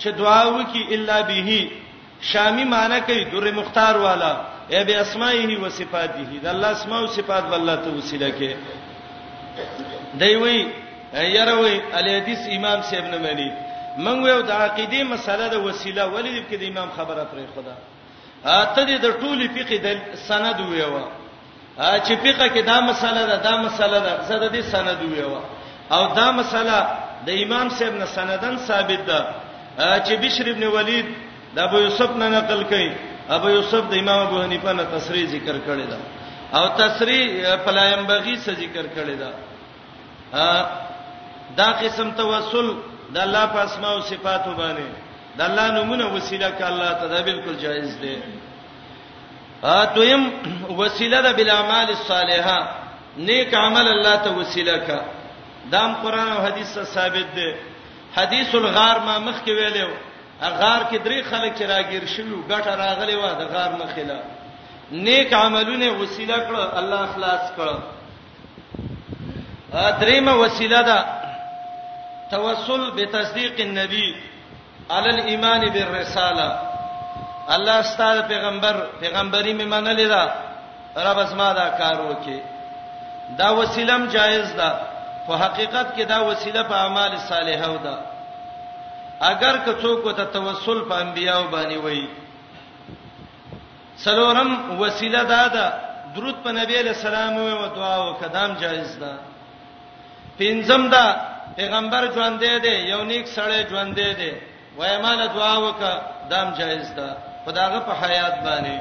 چې 0.00 0.08
دعا 0.18 0.42
وکي 0.48 0.82
الا 0.94 1.20
به 1.22 1.58
شامی 2.32 2.64
معنی 2.64 3.00
کوي 3.00 3.24
در 3.32 3.50
مختار 3.60 3.96
والا 4.08 4.34
اے 4.72 4.80
بی 4.86 4.94
اسماءه 5.04 5.52
و 5.62 5.68
صفاته 5.78 6.28
د 6.42 6.46
الله 6.54 6.70
اسماء 6.78 7.00
او 7.02 7.06
صفات 7.18 7.44
والله 7.50 7.74
ته 7.84 7.90
وسیله 7.98 8.30
کې 8.38 8.50
دی 10.20 10.34
وی 10.42 10.56
یاره 11.38 11.54
وی 11.60 11.74
ال 11.98 12.06
حدیث 12.18 12.40
امام 12.58 12.78
صاحب 12.88 13.04
نه 13.12 13.18
مانی 13.24 13.48
منغو 14.04 14.26
یو 14.34 14.42
د 14.50 14.52
عقیده 14.64 15.00
مسله 15.14 15.46
د 15.54 15.56
وسیله 15.66 16.02
ولید 16.14 16.44
کې 16.50 16.54
د 16.58 16.64
امام 16.72 16.88
خبره 16.98 17.22
پرې 17.30 17.46
خدا 17.54 17.74
اته 18.62 18.98
د 19.06 19.08
ټولي 19.22 19.46
فقې 19.54 19.78
د 19.86 19.88
سند 20.28 20.58
ویوا 20.70 21.04
چې 22.04 22.12
فقہ 22.24 22.46
کې 22.54 22.62
دا 22.72 22.78
مسله 22.90 23.22
ده 23.30 23.36
دا 23.48 23.54
مسله 23.66 23.98
ده 24.06 24.12
زده 24.28 24.46
دي 24.54 24.62
سند 24.74 24.98
ویوا 25.10 25.40
او 25.94 26.02
دا 26.20 26.26
مسله 26.38 26.76
د 27.26 27.28
امام 27.44 27.66
صاحب 27.78 27.94
نه 28.00 28.06
سندن 28.16 28.56
ثابت 28.68 29.00
ده 29.10 29.20
چې 30.06 30.12
بشری 30.22 30.50
ابن 30.50 30.64
ولید 30.76 31.06
د 31.54 31.58
ابو 31.66 31.76
یوسف 31.78 32.10
نه 32.20 32.26
نقل 32.28 32.62
کړي 32.70 32.90
ابو 33.34 33.48
یوسف 33.50 33.82
د 33.90 33.94
امام 34.02 34.18
ابو 34.26 34.36
حنیفه 34.44 34.72
نه 34.78 34.84
تصریح 34.94 35.24
ذکر 35.34 35.56
کړی 35.66 35.86
دا 35.90 35.98
او 36.58 36.64
تصریح 36.82 37.24
پلایم 37.64 38.06
بغي 38.06 38.36
څه 38.44 38.50
ذکر 38.62 38.86
کړی 38.96 39.16
دا 39.22 39.30
دا 41.60 41.68
قسم 41.82 42.08
توسل 42.20 42.68
د 43.14 43.18
الله 43.26 43.44
په 43.54 43.60
اسماء 43.66 43.92
او 43.96 44.00
صفاتو 44.10 44.52
باندې 44.62 44.88
د 45.38 45.42
الله 45.48 45.66
نمونه 45.78 46.06
وسیله 46.16 46.50
ک 46.50 46.60
الله 46.70 46.92
ته 47.02 47.06
دا 47.14 47.20
بالکل 47.30 47.54
جایز 47.66 47.96
دی 48.02 48.14
ا 49.62 49.84
دویم 49.94 50.22
وسیله 50.80 51.20
د 51.26 51.36
بالاعمال 51.36 51.88
الصالحه 51.98 52.58
نیک 53.28 53.54
عمل 53.54 53.88
الله 53.94 54.16
ته 54.24 54.30
وسیله 54.40 54.76
کا 54.88 55.00
دام 55.72 55.92
قران 56.02 56.28
او 56.32 56.38
حدیث 56.46 56.78
ثابت 56.96 57.28
دی 57.36 57.48
حدیث 58.18 58.54
الغار 58.54 58.96
ما 59.06 59.18
مخ 59.18 59.36
کې 59.46 59.52
ویلو 59.60 59.90
غار 60.42 60.82
کې 60.90 60.96
درې 60.98 61.22
خلک 61.30 61.52
چې 61.58 61.62
راګیر 61.72 62.04
شلو 62.14 62.36
ګټه 62.50 62.72
راغلې 62.76 63.16
و 63.16 63.24
د 63.40 63.42
غار 63.54 63.70
مخېلا 63.80 64.20
نیک 65.04 65.32
عملونه 65.34 65.88
وسیله 66.02 66.38
کړ 66.48 66.54
الله 66.80 67.02
خلاص 67.14 67.44
کړ 67.56 67.68
ا 69.72 69.90
دریمه 70.00 70.32
وسیله 70.42 70.80
ده 70.88 70.98
توسل 72.30 72.82
بتصدیق 72.96 73.56
النبی 73.60 74.08
علی 74.94 75.10
الايمان 75.16 75.62
بالرساله 75.74 76.48
الله 77.54 77.82
ستاسو 77.82 78.22
پیغمبر 78.28 78.74
پیغمبري 79.00 79.52
می 79.54 79.64
منلې 79.72 80.08
ده 80.14 80.24
رب 81.06 81.18
اسما 81.18 81.48
دا 81.52 81.68
کار 81.80 81.96
وکي 82.08 82.38
دا 83.38 83.48
وسیلم 83.60 84.06
جایز 84.06 84.52
ده 84.56 84.70
خو 85.26 85.32
حقیقت 85.36 85.86
کې 85.96 86.02
دا 86.06 86.18
وسیله 86.28 86.62
په 86.62 86.74
اعمال 86.82 87.12
صالحو 87.28 87.76
ده 87.86 87.96
اگر 89.20 89.56
که 89.64 89.72
څوک 89.82 90.16
ته 90.16 90.24
توسل 90.24 90.80
په 90.88 90.94
انبیاو 90.94 91.48
باندې 91.50 91.76
وای 91.84 92.06
سلورم 93.96 94.80
وسیله 94.80 95.22
دادا 95.24 95.68
درود 96.14 96.42
په 96.44 96.52
نبی 96.52 96.82
له 96.82 96.92
سلام 96.92 97.36
او 97.36 97.66
دعا 97.76 97.96
او 98.08 98.12
کدام 98.20 98.52
جایز 98.60 98.98
ده 98.98 99.18
پنځم 100.38 100.88
دا 100.90 101.06
پیغمبر 101.56 102.10
ژوند 102.14 102.44
دی 102.62 102.70
یو 102.92 103.02
نیک 103.04 103.26
سړی 103.26 103.68
ژوند 103.70 103.94
دی 103.96 104.32
وای 104.76 104.98
مال 105.02 105.28
دعا 105.34 105.58
وکا 105.68 105.92
دام 106.30 106.50
جایز 106.58 106.94
ده 106.96 107.16
خداغه 107.44 107.80
په 107.80 107.92
حیات 108.04 108.34
باندې 108.44 108.78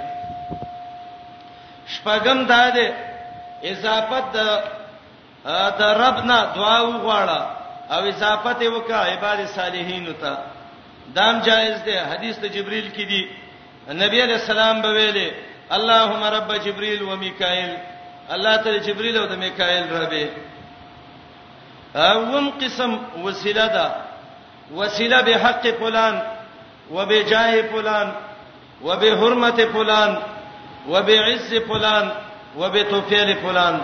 شپږم 1.87 2.39
دا 2.51 2.69
ده 2.69 2.93
اضافت 3.63 4.31
د 5.79 5.83
ربنا 6.03 6.39
دعا 6.55 6.77
وغواړه 6.87 7.64
او 7.91 8.03
اضافت 8.07 8.61
وکا 8.75 8.97
عباد 9.11 9.39
صالحین 9.55 10.05
ته 10.21 10.37
دام 11.15 11.39
جائز 11.45 11.81
ده 11.85 12.05
حدیث 12.13 12.35
ته 12.39 12.47
جبرئیل 12.49 12.89
کې 12.89 13.03
دی 13.09 13.23
نبی 14.05 14.21
علیہ 14.23 14.35
السلام 14.41 14.81
به 14.81 14.89
ویلې 14.91 15.29
اللهم 15.77 16.23
رب 16.23 16.51
جبرئیل 16.65 17.01
و 17.03 17.15
میکائیل 17.17 17.73
الله 18.35 18.57
تعالی 18.57 18.79
جبرئیل 18.79 19.17
او 19.17 19.25
د 19.25 19.31
میکائیل 19.45 19.83
رب 19.93 20.13
اوم 21.95 22.49
قسم 22.61 22.97
وسیله 23.23 23.67
ده 23.77 23.87
وسیله 24.75 25.21
به 25.21 25.35
حق 25.37 25.67
فلان 25.81 26.21
وبجاه 26.91 27.61
فلان 27.73 28.11
وبحرمه 28.83 29.51
فلان 29.75 30.17
وبعز 30.89 31.53
فلان 31.67 32.11
وبتوفیل 32.57 33.33
فلان 33.41 33.81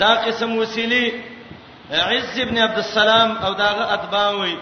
دا 0.00 0.14
قسم 0.24 0.56
وسیله 0.56 1.29
عز 1.92 2.38
ابن 2.38 2.58
عبد 2.58 2.78
السلام 2.78 3.36
او 3.36 3.52
داغه 3.52 3.94
اتباع 3.94 4.30
وي 4.30 4.56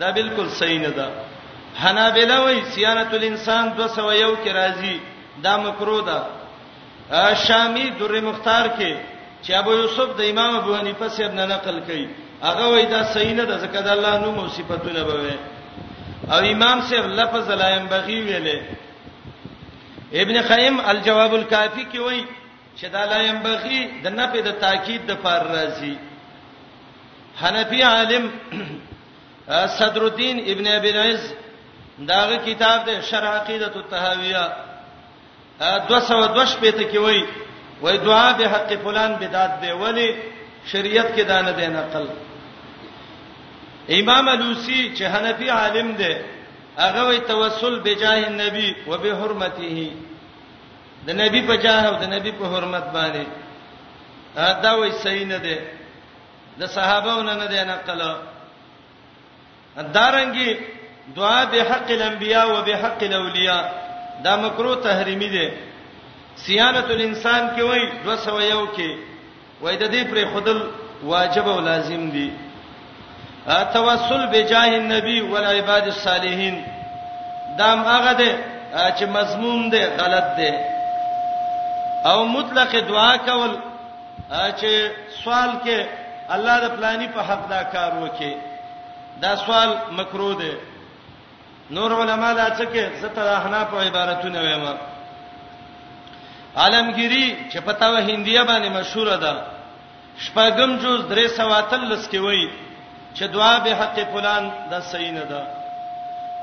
دا 0.00 0.10
بالکل 0.10 0.48
صحیح 0.60 0.78
نه 0.82 0.88
ده 0.88 1.08
حنابلہ 1.80 2.38
وی 2.46 2.60
سیانت 2.74 3.14
الانسان 3.14 3.66
201 3.78 4.36
کې 4.44 4.52
راځي 4.52 4.96
دا 5.42 5.56
مکرو 5.56 6.00
ده 6.00 6.22
شامی 7.46 7.90
در 8.00 8.20
مختار 8.20 8.66
کې 8.78 8.94
چې 9.42 9.50
ابو 9.50 9.72
یوسف 9.72 10.16
د 10.18 10.20
امام 10.30 10.56
ابو 10.56 10.76
حنیفه 10.76 11.08
سره 11.08 11.28
نه 11.28 11.46
نقل 11.46 11.80
کړي 11.88 12.06
هغه 12.42 12.68
وی 12.68 12.86
دا 12.86 13.02
صحیح 13.14 13.34
نه 13.34 13.44
ده 13.44 13.58
ځکه 13.60 13.80
د 13.82 13.88
الله 13.88 14.18
نوم 14.18 14.38
او 14.38 14.48
صفاتونه 14.48 15.02
به 15.02 16.30
او 16.32 16.38
امام 16.52 16.80
صاحب 16.88 17.06
لفظ 17.20 17.50
لایم 17.50 17.86
بغي 17.86 18.18
ویلې 18.26 18.58
ابن 20.22 20.42
خیم 20.48 20.80
الجواب 20.80 21.34
الکافی 21.34 21.86
کې 21.92 21.98
وی 22.00 22.24
چې 22.80 22.86
دا 22.92 23.04
لایم 23.04 23.42
بغي 23.42 23.86
د 24.04 24.08
نفي 24.08 24.42
د 24.42 24.48
تاکید 24.66 25.06
د 25.06 25.12
فار 25.22 25.42
راځي 25.46 25.96
حنفی 27.40 27.80
عالم 27.82 28.24
صدر 29.78 30.02
الدین 30.02 30.36
ابن 30.52 30.66
ابي 30.68 30.90
العز 30.90 31.24
داغه 32.08 32.36
کتاب 32.48 32.78
ده 32.86 32.94
شرح 33.10 33.28
عقیده 33.40 33.70
التهاویہ 33.82 34.44
202 35.60 36.56
پته 36.62 36.84
کې 36.92 36.96
وای 36.98 37.20
وای 37.82 37.98
دعا 37.98 38.32
به 38.32 38.48
حق 38.48 38.70
فلان 38.84 39.12
بدعت 39.20 39.60
دی 39.62 39.70
ولی 39.72 40.08
شریعت 40.72 41.14
کې 41.16 41.20
دانه 41.30 41.50
دی 41.58 41.66
نقل 41.66 42.06
امام 44.00 44.28
الوسی 44.28 44.92
چې 44.96 45.02
حنفی 45.02 45.48
عالم 45.50 45.88
دی 46.00 46.16
هغه 46.78 47.02
وای 47.06 47.18
توسل 47.20 47.78
بجاه 47.84 48.14
النبی 48.26 48.76
وبحرمته 48.88 49.90
د 51.06 51.10
نبی 51.22 51.40
په 51.48 51.56
جاه 51.64 51.82
او 51.88 51.94
د 52.02 52.04
نبی 52.14 52.32
په 52.32 52.44
حرمت 52.52 52.84
باندې 52.94 53.24
دا 54.62 54.72
وای 54.78 54.92
صحیح 55.04 55.26
نه 55.26 55.38
دی 55.38 55.56
د 56.60 56.62
صحابهونو 56.76 57.32
نه 57.42 57.46
دی 57.52 57.60
نقل 57.70 58.00
دارنګي 59.96 60.50
دعا 61.16 61.42
به 61.52 61.60
حق 61.70 61.88
الانبیاء 61.96 62.44
او 62.50 62.56
به 62.66 62.74
حق 62.82 63.00
الاولیاء 63.08 63.62
دا 64.24 64.32
مکرو 64.42 64.74
تحریمی 64.86 65.28
دی 65.34 65.46
سیانت 66.44 66.88
الانسان 66.90 67.42
کې 67.56 67.62
وای 67.70 67.80
201 68.04 68.74
کې 68.76 68.88
وای 69.62 69.76
د 69.76 69.84
دې 69.94 70.02
پر 70.10 70.26
خودل 70.32 70.58
واجب 71.04 71.48
او 71.48 71.60
لازم 71.60 72.10
دی 72.10 72.32
توسل 73.72 74.26
بجاه 74.26 74.66
النبی 74.76 75.20
ول 75.20 75.44
عباد 75.44 75.82
الصالحین 75.86 76.62
دا 77.58 77.66
هغه 77.66 78.12
دی 78.12 78.30
چې 78.98 79.04
مضمون 79.16 79.70
دی 79.70 79.82
غلط 79.98 80.24
دی 80.38 80.52
او 82.10 82.24
مطلق 82.28 82.74
دعا 82.88 83.16
کول 83.16 83.52
چې 84.30 84.72
سوال 85.24 85.50
کې 85.64 86.03
الله 86.30 86.54
د 86.64 86.66
پلاني 86.76 87.08
په 87.14 87.20
حق 87.28 87.42
دا 87.52 87.62
کار 87.74 87.92
وکي 88.02 88.34
دا 89.22 89.36
سوال 89.36 89.68
مکروه 89.98 90.34
دی 90.42 90.52
نور 91.76 91.90
علما 92.02 92.30
دا 92.40 92.46
څه 92.58 92.64
کې 92.72 92.84
زته 93.00 93.38
حنا 93.44 93.64
په 93.70 93.76
عبارتونه 93.86 94.38
وایم 94.40 94.64
عالمگیری 96.62 97.36
چې 97.50 97.58
پتاوه 97.66 98.00
هندیه 98.00 98.42
باندې 98.42 98.68
مشهور 98.78 99.16
ده 99.16 99.42
شپږم 100.24 100.70
جز 100.82 101.00
درې 101.12 101.26
سواتلس 101.36 102.08
کې 102.08 102.16
وایي 102.20 102.50
چې 103.16 103.24
دعا 103.26 103.58
به 103.60 103.74
حق 103.80 103.98
فلان 104.12 104.50
د 104.70 104.80
صحیح 104.90 105.12
نه 105.12 105.24
ده 105.24 105.42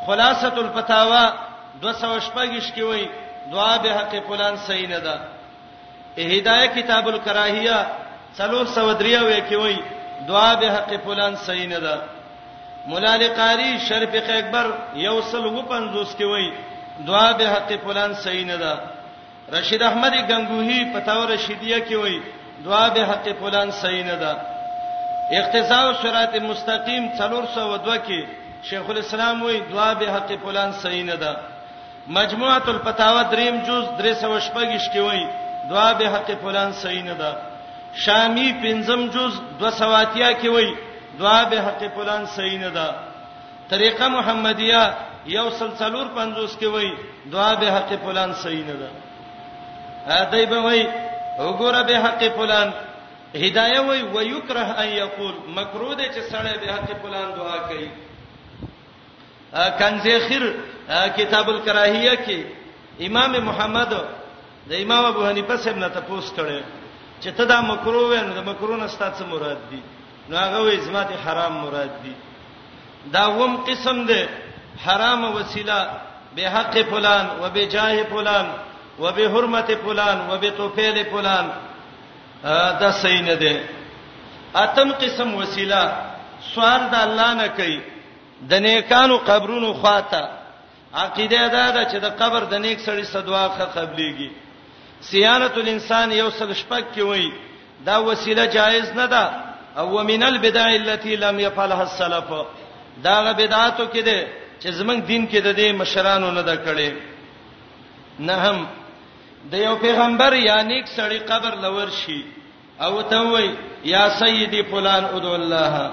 خلاصۃ 0.05 0.57
الفتاوا 0.57 1.25
218 1.82 2.75
کې 2.75 2.82
وایي 2.84 3.07
دعا 3.51 3.77
به 3.77 3.89
حق 3.99 4.13
فلان 4.27 4.55
صحیح 4.57 4.88
نه 4.89 4.99
ده 4.99 5.19
هدايه 6.17 6.67
کتاب 6.67 7.07
الکراهیه 7.07 7.86
څلور 8.38 8.65
سو 8.75 8.91
دریا 8.99 9.21
وې 9.23 9.39
کې 9.47 9.55
وای 9.61 9.75
دعا 10.27 10.53
به 10.59 10.67
حق 10.75 10.89
فلان 11.05 11.34
صحیح 11.45 11.67
نه 11.73 11.79
ده 11.86 11.95
مولا 12.89 13.15
لقاری 13.23 13.71
شرفق 13.88 14.27
اکبر 14.36 14.67
یو 15.05 15.15
سل 15.32 15.43
و 15.45 15.61
پنځوس 15.71 16.15
کې 16.17 16.25
وای 16.32 16.47
دعا 17.07 17.32
به 17.38 17.45
حق 17.53 17.71
فلان 17.86 18.11
صحیح 18.23 18.45
نه 18.51 18.57
ده 18.63 18.73
رشید 19.55 19.82
احمدی 19.89 20.21
گنگوہی 20.29 20.79
پتاو 20.93 21.23
رشیدیه 21.34 21.79
کې 21.88 21.95
وای 22.01 22.17
دعا 22.65 22.88
به 22.95 23.01
حق 23.11 23.27
فلان 23.41 23.71
صحیح 23.82 24.03
نه 24.09 24.15
ده 24.23 24.34
اقتضاء 25.39 25.86
صراط 26.03 26.34
مستقیم 26.51 27.03
402 27.19 27.97
کې 28.07 28.19
شیخ 28.69 28.89
الاسلام 28.89 29.43
وای 29.43 29.59
دعا 29.71 29.91
به 29.99 30.07
حق 30.15 30.32
فلان 30.43 30.71
صحیح 30.82 31.03
نه 31.03 31.15
ده 31.15 31.32
مجموعه 32.07 32.69
الفتاوا 32.69 33.21
دریم 33.34 33.55
جز 33.67 33.84
318 34.01 34.91
کې 34.93 34.95
وای 35.05 35.23
دعا 35.69 35.93
به 35.93 36.05
حق 36.15 36.29
فلان 36.43 36.69
صحیح 36.84 37.03
نه 37.03 37.13
ده 37.13 37.32
شامی 37.93 38.51
پنځم 38.63 39.07
جز 39.13 39.39
280 39.61 40.33
کې 40.41 40.49
وای 40.49 40.73
دعا 41.19 41.43
به 41.45 41.61
حق 41.67 41.83
پلان 41.95 42.25
صحیح 42.25 42.59
نه 42.59 42.69
ده 42.69 42.87
طریقه 43.69 44.07
محمدیه 44.07 44.93
یو 45.33 45.49
سلسلور 45.49 46.05
50 46.15 46.49
کې 46.59 46.65
وای 46.73 46.91
دعا 47.31 47.53
به 47.55 47.71
حق 47.77 47.91
پلان 48.03 48.33
صحیح 48.43 48.63
نه 48.65 48.73
ده 48.73 48.89
هدی 50.07 50.45
به 50.45 50.59
وای 50.61 50.87
وګوره 51.39 51.81
به 51.87 51.99
حق 51.99 52.23
پلان 52.37 52.73
هدايه 53.35 53.79
وای 53.79 54.01
ويكره 54.03 54.79
ان 54.83 54.87
يقول 54.87 55.33
مکروه 55.55 55.95
ده 55.95 56.03
چې 56.03 56.33
سړی 56.33 56.57
به 56.65 56.73
حق 56.73 56.91
پلان 57.03 57.31
دعا 57.35 57.57
کوي 57.57 57.89
کنزخیر 59.79 60.43
کتاب 61.17 61.49
الکراهیه 61.49 62.15
کې 62.25 62.37
امام 63.07 63.39
محمد 63.45 63.89
د 64.69 64.73
امام 64.73 65.05
ابو 65.05 65.25
حنیفه 65.27 65.57
سره 65.57 65.73
نه 65.75 65.87
تاسو 65.89 66.19
کړه 66.37 66.80
چې 67.22 67.32
ته 67.38 67.45
دا 67.45 67.61
مکروه 67.61 68.09
وې 68.09 68.22
نو 68.28 68.34
د 68.39 68.41
مکروه 68.49 68.78
نه 68.82 68.88
ستاسو 68.88 69.26
مراد 69.32 69.59
دي 69.69 69.80
نو 70.30 70.36
هغه 70.38 70.59
وې 70.65 70.76
زما 70.88 71.03
دي 71.09 71.15
حرام 71.26 71.53
مراد 71.63 71.93
دي 72.03 72.13
دا 73.13 73.26
ووم 73.28 73.53
قسم 73.69 73.97
ده 74.09 74.22
حرام 74.86 75.22
وسیله 75.36 75.78
به 76.36 76.43
حق 76.49 76.76
فلان 76.91 77.26
و 77.41 77.49
به 77.49 77.65
جاه 77.74 78.03
فلان 78.13 78.47
و 78.99 79.11
به 79.11 79.24
حرمت 79.34 79.69
فلان 79.86 80.30
و 80.30 80.38
به 80.38 80.49
توفیل 80.49 81.03
فلان 81.13 81.45
دا 82.82 82.91
صحیح 82.91 83.22
نه 83.22 83.36
ده 83.36 83.63
اتم 84.63 84.89
قسم 85.01 85.34
وسیله 85.41 85.84
سوال 86.53 86.82
د 86.93 86.95
الله 87.07 87.34
نه 87.34 87.47
کوي 87.47 87.80
د 88.49 88.53
نیکانو 88.53 89.17
قبرونو 89.17 89.74
خواته 89.74 90.24
عقیده 90.93 91.47
دا 91.49 91.67
ده 91.76 91.84
چې 91.91 91.95
د 92.05 92.07
قبر 92.22 92.41
د 92.43 92.53
نیک 92.53 92.80
سړي 92.80 93.05
صدواخه 93.13 93.65
قبليږي 93.65 94.30
سیانه 95.09 95.51
الانسان 95.61 96.11
یو 96.11 96.29
سل 96.39 96.53
شپک 96.61 96.93
کی 96.93 97.01
وای 97.09 97.29
دا 97.85 97.95
وسیله 98.03 98.45
جایز 98.57 98.89
نه 98.99 99.05
ده 99.07 99.23
او 99.81 100.01
من 100.03 100.23
البدع 100.23 100.65
التي 100.69 101.15
لم 101.15 101.39
يفعلها 101.39 101.83
السلف 101.89 102.29
دا 103.03 103.21
غ 103.23 103.33
بدعاتو 103.37 103.87
کې 103.93 103.97
ده 103.97 104.27
چې 104.61 104.67
زمنګ 104.67 105.01
دین 105.07 105.27
کې 105.29 105.37
ده 105.45 105.51
د 105.51 105.59
مشرانو 105.75 106.31
نه 106.31 106.41
ده 106.41 106.55
کړي 106.55 106.91
نه 108.19 108.33
هم 108.35 108.67
د 109.51 109.53
یو 109.53 109.75
پیغمبر 109.75 110.33
یا 110.33 110.61
نیک 110.63 110.85
سړی 110.95 111.19
قبر 111.31 111.55
لور 111.61 111.89
شي 112.01 112.23
او 112.81 113.01
ته 113.01 113.21
وای 113.29 113.47
یا 113.85 114.03
سیدی 114.19 114.63
فلان 114.71 115.05
ادو 115.05 115.33
الله 115.35 115.91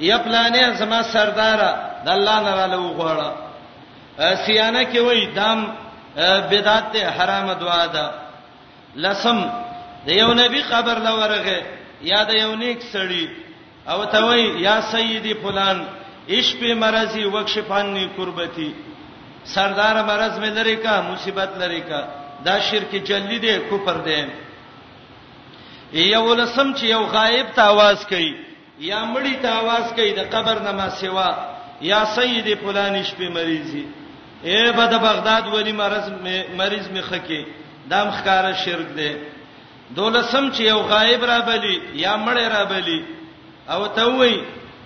یا 0.00 0.16
پلانې 0.18 0.78
زما 0.78 1.02
سردار 1.02 1.58
د 2.04 2.08
الله 2.08 2.40
نه 2.46 2.54
را 2.60 2.66
لو 2.66 2.92
غواړه 3.00 3.30
سیانه 4.46 4.84
کې 4.94 4.98
وای 4.98 5.26
دام 5.26 5.76
بدعت 6.50 6.96
حرام 7.16 7.52
دعا 7.52 7.86
ده 7.86 7.92
دا 7.92 8.25
لسم 9.04 9.38
د 10.06 10.08
یو 10.20 10.30
نبی 10.40 10.60
قبر 10.72 10.96
لورغه 11.06 11.58
یا 12.10 12.20
د 12.28 12.32
یو 12.42 12.52
نیک 12.62 12.78
سړی 12.92 13.26
او 13.92 14.00
ته 14.12 14.18
وای 14.26 14.42
یا 14.66 14.76
سیدی 14.92 15.34
فلان 15.42 15.78
ايش 16.34 16.48
په 16.60 16.70
مرزي 16.84 17.24
وکشفانی 17.34 18.04
قربتي 18.16 18.70
سردار 19.54 19.96
مرز 20.10 20.34
مې 20.42 20.50
لري 20.58 20.76
کا 20.84 20.94
مصیبت 21.10 21.50
لري 21.62 21.80
کا 21.88 22.00
دا 22.46 22.56
شرک 22.68 22.92
جلی 23.08 23.38
دی 23.44 23.52
کفر 23.70 23.96
دی 24.06 24.20
یو 26.14 26.34
لسم 26.34 26.68
چې 26.74 26.84
یو 26.84 27.02
غایب 27.16 27.46
ته 27.56 27.62
आवाज 27.72 27.98
کوي 28.08 28.34
یا 28.80 29.00
مړی 29.14 29.34
ته 29.42 29.48
आवाज 29.62 29.94
کوي 29.96 30.10
د 30.14 30.20
قبر 30.34 30.58
نه 30.66 30.72
ما 30.72 30.88
سیوا 31.00 31.28
یا 31.90 32.00
سیدی 32.16 32.54
فلان 32.64 32.94
ايش 32.94 33.14
په 33.18 33.28
مریضي 33.38 33.84
اے 34.44 34.72
بد 34.72 34.92
بغداد 35.08 35.42
ولی 35.54 35.72
مرز 35.72 36.06
مې 36.24 36.36
مریض 36.58 36.86
مې 36.94 37.02
خکې 37.10 37.42
دا 37.90 37.98
مخکاره 38.08 38.52
شرک 38.64 38.88
دی 38.96 39.10
دولسم 39.96 40.48
چې 40.54 40.60
یو 40.60 40.78
غایب 40.92 41.24
را 41.30 41.38
بلی 41.46 41.76
یا 42.04 42.16
مړ 42.26 42.36
را 42.54 42.64
بلی 42.64 43.00
او 43.74 43.82
ته 43.94 44.04
وای 44.16 44.34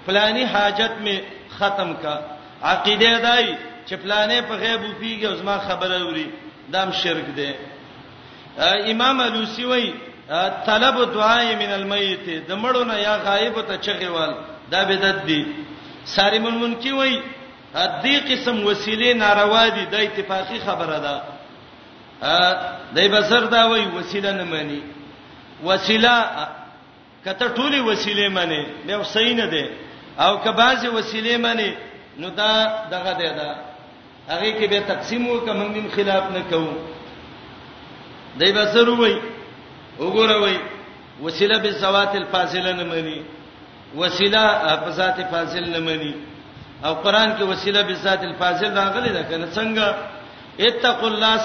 فلانی 0.07 0.45
حاجت 0.53 0.95
می 1.05 1.17
ختم 1.57 1.91
کا 2.03 2.15
عقیده 2.63 3.19
دای 3.27 3.47
چې 3.89 3.95
فلانه 4.03 4.41
په 4.49 4.55
غیب 4.63 4.81
وفیږي 4.83 5.25
او 5.27 5.35
زما 5.37 5.59
خبره 5.59 6.05
وري 6.05 6.27
دام 6.73 6.93
شرک 6.93 7.27
دی 7.37 7.53
امام 8.93 9.21
الوسی 9.21 9.65
وای 9.65 9.93
طلب 10.67 11.13
دعای 11.15 11.57
من 11.57 11.73
المیت 11.81 12.25
د 12.49 12.53
مړو 12.63 12.83
نه 12.91 12.99
یا 13.01 13.17
غایب 13.27 13.61
ته 13.67 13.77
چغیوال 13.77 14.35
دا 14.71 14.85
بدعت 14.85 15.27
دی 15.27 15.45
ساری 16.05 16.39
منمن 16.39 16.75
کی 16.75 16.91
وای 16.91 17.23
دې 17.75 18.33
قسم 18.33 18.65
وسیله 18.67 19.15
ناروا 19.15 19.69
دي 19.69 19.85
د 19.87 19.95
اتفاقی 19.95 20.59
خبره 20.65 20.99
ده 20.99 21.40
ا 22.23 22.37
دای 22.95 23.09
بسر 23.09 23.45
دا 23.55 23.63
وای 23.69 23.85
وسیله 23.99 24.31
نه 24.33 24.45
مانی 24.53 24.81
وسیله 25.67 26.13
کته 27.25 27.49
ټولي 27.57 27.81
وسیله 27.91 28.29
مانی 28.29 28.61
به 28.87 29.03
صحیح 29.13 29.37
نه 29.37 29.47
ده 29.47 29.65
او 30.19 30.41
که 30.45 30.51
بعضی 30.63 30.89
وسیله 30.89 31.37
مانی 31.37 31.71
نو 32.21 32.29
دا 32.39 32.51
دغه 32.93 33.13
ده 33.21 33.29
دا 33.41 33.49
هغه 34.29 34.51
کې 34.61 34.67
به 34.71 34.81
تقسیم 34.81 35.27
وکم 35.29 35.59
موږ 35.73 35.87
خلاف 35.97 36.25
نه 36.35 36.41
کوو 36.51 36.75
دای 38.41 38.53
بسر 38.53 38.89
وای 38.91 39.15
وګوره 40.01 40.37
وای 40.43 40.59
وسیله 41.25 41.59
بالزوات 41.59 42.13
الفاضله 42.21 42.73
نه 42.81 42.85
مانی 42.85 43.19
وسیله 44.01 44.45
په 44.85 44.91
ذات 44.99 45.19
فاضل 45.33 45.67
نه 45.75 45.79
مانی 45.81 46.15
او 46.85 46.95
قران 46.95 47.39
کې 47.39 47.43
وسیله 47.43 47.83
بالذات 47.83 48.21
الفاضل 48.25 48.71
راغلي 48.77 49.09
ده 49.13 49.23
کنه 49.23 49.47
څنګه 49.57 49.87
اتقوا 50.67 51.09
الله 51.09 51.37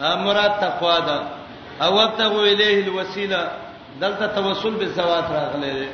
مراد 0.00 0.52
تقوا 0.60 0.98
ده 1.00 1.20
او 1.82 1.96
وبتغوا 1.98 2.46
الیه 2.46 2.76
الوسیله 2.84 3.40
دلته 4.00 4.26
توسل 4.36 4.70
بالزوات 4.80 5.24
راغلی 5.36 5.72
دی 5.78 5.88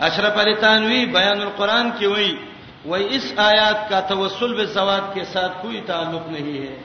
اشرف 0.00 0.36
علی 0.42 0.54
تنوی 0.54 1.06
بیان 1.06 1.40
القران 1.40 1.92
کې 1.98 2.04
وای 2.06 2.36
وای 2.84 3.16
اس 3.16 3.26
آیات 3.38 3.88
کا 3.88 4.00
توسل 4.00 4.54
بالزوات 4.54 5.14
کے 5.14 5.24
ساتھ 5.24 5.52
کوئی 5.62 5.80
تعلق 5.86 6.28
نہیں 6.34 6.58
ہے 6.64 6.76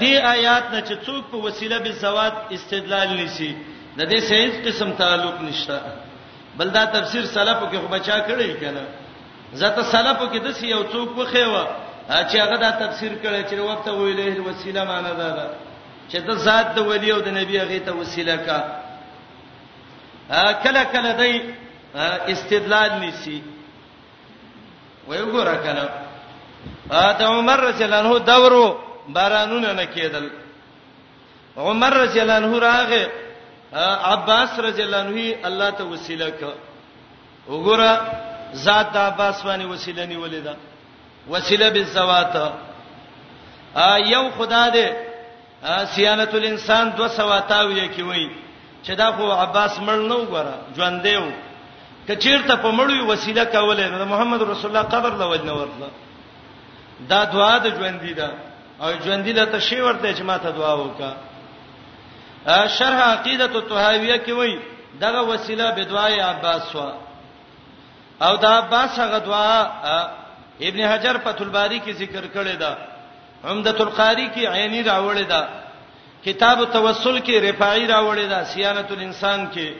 دې 0.00 0.12
آیات 0.34 0.70
نه 0.72 0.80
چې 0.80 0.94
څوک 1.06 1.24
په 1.32 1.36
وسیله 1.36 1.78
بالزوات 1.78 2.32
استدلال 2.52 3.08
نشي 3.16 3.52
د 3.96 4.02
دې 4.10 4.18
سهیز 4.20 4.54
قسم 4.66 4.90
تعلق 4.92 5.40
نشته 5.40 5.80
بل 6.58 6.68
دا 6.72 6.84
تفسیر 6.84 7.24
سلفو 7.26 7.66
کې 7.70 7.76
خو 7.80 7.88
بچا 7.88 8.18
کړی 8.18 8.60
کنه 8.60 8.84
زته 9.52 9.82
سلفو 9.84 10.26
کې 10.28 10.38
د 10.44 10.50
سی 10.52 10.66
یو 10.66 10.82
څوک 10.92 11.18
وخیوه 11.18 11.66
چې 12.08 12.38
هغه 12.38 12.56
دا 12.62 12.70
تفسیر 12.70 13.12
کړي 13.22 13.42
چې 13.50 13.56
وخت 13.60 13.86
ویلې 13.88 14.40
وسیله 14.46 14.84
معنی 14.84 15.12
دا 15.20 15.28
ده 15.38 15.46
چې 16.10 16.16
د 16.22 16.30
ذات 16.46 16.74
د 16.78 16.86
ولی 16.86 17.10
او 17.10 17.20
د 17.20 17.28
نبی 17.34 17.58
هغه 17.58 17.78
ته 17.90 17.92
وسیله 17.92 18.36
کا 18.46 18.58
کله 20.62 20.82
کله 20.94 21.12
دای 21.12 21.42
استدلال 22.32 22.90
نسی 23.02 23.42
ویګوره 25.08 25.54
کله 25.66 25.88
اته 26.90 27.24
عمر 27.26 27.58
رسول 27.60 27.92
الله 27.94 28.18
دورو 28.18 28.76
بارانونه 29.08 29.72
نه 29.72 29.84
کېدل 29.94 30.24
عمر 31.58 31.92
رسول 32.04 32.30
الله 32.30 32.58
راغه 32.60 33.02
عباس 34.12 34.50
رسول 34.60 34.82
الله 34.94 35.36
الله 35.48 35.70
ته 35.70 35.84
وسیله 35.84 36.30
ک 36.30 36.40
وګوره 37.48 37.90
ذات 38.54 38.86
د 38.92 38.96
عباس 38.96 39.42
باندې 39.42 39.64
وسیله 39.70 40.06
نیولې 40.06 40.40
ده 40.46 40.56
وسیله 41.30 41.70
بالزوات 41.70 42.36
ا 43.86 43.88
یو 44.14 44.24
خدا 44.38 44.64
دې 44.74 44.86
سیانت 45.94 46.34
الانسان 46.34 46.86
دو 46.98 47.06
سواتاوی 47.18 47.88
کی 47.94 48.02
وای 48.02 48.26
چې 48.84 48.90
دا 49.00 49.08
خو 49.16 49.22
عباس 49.30 49.72
مړ 49.86 49.98
نه 50.10 50.14
وګره 50.16 50.54
ژوند 50.76 51.02
دیو 51.02 51.24
کچیرته 52.08 52.54
په 52.62 52.70
مړوي 52.78 53.00
وسیله 53.12 53.44
کوله 53.44 53.88
نو 53.90 54.04
محمد 54.12 54.42
رسول 54.42 54.70
الله 54.76 54.88
قبر 54.94 55.12
لا 55.20 55.26
وجنه 55.26 55.52
ورته 55.54 55.88
دا 57.10 57.24
دعا 57.24 57.58
د 57.58 57.66
ژوند 57.76 58.00
دی 58.00 58.14
دا 58.14 58.28
او 58.82 58.92
ژوند 59.04 59.24
دی 59.24 59.32
ته 59.52 59.58
شی 59.60 59.80
ورته 59.80 60.14
چې 60.14 60.20
ما 60.22 60.38
ته 60.38 60.50
دعا 60.50 60.74
وکا 60.76 61.10
شرح 62.68 63.00
عقیده 63.00 63.44
الطهاویه 63.44 64.16
کې 64.26 64.30
وای 64.38 64.58
دغه 65.00 65.20
وسیله 65.22 65.70
به 65.70 65.82
دعای 65.84 66.20
عباس 66.20 66.74
وا 66.74 66.92
او 68.22 68.36
دا 68.36 68.50
عباس 68.58 68.98
هغه 68.98 69.18
دعا 69.18 69.66
ابن 70.60 70.80
حجر 70.88 71.18
فتح 71.24 71.40
الباری 71.44 71.78
کې 71.80 71.90
ذکر 71.92 72.24
کړی 72.34 72.56
دا 72.56 72.76
عمدۃ 73.44 73.80
القاری 73.80 74.28
کې 74.34 74.46
عینی 74.52 74.82
راوړی 74.82 75.24
دا 75.28 75.48
کتاب 76.24 76.64
توسل 76.72 77.18
کې 77.18 77.34
رفاعی 77.48 77.86
راوړی 77.86 78.26
دا 78.28 78.44
سیانت 78.52 78.92
الانسان 78.92 79.50
کې 79.54 79.74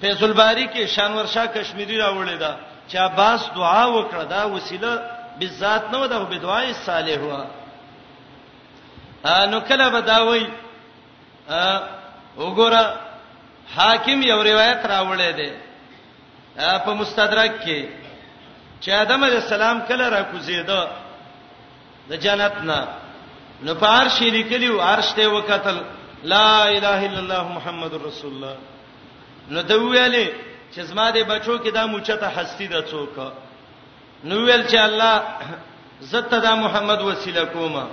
فیض 0.00 0.22
الباری 0.22 0.66
کې 0.68 0.86
شانور 0.94 1.26
شاه 1.26 1.46
کشمیری 1.54 1.98
راوړی 2.00 2.36
دا 2.38 2.56
چې 2.88 2.96
عباس 2.98 3.40
دعا 3.56 3.86
وکړه 3.86 4.24
دا 4.30 4.46
وسیله 4.46 4.92
بالذات 5.38 5.90
نه 5.92 5.98
ودا 5.98 6.18
به 6.18 6.38
دعای 6.38 6.72
صالح 6.84 7.18
وا 7.22 7.42
نو 9.46 9.60
کله 9.60 9.88
بداوی 9.88 10.46
وګوره 12.38 12.84
حاکم 13.76 14.22
یو 14.22 14.42
روایت 14.44 14.82
راوړی 14.86 15.32
دی 15.36 15.52
په 16.84 16.94
مستدرک 16.94 17.54
کې 17.64 17.88
چې 18.80 18.88
ادم 18.92 19.24
علی 19.24 19.36
السلام 19.36 19.80
کله 19.88 20.08
را 20.08 20.22
کوزیده 20.22 20.86
د 22.10 22.16
جنت 22.24 22.54
نه 22.62 22.88
نو 23.62 23.74
پار 23.74 24.08
شریکلیو 24.18 24.80
عرش 24.80 25.12
ته 25.16 25.28
وکتل 25.28 25.78
لا 26.32 26.64
اله 26.68 27.00
الا 27.10 27.18
الله 27.18 27.48
محمد 27.52 27.94
رسول 28.06 28.32
الله 28.32 28.56
نو 29.50 29.62
د 29.62 29.72
ویلې 29.72 30.26
چې 30.74 30.80
زما 30.80 31.10
د 31.10 31.18
بچو 31.24 31.58
کې 31.58 31.68
دا 31.72 31.86
موچته 31.86 32.32
حستی 32.38 32.68
د 32.68 32.84
څوک 32.90 33.18
نو 34.24 34.36
ویل 34.46 34.66
چې 34.68 34.76
الله 34.76 35.22
زت 36.12 36.30
دا 36.42 36.54
محمد 36.56 37.00
وسیله 37.02 37.44
کوما 37.44 37.86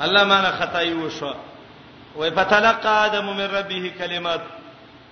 الله 0.00 0.24
معنا 0.24 0.50
خدای 0.50 0.92
وشو 0.92 1.34
وای 2.16 2.30
فتلقى 2.30 2.88
ادم 2.88 3.24
من 3.26 3.50
ربه 3.56 3.88
کلمات 3.98 4.40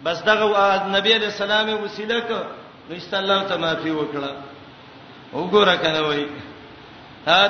بس 0.05 0.23
دغه 0.23 0.87
نبی 0.89 1.13
علی 1.13 1.25
السلام 1.27 1.83
وسیله 1.83 2.21
ک 2.21 2.31
نو 2.91 2.95
است 2.97 3.15
الله 3.15 3.45
ته 3.45 3.57
معافي 3.57 3.91
وکړه 3.91 4.52
وګوره 5.39 5.77
کنه 5.83 6.01
وای 6.07 6.23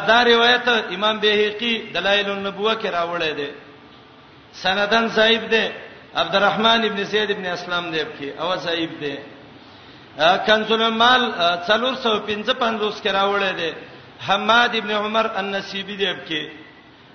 دا 0.09 0.18
روایت 0.30 0.66
امام 0.95 1.16
بهقي 1.22 1.74
دلائل 1.95 2.28
النبوه 2.37 2.74
کې 2.80 2.89
راوړی 2.97 3.33
دی 3.39 3.51
سندن 4.62 5.09
صاحب 5.16 5.45
دی 5.55 5.64
عبدالرحمن 6.14 6.80
ابن 6.87 7.05
زید 7.12 7.30
ابن 7.30 7.47
اسلام 7.47 7.87
دی 7.95 8.03
کې 8.18 8.26
او 8.41 8.51
صاحب 8.64 8.93
دی 9.01 9.14
کنزل 10.47 10.83
مال 10.89 11.22
355 11.70 13.01
کې 13.03 13.11
راوړی 13.18 13.53
دی 13.61 13.70
حماد 14.28 14.76
ابن 14.78 14.91
عمر 14.91 15.26
النسیبی 15.41 15.97
دی 15.97 16.12
کې 16.28 16.43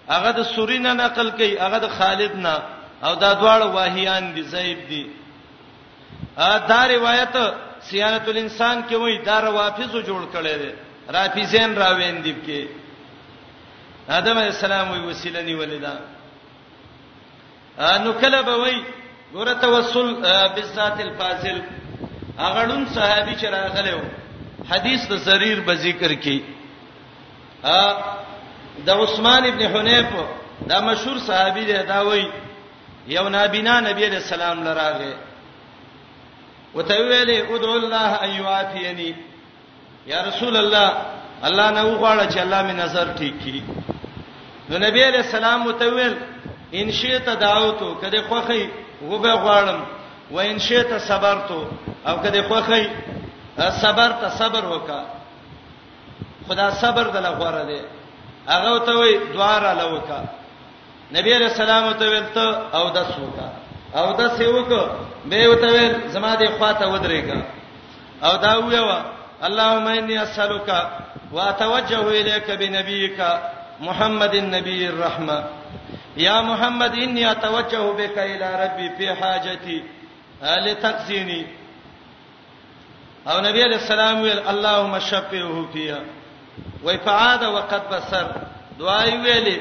هغه 0.10 0.32
د 0.32 0.42
سورینه 0.56 0.94
نقل 0.94 1.32
کړي 1.32 1.62
هغه 1.62 1.78
د 1.78 1.88
خالد 1.98 2.36
نه 2.36 2.56
او 3.04 3.16
دا 3.16 3.32
دواړه 3.40 3.68
واهیان 3.76 4.34
دي 4.34 4.42
زید 4.44 4.88
دي 4.90 5.06
دا 6.70 6.88
روایت 6.88 7.36
سیانت 7.90 8.28
الانسان 8.30 8.78
کې 8.90 8.96
وای 9.02 9.16
دا 9.30 9.38
روافض 9.48 9.94
جوړ 10.08 10.22
کړي 10.36 10.56
دي 10.62 10.72
رافیزین 11.18 11.74
راويندب 11.82 12.38
کې 12.46 12.60
آدم 14.20 14.38
علیہ 14.44 14.54
السلام 14.56 14.92
وی 14.92 15.00
وسیله 15.10 15.42
نیولدا 15.50 15.94
نو 18.06 18.14
کله 18.24 18.42
به 18.48 18.56
وای 18.64 18.78
ګوره 19.34 19.54
توسل 19.66 20.10
بالذات 20.56 21.00
الفاضل 21.06 21.60
اغړون 22.40 22.86
صحابي 22.96 23.36
چې 23.36 23.46
راغلی 23.56 23.94
وو 23.94 24.10
حدیث 24.72 25.08
د 25.12 25.16
زریر 25.28 25.60
به 25.70 25.76
ذکر 25.86 26.14
کی 26.26 26.38
ا 27.64 27.92
د 28.90 29.04
عثمان 29.04 29.46
ابن 29.52 29.62
حنیف 29.76 30.12
دا 30.72 30.80
مشهور 30.88 31.18
صحابي 31.30 31.64
دی 31.72 31.78
دا 31.94 32.02
وای 32.10 32.26
یو 33.14 33.28
نابینا 33.36 33.80
نبی 33.86 34.04
علیہ 34.06 34.22
السلام 34.26 34.64
لراغه 34.64 35.10
وته 36.78 36.96
ویلې 37.02 37.38
ادعو 37.52 37.76
الله 37.82 38.10
ایوافینی 38.26 39.16
یا 40.12 40.20
رسول 40.30 40.56
الله 40.64 40.90
الله 41.48 41.68
نه 41.72 41.82
وغواړه 41.86 42.26
چې 42.34 42.40
الله 42.40 42.62
می 42.68 42.74
نظر 42.84 43.06
ټیک 43.18 43.34
کړي 43.44 43.62
نو 44.70 44.78
نبی 44.86 45.02
علیہ 45.10 45.24
السلام 45.26 45.60
متویل 45.64 46.14
ان 46.80 46.92
شئت 47.00 47.28
دعوتو 47.42 47.96
کده 48.02 48.22
خوخی 48.30 48.70
وګه 49.10 49.34
غواړم 49.44 49.80
و 50.32 50.40
ان 50.40 50.60
شئت 50.60 50.92
صبرتو 51.10 51.60
او 52.08 52.16
کده 52.24 52.42
خوخی 52.48 52.86
صبر 53.82 54.10
ته 54.22 54.28
صبر 54.38 54.66
وکا 54.72 55.02
خدا 56.48 56.68
صبر 56.82 57.06
دل 57.14 57.26
غوړه 57.40 57.64
دی 57.72 57.82
هغه 58.54 58.86
ته 58.86 58.92
وی 59.00 59.18
دوار 59.34 59.62
الوکا 59.66 60.20
نبی 61.16 61.32
علیہ 61.38 61.48
السلام 61.54 61.94
ته 62.00 62.06
ویل 62.12 62.26
ته 62.34 62.76
او 62.78 62.84
دس 62.98 63.12
وکا 63.20 63.50
او 63.98 64.12
دا 64.14 64.38
سیوک 64.38 64.68
به 65.30 65.48
وته 65.48 65.68
ویل 65.72 65.94
زما 66.14 66.36
دې 66.36 66.48
خواته 66.58 66.86
ودرېګا 66.94 67.38
او 68.28 68.34
دا 68.46 68.52
ویوا 68.68 69.00
اللهم 69.48 69.88
انی 69.88 70.18
اسالک 70.26 70.70
واتوجه 71.32 72.04
الیک 72.20 72.48
بنبیک 72.62 73.20
محمد 73.80 74.36
النبی 74.36 74.88
الرحمه 74.88 75.40
یا 76.18 76.42
محمد 76.42 76.94
انی 77.02 77.26
اتوجه 77.26 77.84
بک 77.98 78.18
الی 78.18 78.50
ربی 78.64 78.90
فی 78.98 79.08
حاجتی 79.22 79.80
لتقزینی 80.66 81.44
او 83.30 83.40
نبی 83.48 83.62
علیہ 83.64 83.80
السلام 83.84 84.22
ویل 84.22 84.40
اللهم 84.52 85.00
شفعه 85.00 85.66
فیها 85.74 86.00
وفعاد 86.86 87.44
وقد 87.54 87.90
بصر 87.92 88.26
دعای 88.80 89.12
ویلې 89.24 89.60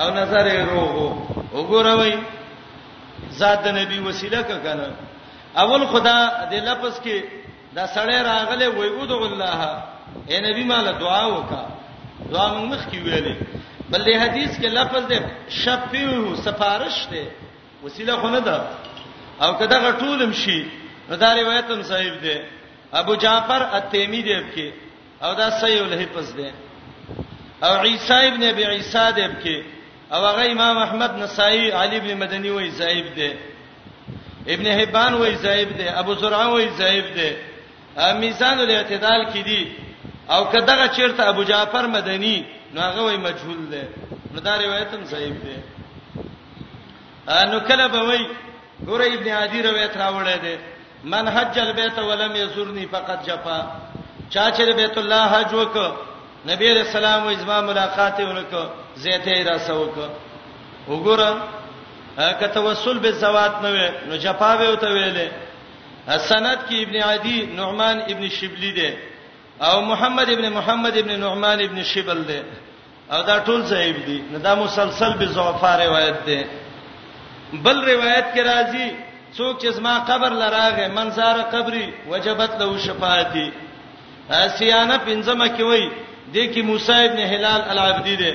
او 0.00 0.10
نظر 0.14 0.46
یې 0.46 0.68
روغو 0.70 1.08
وګوروي 1.54 2.14
ذات 3.30 3.62
د 3.64 3.68
نبی 3.78 3.98
وسیله 4.00 4.42
کنه 4.42 4.88
اول 5.62 5.82
خدا 5.92 6.18
د 6.50 6.54
لفظ 6.68 6.94
کې 7.04 7.16
دا 7.76 7.84
سړی 7.96 8.18
راغله 8.32 8.66
ویعود 8.78 9.12
الله 9.12 9.60
اے 10.30 10.36
نبی 10.46 10.64
مال 10.64 10.86
دعا 11.00 11.24
وکا 11.34 11.62
دعا 12.32 12.46
موږ 12.54 12.64
مخ 12.72 12.82
کې 12.90 12.98
ویلې 13.06 13.34
بل 13.90 14.00
دې 14.06 14.14
حدیث 14.22 14.50
کې 14.60 14.68
لفظ 14.78 15.02
دی 15.10 15.18
شفیو 15.60 16.36
سفارش 16.44 16.98
دی 17.10 17.24
وسیله 17.84 18.16
خو 18.20 18.28
نه 18.28 18.38
ده 18.46 18.56
او 19.42 19.50
کدا 19.60 19.78
غټولم 19.90 20.32
شي 20.42 20.60
نو 21.08 21.14
دا 21.22 21.34
روایت 21.34 21.70
هم 21.70 21.82
صحیح 21.92 22.14
دی 22.22 22.38
ابو 23.00 23.14
جعفر 23.24 23.62
اتیمی 23.78 24.22
دیب 24.22 24.44
کې 24.54 24.68
او 25.24 25.34
دا 25.34 25.50
صحیح 25.60 25.82
الحفظ 25.82 26.34
دی 26.36 26.50
او 27.64 27.72
عیسی 27.86 28.26
ابن 28.30 28.42
ابي 28.42 28.64
عیسی 28.66 29.06
دیب 29.16 29.34
کې 29.42 29.56
او 30.14 30.24
هغه 30.26 30.46
امام 30.52 30.76
احمد 30.78 31.12
نصائی 31.18 31.70
علی 31.70 32.00
بن 32.00 32.14
مدنی 32.22 32.50
وای 32.50 32.70
زائب 32.70 33.06
دی 33.14 33.30
ابن 34.54 34.66
حبان 34.80 35.14
وای 35.14 35.36
زائب 35.36 35.68
دی 35.78 35.88
ابو 36.00 36.14
زرعه 36.14 36.44
وای 36.46 36.68
زائب 36.80 37.04
دی 37.16 37.28
میزان 38.22 38.58
الاعتدال 38.60 39.32
کې 39.32 39.42
دی 39.48 39.62
او 40.28 40.42
کداغه 40.52 40.86
چیرته 40.96 41.22
ابو 41.32 41.42
جعفر 41.44 41.86
مدنی 41.86 42.44
نو 42.74 42.80
هغه 42.80 43.00
وای 43.02 43.16
مجهول 43.16 43.60
دی 43.72 43.82
نو 44.34 44.40
دا 44.40 44.52
روایت 44.58 44.94
هم 44.94 45.04
صحیح 45.04 45.34
دی 45.44 45.56
نو 47.50 47.60
کله 47.60 47.86
به 47.88 48.00
وای 48.08 48.26
ګوره 48.86 49.06
ابن 49.16 49.28
عادی 49.28 49.62
روایت 49.62 49.94
راوړی 49.96 50.36
دی 50.44 50.54
من 51.04 51.28
حج 51.28 51.58
البیت 51.58 51.98
ولم 51.98 52.36
یزورنی 52.36 52.86
فقط 52.86 53.18
جفا 53.26 53.58
چا 54.30 54.50
چې 54.52 54.60
بیت 54.62 54.98
الله 54.98 55.22
حج 55.26 55.54
وکړ 55.64 56.11
نبی 56.50 56.66
رسول 56.80 57.04
الله 57.04 57.20
اجماع 57.36 57.60
ملاقات 57.70 58.16
ورکو 58.30 58.62
زیته 59.04 59.34
را 59.48 59.56
سوک 59.68 59.96
وګوره 60.90 61.30
که 62.40 62.46
توسل 62.56 62.98
به 63.04 63.10
زوات 63.22 63.54
نه 63.64 63.70
وي 63.74 63.88
نو 64.08 64.14
جفا 64.24 64.50
به 64.58 64.66
وته 64.72 64.88
ویلې 64.96 65.28
سند 66.30 66.58
کې 66.70 66.76
ابن 66.84 66.96
عدي 67.10 67.38
نعمان 67.58 67.96
ابن 68.12 68.24
شبلی 68.28 68.72
دی 68.78 68.90
او 69.60 69.80
محمد 69.90 70.28
ابن 70.30 70.48
محمد 70.48 70.94
ابن 70.98 71.20
نعمان 71.20 71.58
ابن 71.66 71.82
شبل 71.92 72.20
دی 72.28 72.40
او 73.12 73.22
دا 73.28 73.36
ټول 73.46 73.60
صحیح 73.72 73.96
دي 74.06 74.18
نو 74.32 74.38
دا 74.38 74.54
مسلسل 74.54 75.12
به 75.12 75.26
زوفار 75.26 75.78
روایت 75.86 76.18
دی 76.26 76.40
بل 77.64 77.76
روایت 77.92 78.26
کې 78.34 78.42
راځي 78.52 78.88
څوک 79.38 79.56
چې 79.62 79.68
زما 79.68 79.94
قبر 79.98 80.32
لراغه 80.40 80.88
منزار 80.88 81.40
قبري 81.40 81.94
وجبت 82.10 82.50
له 82.60 82.78
شفاعتي 82.78 83.52
سیانه 84.58 84.96
پنځمه 85.06 85.48
کې 85.56 85.60
وایي 85.62 85.90
دې 86.30 86.46
کې 86.54 86.62
موسی 86.62 86.92
ابن 86.92 87.18
هلال 87.34 87.62
العبدی 87.72 88.16
دی 88.16 88.32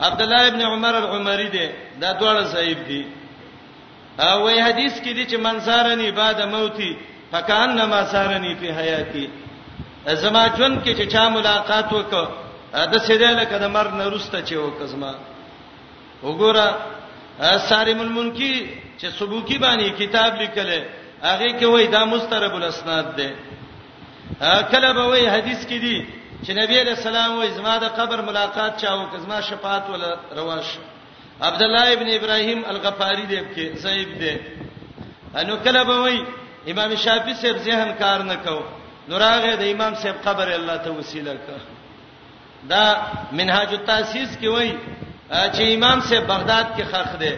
عبد 0.00 0.20
الله 0.22 0.46
ابن 0.46 0.60
عمر 0.72 0.94
العمری 0.94 1.48
دی 1.48 1.66
دا 2.00 2.12
دواړه 2.12 2.44
صحیح 2.54 2.76
دي 2.88 3.06
او 4.20 4.44
وی 4.44 4.60
حدیث 4.62 4.94
کې 5.00 5.12
دي 5.16 5.26
چې 5.26 5.36
منصارنی 5.38 6.10
بعد 6.10 6.40
موتی 6.42 6.96
فکانما 7.30 8.04
سارنی 8.10 8.54
په 8.54 8.74
حیاتی 8.80 9.28
زما 10.06 10.42
ژوند 10.56 10.82
کې 10.84 10.96
چې 10.98 11.06
چا 11.12 11.28
ملاقات 11.28 11.86
وکړ 11.92 12.28
د 12.92 12.98
سیدل 13.06 13.44
کده 13.44 13.68
مر 13.68 13.88
نه 13.90 14.04
روسته 14.08 14.42
چې 14.46 14.52
وکزما 14.56 15.14
وګوره 16.22 16.72
سارم 17.68 18.00
المنکی 18.00 18.54
چې 19.00 19.06
سبوکی 19.18 19.58
باندې 19.58 19.88
کتاب 19.98 20.36
لیکل 20.40 20.70
هغه 21.22 21.48
کې 21.60 21.64
وای 21.64 21.86
دا 21.86 22.04
مسترب 22.04 22.54
الاسناد 22.54 23.16
ده 23.16 23.30
کله 24.70 24.92
به 24.92 25.04
وای 25.08 25.28
حدیث 25.28 25.64
کې 25.66 25.78
دي 25.80 26.06
چې 26.46 26.50
نبی 26.54 26.80
علیہ 26.80 26.92
السلام 26.94 27.36
وې 27.40 27.48
زما 27.54 27.76
د 27.82 27.84
قبر 27.98 28.18
ملاقات 28.30 28.72
چاو 28.80 29.04
کزما 29.12 29.38
شفاعت 29.50 29.84
ولا 29.90 30.10
رواش 30.38 30.68
عبد 31.48 31.62
الله 31.62 31.86
ابن 31.92 32.08
ابراهيم 32.18 32.60
الغفاري 32.72 33.26
دې 33.30 33.40
کې 33.54 33.66
صاحب 33.84 34.08
دې 34.20 34.34
انو 35.40 35.54
کله 35.64 35.82
به 35.88 35.96
وې 36.04 36.24
امام 36.70 36.90
شافعي 37.06 37.34
صاحب 37.40 37.56
ذهن 37.70 37.90
کار 38.04 38.20
نه 38.30 38.34
کو 38.46 38.58
نوراغه 39.08 39.52
د 39.64 39.66
امام 39.72 39.92
صاحب 40.04 40.16
قبر 40.28 40.48
الله 40.58 40.76
ته 40.86 40.90
وسیله 41.00 41.32
کا 41.48 41.56
دا 42.70 42.84
منهاج 43.32 43.68
التاسیس 43.80 44.30
کې 44.40 44.46
وای 44.54 44.70
چې 45.30 45.60
امام 45.74 45.98
صاحب 46.12 46.24
بغداد 46.34 46.66
کې 46.78 46.82
خخ 46.94 47.10
دی 47.26 47.32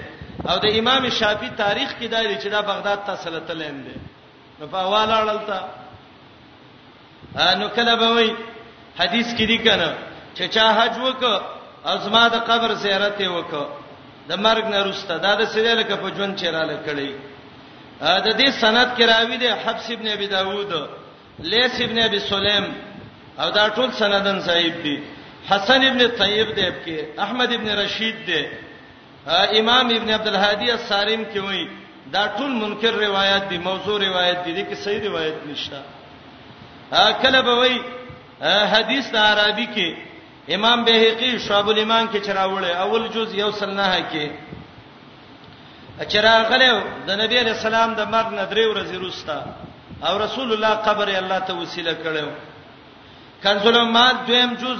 او 0.51 0.57
د 0.69 0.71
امام 0.83 1.03
شافعي 1.09 1.51
تاریخ 1.65 1.91
کې 2.01 2.05
دایره 2.05 2.39
چې 2.41 2.49
دا 2.57 2.61
بغداد 2.61 2.99
ته 3.09 3.15
سلطه 3.25 3.53
لیندې 3.65 3.97
نو 4.61 4.65
په 4.69 4.79
حواله 4.87 5.15
اړلته 5.23 5.57
نو 7.59 7.67
کله 7.77 7.95
به 7.97 8.09
وای 8.17 8.31
حدیث 8.99 9.35
کې 9.35 9.47
دی 9.47 9.57
کنه 9.59 9.91
چې 10.37 10.45
چا 10.55 10.67
حج 10.77 10.99
وک 10.99 11.25
ازما 11.85 12.25
د 12.29 12.35
قبر 12.49 12.71
زیارت 12.85 13.21
وک 13.21 13.51
د 14.29 14.33
مرګ 14.45 14.65
نه 14.75 14.79
رسته 14.87 15.15
دا 15.25 15.35
د 15.41 15.43
سړي 15.55 15.73
لکه 15.81 15.97
په 15.97 16.11
جون 16.17 16.31
چیراله 16.41 16.77
کړی 16.87 17.11
د 18.27 18.29
دې 18.39 18.49
سند 18.61 18.89
کې 18.97 19.05
راوي 19.13 19.37
دی 19.37 19.49
حفص 19.63 19.91
ابن 19.91 20.07
ابي 20.09 20.27
داوود 20.27 20.73
لیث 21.51 21.81
ابن 21.81 21.99
ابي 21.99 22.19
سلیم 22.19 22.65
او 23.41 23.51
دا 23.51 23.69
ټول 23.71 23.91
سندن 23.99 24.41
صحیح 24.41 24.73
دي 24.83 24.97
حسن 25.51 25.83
ابن 25.89 26.01
طیب 26.19 26.49
دیب 26.57 26.75
کې 26.87 26.99
احمد 27.25 27.53
ابن 27.53 27.69
رشید 27.83 28.17
دی 28.27 28.43
امام 29.61 29.87
ابن 29.97 30.11
عبد 30.11 30.29
الهادی 30.29 30.71
السارم 30.71 31.25
کې 31.25 31.37
وایي 31.45 31.69
دا 32.13 32.27
ټول 32.37 32.51
منکر 32.63 32.93
روایت 33.07 33.43
دي 33.51 33.59
موضوع 33.59 33.99
روایت 34.03 34.39
دي 34.45 34.53
دي 34.53 34.65
کې 34.65 34.75
صحیح 34.85 35.03
روایت 35.09 35.35
نشته 35.49 35.83
کله 37.23 37.41
به 37.43 37.55
وایي 37.61 37.81
حدیث 38.43 39.15
عربی 39.15 39.67
کې 39.75 39.95
امام 40.55 40.85
بهقي 40.85 41.39
شعب 41.39 41.69
الایمان 41.69 42.07
کې 42.13 42.21
چراوړې 42.27 42.77
اول 42.83 43.09
جز 43.15 43.35
یو 43.35 43.51
سنه 43.53 44.05
کې 44.13 44.31
چراغله 46.09 46.83
د 47.07 47.11
نبی 47.21 47.39
علی 47.41 47.51
السلام 47.51 47.95
د 47.95 48.01
مرګ 48.05 48.31
نه 48.35 48.45
درې 48.45 48.65
ورځې 48.73 48.97
وروسته 48.97 49.43
او 50.07 50.19
رسول 50.19 50.53
الله 50.53 50.75
قبر 50.75 51.09
الله 51.09 51.39
ته 51.41 51.53
وسیله 51.55 51.95
کړو 52.05 52.27
کنزل 53.45 53.85
مات 53.85 54.27
دویم 54.27 54.55
جز 54.55 54.79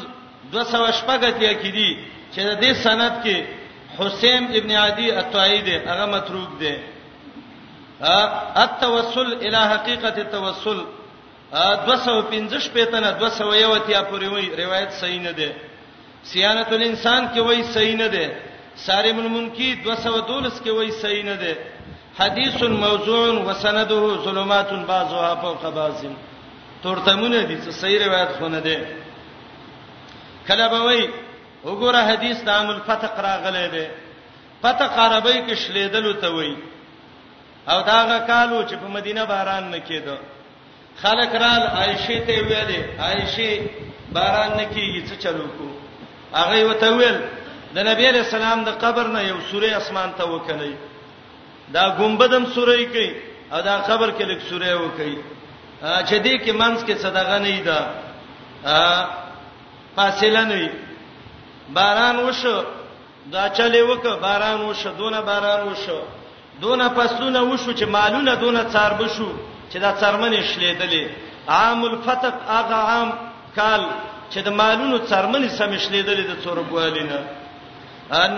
218 0.53 1.33
کې 1.39 1.73
دي 1.73 1.97
چې 2.35 2.41
د 2.41 2.61
دې 2.63 2.73
سند 2.83 3.23
کې 3.25 3.45
حسین 3.99 4.45
ابن 4.55 4.71
عدی 4.71 5.13
اتوایی 5.13 5.61
دی 5.61 5.77
هغه 5.77 6.07
متروک 6.07 6.59
دی 6.61 6.75
ا 8.01 8.31
التوسل 8.63 9.33
الی 9.35 9.63
حقیقت 9.75 10.19
التوسل 10.19 10.79
215 11.53 12.69
پته 12.75 12.99
نه 13.03 13.11
201 13.19 13.83
ته 13.87 14.03
پورې 14.11 14.27
وای 14.33 14.47
روایت 14.57 14.91
صحیح 15.03 15.21
نه 15.23 15.33
ده 15.33 15.51
سیانت 16.31 16.71
الانسان 16.73 17.23
کې 17.35 17.39
وای 17.41 17.63
صحیح 17.75 17.97
نه 17.97 18.09
ده 18.09 18.25
ساری 18.87 19.11
ملمون 19.13 19.51
کې 19.57 19.83
212 19.83 20.63
کې 20.65 20.71
وای 20.71 20.91
صحیح 21.03 21.25
نه 21.25 21.35
ده 21.37 21.55
حدیث 22.21 22.63
موضوع 22.63 23.23
وسنده 23.47 24.01
ظلمات 24.25 24.71
بعضها 24.93 25.35
فوق 25.43 25.65
بعض 25.79 26.01
ترتمونه 26.83 27.43
دي 27.43 27.57
څه 27.65 27.71
صحیح 27.83 27.99
روایت 28.07 28.31
خونه 28.39 28.61
ده 28.61 28.77
کله 30.49 30.69
به 30.69 30.81
وای 30.81 31.03
وګوره 31.65 32.01
حدیث 32.11 32.37
د 32.47 32.49
عام 32.49 32.69
الفتق 32.71 33.15
راغله 33.27 33.67
ده 33.75 33.87
فتق 34.63 34.93
عربی 34.99 35.39
کې 35.49 35.53
شلیدل 35.55 36.13
ته 36.15 36.29
وای 36.31 36.55
او 37.71 37.83
داغه 37.83 38.19
کالو 38.31 38.67
چې 38.69 38.75
په 38.83 38.89
مدینه 38.97 39.23
باران 39.27 39.71
نه 39.71 39.81
کېده 39.89 40.17
خلک 41.03 41.29
رال 41.43 41.63
عائشه 41.79 42.17
ته 42.27 42.37
ویلې 42.49 42.81
عائشه 43.05 43.51
باران 44.15 44.51
نکیږي 44.61 45.01
څه 45.09 45.15
چلو 45.25 45.47
کو 45.57 45.67
هغه 46.41 46.59
وته 46.71 46.89
ویل 46.99 47.19
د 47.75 47.77
نبی 47.89 48.05
علی 48.11 48.19
السلام 48.25 48.59
د 48.69 48.71
قبر 48.83 49.05
نه 49.15 49.21
یو 49.31 49.39
سورې 49.51 49.71
اسمان 49.81 50.11
ته 50.19 50.25
وکړي 50.35 50.73
دا 51.75 51.85
ګمبدم 51.99 52.45
سورې 52.55 52.83
کوي 52.93 53.11
او 53.53 53.59
دا 53.69 53.77
قبر 53.89 54.09
کې 54.17 54.25
لیک 54.31 54.41
سورې 54.51 54.73
وکړي 54.85 55.17
چې 56.09 56.17
دې 56.25 56.35
کې 56.43 56.53
منځ 56.61 56.79
کې 56.87 56.95
صدقه 57.05 57.39
نه 57.45 57.61
ده 57.69 57.79
فاصله 59.97 60.43
نه 60.45 60.73
باران 61.77 62.17
وشو 62.27 62.59
دا 63.35 63.45
چلې 63.59 63.81
وکړه 63.91 64.15
باران 64.27 64.59
وشو 64.69 64.91
دونه 65.01 65.19
باران 65.31 65.61
وشو 65.69 66.01
دونه 66.63 66.87
پسونه 66.97 67.41
وشو 67.53 67.71
چې 67.79 67.85
مالونه 67.97 68.33
دونه 68.43 68.61
څار 68.75 68.93
بشو 69.03 69.31
چې 69.71 69.77
دا 69.85 69.91
څرمنې 70.03 70.41
شلېدلې 70.53 71.05
عام 71.59 71.81
الفتق 71.91 72.35
هغه 72.57 72.79
عام 72.91 73.09
کال 73.59 73.83
چې 74.33 74.39
د 74.47 74.49
مالونو 74.61 74.97
څرمنې 75.11 75.49
سم 75.59 75.73
شلېدلې 75.85 76.25
د 76.27 76.33
څورګوالینه 76.45 77.19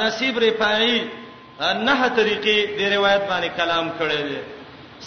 نصیب 0.03 0.35
رپای 0.47 0.99
نه 1.87 1.99
طریقې 2.19 2.59
د 2.79 2.81
روایت 2.97 3.23
باندې 3.31 3.49
کلام 3.59 3.87
کړی 4.01 4.23
دی 4.29 4.39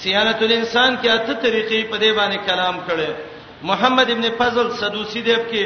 سیانت 0.01 0.39
الانسان 0.45 0.91
کې 1.01 1.07
اته 1.15 1.33
طریقې 1.45 1.79
په 1.91 1.97
دې 2.03 2.11
باندې 2.19 2.37
کلام 2.49 2.75
کړي 2.87 3.09
محمد 3.69 4.09
ابن 4.11 4.25
فضل 4.39 4.67
سدوسی 4.81 5.21
دیب 5.27 5.43
کې 5.51 5.65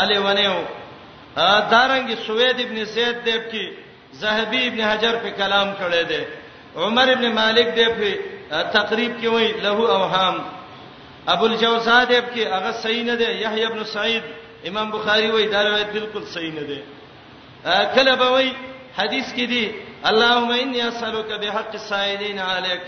علی 0.00 0.18
ونیو 0.24 0.58
دارنګ 1.72 2.06
سوید 2.26 2.60
ابن 2.64 2.78
زید 2.94 3.16
دیب 3.26 3.42
کې 3.52 3.64
زاهبی 4.20 4.60
ابن 4.68 4.80
حجر 4.90 5.14
په 5.22 5.30
کلام 5.40 5.68
کړي 5.80 6.02
دی 6.10 6.22
عمر 6.82 7.06
ابن 7.12 7.24
مالک 7.40 7.66
دیب 7.76 7.92
په 7.98 8.10
تقریب 8.50 9.12
کې 9.20 9.26
وای 9.26 9.52
له 9.52 9.72
اوهام 9.94 10.34
ابو 11.28 11.44
الجوزا 11.46 12.04
دیب 12.08 12.24
کې 12.34 12.42
هغه 12.54 12.72
صحیح 12.82 13.02
نه 13.04 13.14
دی 13.16 13.24
یحیی 13.42 13.64
ابن 13.64 13.84
سعید 13.84 14.22
امام 14.68 14.90
بخاری 14.90 15.30
وای 15.30 15.46
دا 15.46 15.60
روایت 15.68 15.90
بالکل 15.92 16.24
صحیح 16.34 16.52
نه 16.54 16.62
دی 16.70 16.78
کله 17.94 18.14
به 18.16 18.28
وای 18.30 18.48
حدیث 18.98 19.28
کې 19.36 19.46
دی 19.54 19.72
اللهم 20.04 20.50
انی 20.60 20.80
اسالک 20.82 21.28
بحق 21.44 21.72
السائلین 21.74 22.38
علیک 22.38 22.86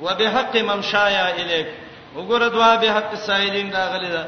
وبحق 0.00 0.56
ممشایا 0.56 1.26
الیک 1.26 1.66
وګوره 2.16 2.48
دعا 2.56 2.74
بحق 2.76 3.10
السائلین 3.18 3.72
راغلی 3.72 4.08
دا 4.12 4.22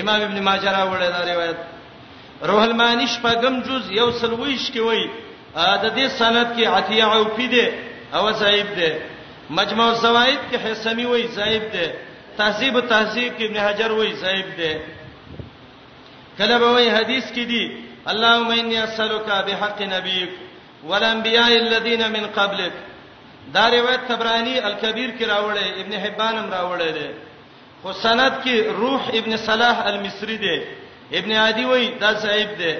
امام 0.00 0.20
ابن 0.22 0.40
ماجه 0.42 0.68
راوړی 0.74 1.12
دا 1.16 1.32
روایت 1.34 1.56
روح 2.50 2.62
المانیش 2.62 3.20
پغم 3.22 3.60
جز 3.60 3.90
یو 3.92 4.10
سلویش 4.12 4.70
کې 4.72 4.78
وای 4.80 5.08
د 5.56 5.96
دې 5.96 6.08
سند 6.18 6.46
کې 6.56 6.66
عتیه 6.68 7.12
او 7.16 7.24
پیده 7.24 7.72
او 8.14 8.32
صاحب 8.38 8.74
ده 8.76 9.19
مجمع 9.58 9.86
الزوائد 9.90 10.38
کې 10.52 10.56
حسمی 10.64 11.04
وای 11.12 11.26
زائب 11.36 11.62
ده 11.72 11.86
تهذیب 12.38 12.80
تهذیب 12.80 13.32
کې 13.38 13.42
ابن 13.44 13.56
حجر 13.60 13.92
وای 13.92 14.12
زائب 14.20 14.50
ده 14.56 14.82
کله 16.38 16.58
به 16.58 16.68
وای 16.74 16.88
حدیث 16.96 17.26
کې 17.34 17.44
دي 17.52 17.62
اللهم 18.12 18.50
انی 18.58 18.76
اسالک 18.82 19.24
بحق 19.48 19.78
نبیک 19.94 20.30
والانبیاء 20.90 21.48
الذين 21.62 22.02
من 22.14 22.26
قبلک 22.36 22.72
دا 23.54 23.64
روایت 23.70 24.02
تبرانی 24.08 24.58
الکبیر 24.60 25.10
کې 25.18 25.24
راوړی 25.24 25.64
ابن 25.80 25.92
حبان 26.04 26.34
هم 26.38 26.50
راوړی 26.50 26.92
دی 26.98 27.08
خو 27.82 27.92
سند 28.02 28.32
کې 28.44 28.54
روح 28.84 29.08
ابن 29.22 29.36
صلاح 29.48 29.82
المصری 29.90 30.36
دی 30.44 30.56
ابن 31.18 31.32
عادی 31.46 31.64
وای 31.72 31.90
دا 32.00 32.14
صاحب 32.26 32.54
دی 32.62 32.74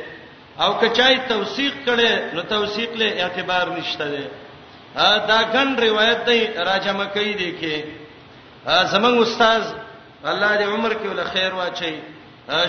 او 0.60 0.70
کچای 0.80 1.18
توثیق 1.28 1.74
کړي 1.86 2.34
نو 2.34 2.42
توثیق 2.54 2.96
له 3.02 3.22
اعتبار 3.24 3.76
نشته 3.80 4.04
دی 4.14 4.24
دا 4.96 5.42
ګن 5.52 5.76
روایت 5.78 6.24
دی 6.26 6.46
راجه 6.56 6.92
مکی 6.92 7.32
دی 7.34 7.50
کې 7.60 7.74
زمنګ 8.92 9.20
استاد 9.22 9.62
الله 10.24 10.50
دې 10.56 10.64
عمر 10.74 10.92
کې 10.94 11.06
ول 11.08 11.24
خیر 11.32 11.54
واچي 11.54 11.94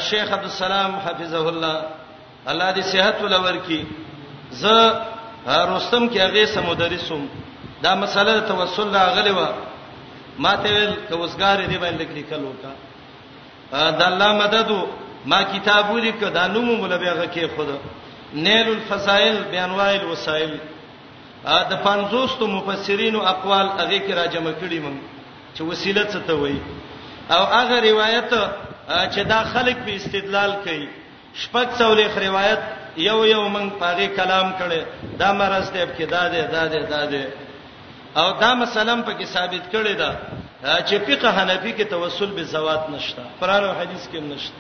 شیخ 0.10 0.32
عبد 0.32 0.44
السلام 0.44 0.96
حفظه 1.00 1.48
الله 1.50 1.76
الله 2.48 2.74
دې 2.74 2.80
صحت 2.92 3.22
ول 3.22 3.34
ورکی 3.34 3.84
ز 4.52 4.66
رستم 5.74 6.10
کې 6.10 6.18
هغه 6.20 6.46
سمودرسوم 6.46 7.30
دا 7.84 7.96
مسله 7.96 8.40
توسل 8.40 8.88
لا 8.92 9.06
غلوا 9.14 9.50
ما 10.40 10.56
ته 10.56 10.70
ویل 10.72 10.94
کوسګار 11.10 11.58
دې 11.68 11.78
باندې 11.82 12.14
لیکل 12.16 12.44
وکا 12.44 12.72
دا 13.92 14.08
الله 14.08 14.34
مددو 14.34 14.88
ما 15.26 15.44
کتاب 15.44 15.92
ولیکو 15.92 16.26
دا 16.30 16.48
نوم 16.48 16.66
مولا 16.66 16.98
بیاغه 16.98 17.28
کې 17.34 17.56
خود 17.56 17.68
نیل 18.34 18.70
الفصائل 18.70 19.44
بیانوائل 19.50 20.06
وسائل 20.06 20.58
د 21.72 21.74
50 21.86 22.38
تو 22.40 22.48
مفسرینو 22.48 23.20
اقوال 23.34 23.68
هغه 23.80 23.98
کې 24.00 24.14
را 24.14 24.26
جمع 24.34 24.52
کړی 24.62 24.80
مم 24.86 24.98
چې 25.58 25.62
وسیله 25.62 26.04
څه 26.06 26.20
ته 26.28 26.34
وایي 26.38 26.62
او 27.36 27.42
هغه 27.46 27.78
روایت 27.90 28.32
چې 29.14 29.22
دا 29.34 29.42
خلک 29.54 29.78
په 29.86 29.92
استدلال 29.94 30.52
کوي 30.66 30.86
شپږ 31.42 31.68
څولېخ 31.80 32.18
روایت 32.28 32.62
یو 33.08 33.26
یو 33.26 33.50
من 33.50 33.70
پاره 33.82 34.08
کلام 34.16 34.54
کړي 34.60 34.82
دا 35.20 35.34
مرز 35.34 35.72
دی 35.74 35.86
په 35.98 36.06
دا 36.06 36.28
دی 36.34 36.42
دا 36.56 36.64
دی 36.72 36.80
دا 36.94 37.04
دی 37.12 37.24
او 38.20 38.28
دا 38.44 38.54
مسلم 38.56 39.02
په 39.08 39.12
کې 39.20 39.26
ثابت 39.34 39.64
کړي 39.74 39.94
دا 39.98 40.12
چې 40.88 40.96
فقہ 41.08 41.30
حنفي 41.40 41.74
کې 41.74 41.90
توسل 41.90 42.30
به 42.38 42.44
زوات 42.44 42.90
نشته 42.90 43.22
قران 43.42 43.64
او 43.64 43.74
حديث 43.82 44.04
کې 44.14 44.18
نشته 44.18 44.60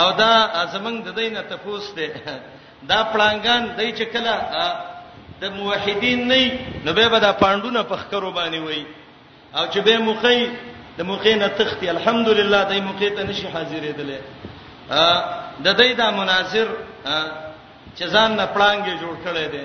او 0.00 0.12
دا 0.12 0.32
زمنګ 0.74 0.96
د 1.06 1.14
دینه 1.18 1.40
تفوس 1.50 1.94
دی 1.96 2.08
دا 2.90 3.00
پړانګان 3.12 3.76
دای 3.76 3.92
چې 3.96 4.04
کله 4.12 4.34
د 5.40 5.44
موحدین 5.58 6.20
نه 6.30 6.40
نو 6.84 6.92
به 6.98 7.08
به 7.08 7.18
دا 7.18 7.32
پاندونه 7.32 7.82
پخکرو 7.82 8.30
باندې 8.38 8.58
وای 8.66 8.84
او 9.56 9.64
چې 9.72 9.78
به 9.86 9.98
مخی 9.98 10.48
د 10.98 11.02
مخینه 11.02 11.48
تختی 11.58 11.88
الحمدلله 11.88 12.64
دای 12.70 12.80
مخیته 12.80 13.22
نشي 13.22 13.46
حاضرې 13.54 13.90
دله 13.98 14.18
د 15.64 15.68
دې 15.78 15.90
دا 15.98 16.10
مناظر 16.10 16.68
چې 17.96 18.04
ځان 18.14 18.30
نه 18.40 18.46
پړانګې 18.54 18.92
جوړ 19.02 19.14
کړي 19.24 19.46
دي 19.54 19.64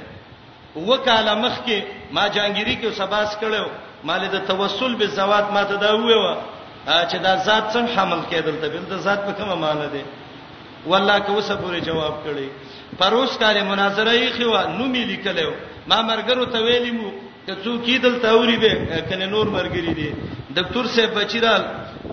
وکاله 0.90 1.36
مخ 1.36 1.56
کې 1.66 1.78
ما 2.12 2.26
جانګيري 2.36 2.76
کې 2.82 2.90
سباس 3.00 3.38
کړو 3.42 3.66
مال 4.04 4.28
د 4.28 4.36
توسل 4.48 4.96
به 4.96 5.06
زوات 5.08 5.52
ماته 5.52 5.76
دا 5.76 5.92
وې 5.98 6.38
چې 7.12 7.18
دا 7.26 7.36
ذات 7.38 7.66
څنګه 7.74 7.90
حمل 7.98 8.22
کېدل 8.32 8.56
ته 8.62 8.68
بل 8.70 8.84
د 8.90 8.98
ذات 8.98 9.20
په 9.26 9.32
کومه 9.32 9.56
معنی 9.56 9.88
ده 9.94 10.04
والله 10.86 11.20
که 11.20 11.32
وسه 11.32 11.56
پورې 11.56 11.82
جواب 11.86 12.14
کړي 12.26 12.50
پروس 13.00 13.38
کال 13.42 13.58
مناظره 13.72 14.14
یې 14.16 14.30
خو 14.38 14.54
نو 14.78 14.84
می 14.94 15.02
لیکلو 15.12 15.52
ما 15.90 15.98
مرګرو 16.10 16.46
ته 16.54 16.60
ویلی 16.68 16.92
مو 16.98 17.10
ته 17.46 17.54
څوک 17.64 17.88
یې 17.90 17.98
دلته 18.06 18.28
اوري 18.32 18.58
به 18.64 18.74
کنه 19.10 19.26
نور 19.36 19.46
مرګری 19.58 19.94
دي 20.00 20.10
دکتور 20.58 20.86
صاحب 20.96 21.12
بچیرال 21.22 21.64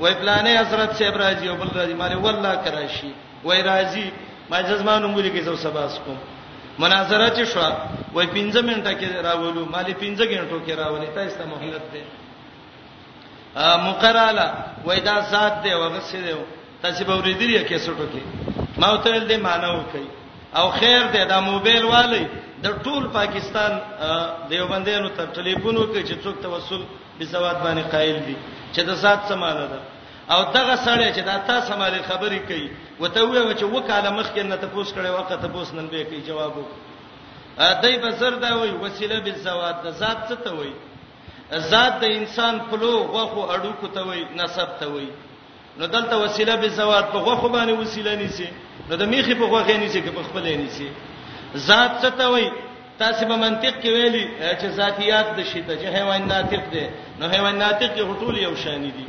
وای 0.03 0.15
پلانې 0.21 0.53
حضرت 0.61 0.91
صاحب 0.99 1.15
راځي 1.23 1.47
او 1.49 1.57
بل 1.63 1.69
راځي 1.79 1.95
ماره 2.03 2.17
والله 2.27 2.53
کراشي 2.65 3.11
وای 3.45 3.61
راځي 3.71 4.07
ما 4.51 4.61
جزمانو 4.69 5.09
مولي 5.15 5.31
کې 5.31 5.43
زو 5.45 5.57
سباس 5.63 5.99
کوم 6.05 6.19
مناظره 6.85 7.29
چې 7.39 7.45
شو 7.49 7.65
وای 8.15 8.27
15 8.27 8.69
منټه 8.69 8.93
کې 9.01 9.25
راولو 9.29 9.65
مالی 9.73 9.95
15 10.03 10.31
غنټو 10.35 10.59
کې 10.67 10.73
راولې 10.73 11.09
ته 11.15 11.27
استه 11.27 11.47
مهلت 11.47 11.83
ده 11.95 12.03
مقراله 13.89 14.47
وای 14.87 15.01
دا 15.09 15.17
ذات 15.35 15.63
دی 15.65 15.75
وغسه 15.83 16.21
دی 16.21 16.35
تاسو 16.83 17.05
به 17.09 17.19
ورېدلې 17.23 17.69
کې 17.69 17.77
سټو 17.87 18.07
کې 18.15 18.23
ما 18.79 18.97
ته 18.97 19.27
دې 19.29 19.41
مانو 19.49 19.83
کوي 19.93 20.09
او 20.59 20.67
خیر 20.81 21.03
دی 21.15 21.23
دا 21.33 21.39
موبایل 21.51 21.85
والی 21.95 22.25
د 22.65 22.67
ټول 22.85 23.03
پاکستان 23.19 23.73
دیوبندیانو 24.51 25.09
ته 25.17 25.23
ټلیفونو 25.39 25.83
کې 25.93 26.03
چې 26.09 26.15
څوک 26.25 26.37
توسل 26.45 26.83
به 27.19 27.25
سواد 27.33 27.57
باندې 27.65 27.85
قائل 27.95 28.17
دي 28.27 28.37
چې 28.75 28.81
د 28.89 28.97
سات 29.05 29.21
سماله 29.31 29.67
ده 29.73 29.79
او 30.35 30.41
دغه 30.57 30.77
سړی 30.87 31.09
چې 31.17 31.23
دا 31.31 31.37
تاسو 31.51 31.77
مالي 31.81 32.01
خبرې 32.09 32.41
کوي 32.49 32.69
وته 33.03 33.21
وې 33.25 33.59
چې 33.59 33.65
وکاله 33.75 34.11
مخکې 34.19 34.41
نه 34.53 34.57
تاسو 34.57 34.95
کړي 34.97 35.11
وخت 35.19 35.29
تاسو 35.45 35.77
نن 35.81 35.87
به 35.93 36.05
کوي 36.11 36.21
جواب 36.31 36.53
وکړي 36.57 37.83
دای 37.83 37.99
په 37.99 38.11
سر 38.23 38.35
دا 38.47 38.51
وې 38.51 38.71
وسیله 38.85 39.21
به 39.21 39.35
سواد 39.49 39.77
ده 39.83 39.91
ذات 40.01 40.19
څه 40.29 40.37
ته 40.45 40.51
وې 40.51 40.73
ذات 41.75 42.01
د 42.03 42.17
انسان 42.21 42.59
پلو 42.71 42.93
غوخو 43.15 43.41
اډو 43.53 43.73
کو 43.81 43.87
ته 43.99 44.03
وې 44.07 44.41
نسب 44.43 44.69
ته 44.81 44.87
وې 44.93 45.07
نو 45.79 45.87
دلته 45.87 46.17
وسیله 46.25 46.57
به 46.57 46.69
زواد 46.79 47.05
په 47.13 47.19
غوخه 47.27 47.49
باندې 47.57 47.73
وسیله 47.83 48.15
نیسی 48.17 48.49
نو 48.91 48.97
د 48.97 49.03
میخي 49.13 49.35
په 49.35 49.47
غوخه 49.53 49.77
نیسی 49.77 50.01
کې 50.03 50.11
په 50.17 50.23
خپل 50.23 50.45
نیسی 50.63 50.89
ذات 51.57 51.91
څه 52.03 52.11
ته 52.19 52.27
وای 52.33 52.51
تاسو 52.99 53.25
به 53.31 53.37
منطق 53.37 53.75
کې 53.83 53.89
ویلي 53.97 54.25
چې 54.61 54.67
ذاتيات 54.81 55.27
د 55.37 55.41
شیته 55.51 55.73
چې 55.81 55.87
حیوان 55.97 56.23
ناطق 56.29 56.63
دي 56.73 56.87
نو 57.19 57.29
حیوان 57.35 57.59
ناطق 57.59 57.91
کې 57.97 58.03
هټول 58.11 58.37
یو 58.47 58.55
شان 58.57 58.83
دي 58.83 59.05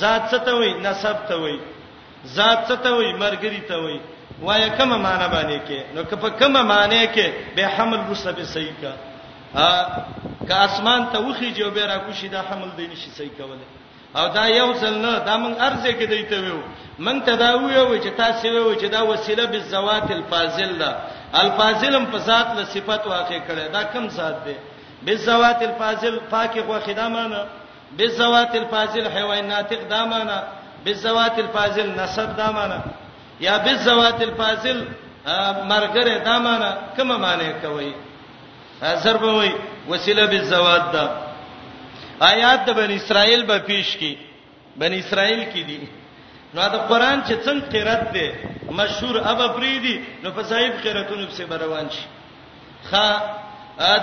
ذات 0.00 0.22
څه 0.32 0.38
ته 0.46 0.52
وای 0.58 0.70
نسب 0.86 1.18
ته 1.28 1.34
وای 1.42 1.58
ذات 2.36 2.58
څه 2.68 2.76
ته 2.84 2.90
وای 2.96 3.10
مرګري 3.22 3.62
ته 3.68 3.76
وای 3.82 4.00
وای 4.42 4.70
کومه 4.78 4.96
معنی 4.96 5.28
باندې 5.34 5.58
کې 5.68 5.80
نو 5.94 6.02
که 6.04 6.16
په 6.16 6.28
کومه 6.30 6.62
معنی 6.62 7.06
کې 7.14 7.26
به 7.56 7.66
حمل 7.76 8.00
رسبه 8.10 8.44
صحیح 8.44 8.74
کا 8.82 8.92
ا 9.54 9.70
که 10.48 10.54
اسمان 10.54 11.06
ته 11.12 11.18
وخی 11.18 11.52
جو 11.52 11.70
به 11.70 11.86
را 11.86 11.98
کوشي 11.98 12.28
دا 12.28 12.40
حمل 12.50 12.68
دین 12.76 12.94
شي 12.94 13.10
صحیح 13.10 13.30
کوله 13.38 13.66
او 14.18 14.26
دا 14.36 14.44
یو 14.60 14.70
ځل 14.80 14.94
نه 15.04 15.12
دا 15.26 15.34
مونږ 15.42 15.54
ارزه 15.66 15.90
کې 15.98 16.06
دی 16.12 16.22
ته 16.30 16.36
ویو 16.42 16.58
مونږ 17.04 17.18
ته 17.26 17.32
دا 17.42 17.50
ویو 17.60 17.84
چې 18.04 18.10
تاسو 18.22 18.44
ویو 18.54 18.74
چې 18.80 18.86
دا 18.96 19.00
وسیله 19.12 19.44
بالزوات 19.52 20.06
الفاضل 20.18 20.70
ده 20.82 20.90
الفاضلم 21.42 22.04
په 22.12 22.18
ذات 22.28 22.48
له 22.56 22.62
صفات 22.74 23.02
واقع 23.14 23.38
کړي 23.48 23.64
دا 23.76 23.82
کم 23.92 24.04
ذات 24.16 24.36
ده 24.46 24.54
بالزوات 25.06 25.60
الفاضل 25.68 26.14
پاکه 26.32 26.60
خو 26.66 26.74
خدامانه 26.86 27.40
بالزوات 27.98 28.52
الفاضل 28.62 29.04
حیوان 29.16 29.44
ناطق 29.52 29.80
دامانه 29.94 30.38
بالزوات 30.84 31.36
الفاضل 31.44 31.86
نسب 32.00 32.28
دامانه 32.40 32.78
یا 33.46 33.54
بالزوات 33.64 34.18
الفاضل 34.28 34.78
مرګره 35.72 36.14
دامانه 36.28 36.70
کوم 36.96 37.08
معنی 37.24 37.50
کوي 37.62 37.92
ضرب 39.04 39.22
وای 39.22 39.50
وسیله 39.90 40.24
بالزوات 40.26 40.84
ده 40.94 41.23
آیات 42.20 42.64
د 42.66 42.70
بنی 42.78 42.94
اسرائیل 42.96 43.42
به 43.46 43.58
پیش 43.66 43.96
کی 43.96 44.14
بنی 44.78 44.98
اسرائیل 44.98 45.44
کی 45.52 45.62
دي 45.62 45.78
نو 46.54 46.60
دا 46.72 46.78
قران 46.88 47.20
چې 47.24 47.32
څنګه 47.32 47.72
قرات 47.72 48.12
دی 48.14 48.28
مشهور 48.70 49.16
ابا 49.24 49.46
فریدی 49.52 49.96
نو 50.22 50.30
په 50.30 50.42
صاحب 50.42 50.72
قراتونو 50.84 51.26
په 51.26 51.32
سیمه 51.34 51.56
روان 51.56 51.88
شي 51.90 52.06
خا 52.90 53.06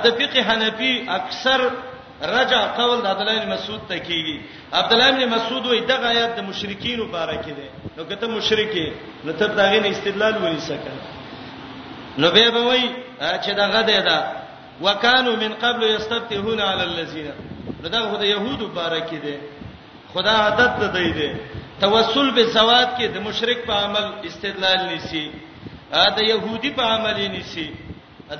د 0.04 0.06
فقہ 0.18 0.40
حنفی 0.48 0.94
اکثر 1.10 1.62
رجع 2.22 2.62
قول 2.78 3.02
د 3.02 3.06
عبد 3.08 3.22
الله 3.22 3.40
بن 3.46 3.50
مسعود 3.50 3.80
ته 3.90 3.98
کیږي 4.00 4.38
عبد 4.74 4.94
الله 4.94 5.12
بن 5.12 5.26
مسعود 5.36 5.66
وې 5.66 5.88
دغه 5.88 6.08
آیات 6.08 6.36
د 6.38 6.42
مشرکین 6.50 7.00
مبارک 7.02 7.46
دي 7.46 7.70
نو 7.98 8.04
کته 8.04 8.28
مشرکی 8.28 8.86
نو 9.26 9.32
ته 9.34 9.46
دغه 9.48 9.80
نه 9.80 9.88
استدلال 9.94 10.38
ونی 10.44 10.60
سکه 10.68 10.92
نو 12.18 12.32
به 12.32 12.52
به 12.58 12.62
وای 12.68 12.84
چې 13.20 13.50
دغه 13.64 13.82
دی 13.92 14.02
دا 14.10 14.20
وکانو 14.82 15.32
من 15.36 15.54
قبل 15.62 15.84
یستفتحون 15.84 16.60
علی 16.62 16.82
الذین 16.84 17.32
نو 17.82 17.88
دا 17.94 18.00
خو 18.10 18.18
د 18.24 18.26
يهودو 18.34 18.66
بارکه 18.78 19.18
دي 19.26 19.36
خدا 20.14 20.34
عادت 20.46 20.72
ده 20.82 20.88
دی 20.96 21.12
دي 21.18 21.30
توسل 21.82 22.32
به 22.38 22.44
ثواب 22.58 22.90
کې 22.98 23.06
د 23.14 23.18
مشرک 23.28 23.60
په 23.68 23.74
عمل 23.84 24.06
استدلال 24.30 24.80
نيسي 24.92 25.26
ا 26.04 26.06
د 26.18 26.20
يهودي 26.32 26.72
په 26.80 26.84
عمل 26.94 27.18
نيسي 27.36 27.68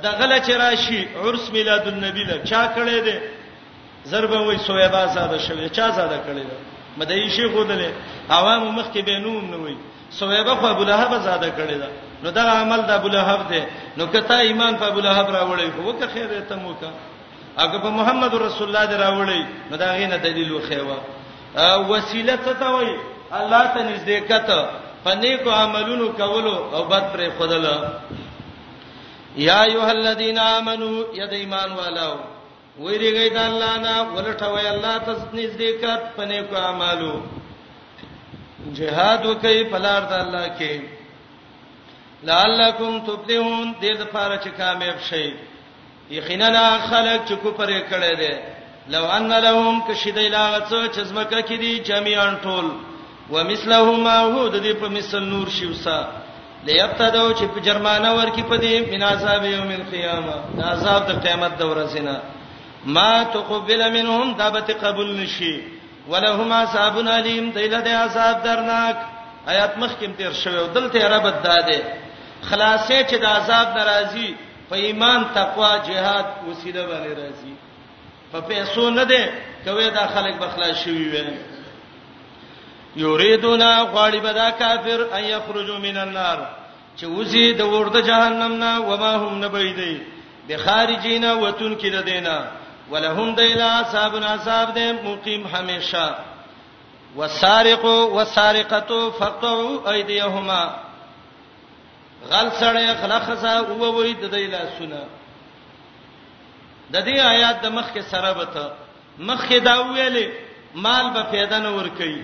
دا 0.04 0.10
غله 0.20 0.38
چرشی 0.46 1.00
عرس 1.22 1.44
میلاد 1.54 1.84
النبی 1.88 2.24
له 2.30 2.36
چا 2.50 2.62
کړي 2.76 2.98
دي 3.08 3.16
ضربه 4.10 4.38
وې 4.48 4.56
سویبا 4.66 5.02
زاده 5.16 5.38
شوی 5.46 5.68
چا 5.76 5.86
زاده 5.98 6.18
کړي 6.26 6.44
دي 6.50 6.56
مدایي 6.96 7.30
شي 7.34 7.46
خودله 7.54 7.90
عوام 8.30 8.62
مخ 8.78 8.86
کې 8.94 8.98
بینوم 9.08 9.44
نه 9.50 9.56
وي 9.64 9.76
سویبا 10.18 10.54
خو 10.54 10.66
ابو 10.66 10.84
لهب 10.90 11.12
زاده 11.26 11.48
کړي 11.58 11.76
ده 11.82 11.88
نو 12.22 12.30
دا 12.30 12.42
عمل 12.62 12.80
د 12.88 12.90
ابو 12.98 13.08
لهب 13.14 13.40
ده 13.50 13.62
نو 13.96 14.04
کته 14.12 14.34
ایمان 14.38 14.74
په 14.80 14.84
ابو 14.90 15.00
لهب 15.06 15.26
راوړی 15.36 15.68
خو 15.74 15.80
وکړه 15.86 16.10
خیر 16.14 16.40
ته 16.48 16.56
موکا 16.64 16.90
هغه 17.58 17.78
په 17.78 17.90
محمد 17.90 18.34
رسول 18.46 18.66
الله 18.68 18.84
دی 18.90 18.96
راوړی 19.04 19.40
نو 19.70 19.76
دا 19.76 19.88
غینه 19.98 20.16
دلیل 20.26 20.50
وخیوه 20.56 20.96
وسیله 21.90 22.36
ته 22.44 22.52
ته 22.60 22.68
وای 22.74 22.90
الله 23.38 23.62
ته 23.74 23.80
نږدې 23.88 24.18
کته 24.20 24.60
پنی 25.04 25.36
کو 25.44 25.50
عملونو 25.50 26.08
کولو 26.18 26.54
او 26.76 26.84
بد 26.92 27.04
پر 27.12 27.20
خدل 27.38 27.64
یا 29.36 29.62
ایه 29.62 29.84
الذین 29.90 30.38
آمنو 30.38 30.90
ید 31.20 31.32
ایمان 31.32 31.70
والو 31.78 32.12
ویریږي 32.80 33.28
د 33.36 33.36
الله 33.48 33.74
نه 33.78 33.96
ولټوي 34.14 34.66
الله 34.74 34.98
ته 34.98 35.12
نږدې 35.32 35.70
کټ 35.82 36.02
پنی 36.16 36.40
کو 36.50 36.56
عملو 36.56 37.14
جهاد 38.78 39.26
وکي 39.26 39.64
پلار 39.70 40.02
د 40.02 40.12
الله 40.24 40.48
کې 40.58 40.80
لعلکم 42.28 43.00
تفلحون 43.06 43.74
دې 43.80 43.92
د 44.00 44.04
پاره 44.12 44.36
چې 44.36 44.48
کامیاب 44.56 44.98
شئ 45.08 45.30
یقینا 46.10 46.78
خلق 46.90 47.24
چې 47.28 47.32
کو 47.36 47.50
پرې 47.50 47.80
کړي 47.90 48.14
دي 48.16 48.34
لو 48.88 49.04
ان 49.10 49.30
لهم 49.32 49.80
کشدای 49.88 50.28
لا 50.28 50.58
څو 50.68 50.86
چې 50.94 51.00
زمکه 51.00 51.40
کې 51.40 51.56
دي 51.60 51.78
جميعا 51.78 52.34
ټول 52.44 52.64
ومثلهما 53.30 54.18
هو 54.18 54.48
د 54.48 54.56
دې 54.62 54.74
په 54.80 54.88
مثل 54.88 55.20
نور 55.20 55.48
شوسا 55.48 56.02
لیبتدو 56.66 57.32
چې 57.34 57.44
په 57.54 57.60
جرمانه 57.60 58.14
ورکی 58.14 58.42
پدې 58.42 58.90
من 58.94 59.02
عذاب 59.02 59.44
یوم 59.44 59.70
القیامه 59.70 60.34
دا 60.58 60.64
عذاب 60.72 61.06
د 61.08 61.12
قیامت 61.22 61.58
د 61.58 61.62
ورځې 61.62 62.00
نه 62.00 62.20
ما 62.86 63.22
تقبل 63.24 63.90
منهم 63.92 64.34
دابت 64.38 64.70
قبول 64.82 65.16
نشي 65.16 65.62
ولهما 66.08 66.56
عذاب 66.60 66.98
الیم 67.08 67.50
دله 67.50 67.80
د 67.80 67.88
عذاب 67.88 68.42
درناک 68.44 68.96
آیات 69.48 69.78
مخکې 69.78 70.06
تیر 70.18 70.32
شوی 70.32 70.68
دلته 70.74 70.98
عربت 71.06 71.42
داده 71.42 71.78
خلاصې 72.50 72.98
چې 73.10 73.14
د 73.20 73.24
عذاب 73.24 73.76
ناراضي 73.76 74.34
په 74.72 74.76
ایمان 74.78 75.20
تقوا 75.34 75.76
جهاد 75.88 76.26
وسیله 76.48 76.82
باندې 76.86 77.14
راځي 77.20 77.54
په 78.32 78.38
پیسو 78.48 78.84
نه 78.98 79.04
ده 79.04 79.22
کوي 79.64 79.90
دا 79.96 80.04
خلک 80.14 80.34
بخلا 80.42 80.70
شوی 80.82 81.08
وي 81.08 81.24
یریدونا 82.96 83.70
غالب 83.94 84.26
دا 84.34 84.50
کافر 84.50 85.00
ان 85.16 85.24
یخرجوا 85.24 85.78
من 85.78 85.96
النار 85.96 86.38
چې 86.98 87.04
وزي 87.04 87.52
د 87.52 87.60
ورده 87.74 88.00
جهنم 88.02 88.52
نه 88.64 88.78
و 88.88 88.96
ما 89.02 89.12
هم 89.16 89.38
نه 89.40 89.48
بيدې 89.48 89.94
بخارجینا 90.48 91.32
وتون 91.42 91.78
کې 91.80 91.86
د 91.92 92.04
دینا 92.10 92.36
ولهم 92.90 93.34
دیلا 93.34 93.70
اصحابنا 93.80 94.26
اصحاب 94.30 94.74
دې 94.74 95.04
مقیم 95.04 95.46
همیشه 95.46 96.14
وسارقوا 97.16 98.00
وسارقتوا 98.16 99.10
فقطعوا 99.10 99.90
ايديهما 99.94 100.62
غل 102.30 102.48
سړی 102.60 102.86
خلخصا 103.00 103.52
او 103.58 103.76
وې 103.96 104.12
د 104.22 104.24
دې 104.34 104.44
لاسونه 104.54 105.00
د 106.94 107.04
دې 107.06 107.16
آیات 107.32 107.56
د 107.62 107.66
مخ 107.76 107.86
کې 107.94 108.02
سره 108.12 108.30
بته 108.38 108.64
مخ 109.28 109.40
کې 109.48 109.58
دا 109.68 109.74
ویلې 109.76 110.28
مال 110.84 111.10
به 111.16 111.22
پیدا 111.34 111.58
نه 111.66 111.70
ور 111.76 111.88
کوي 111.98 112.22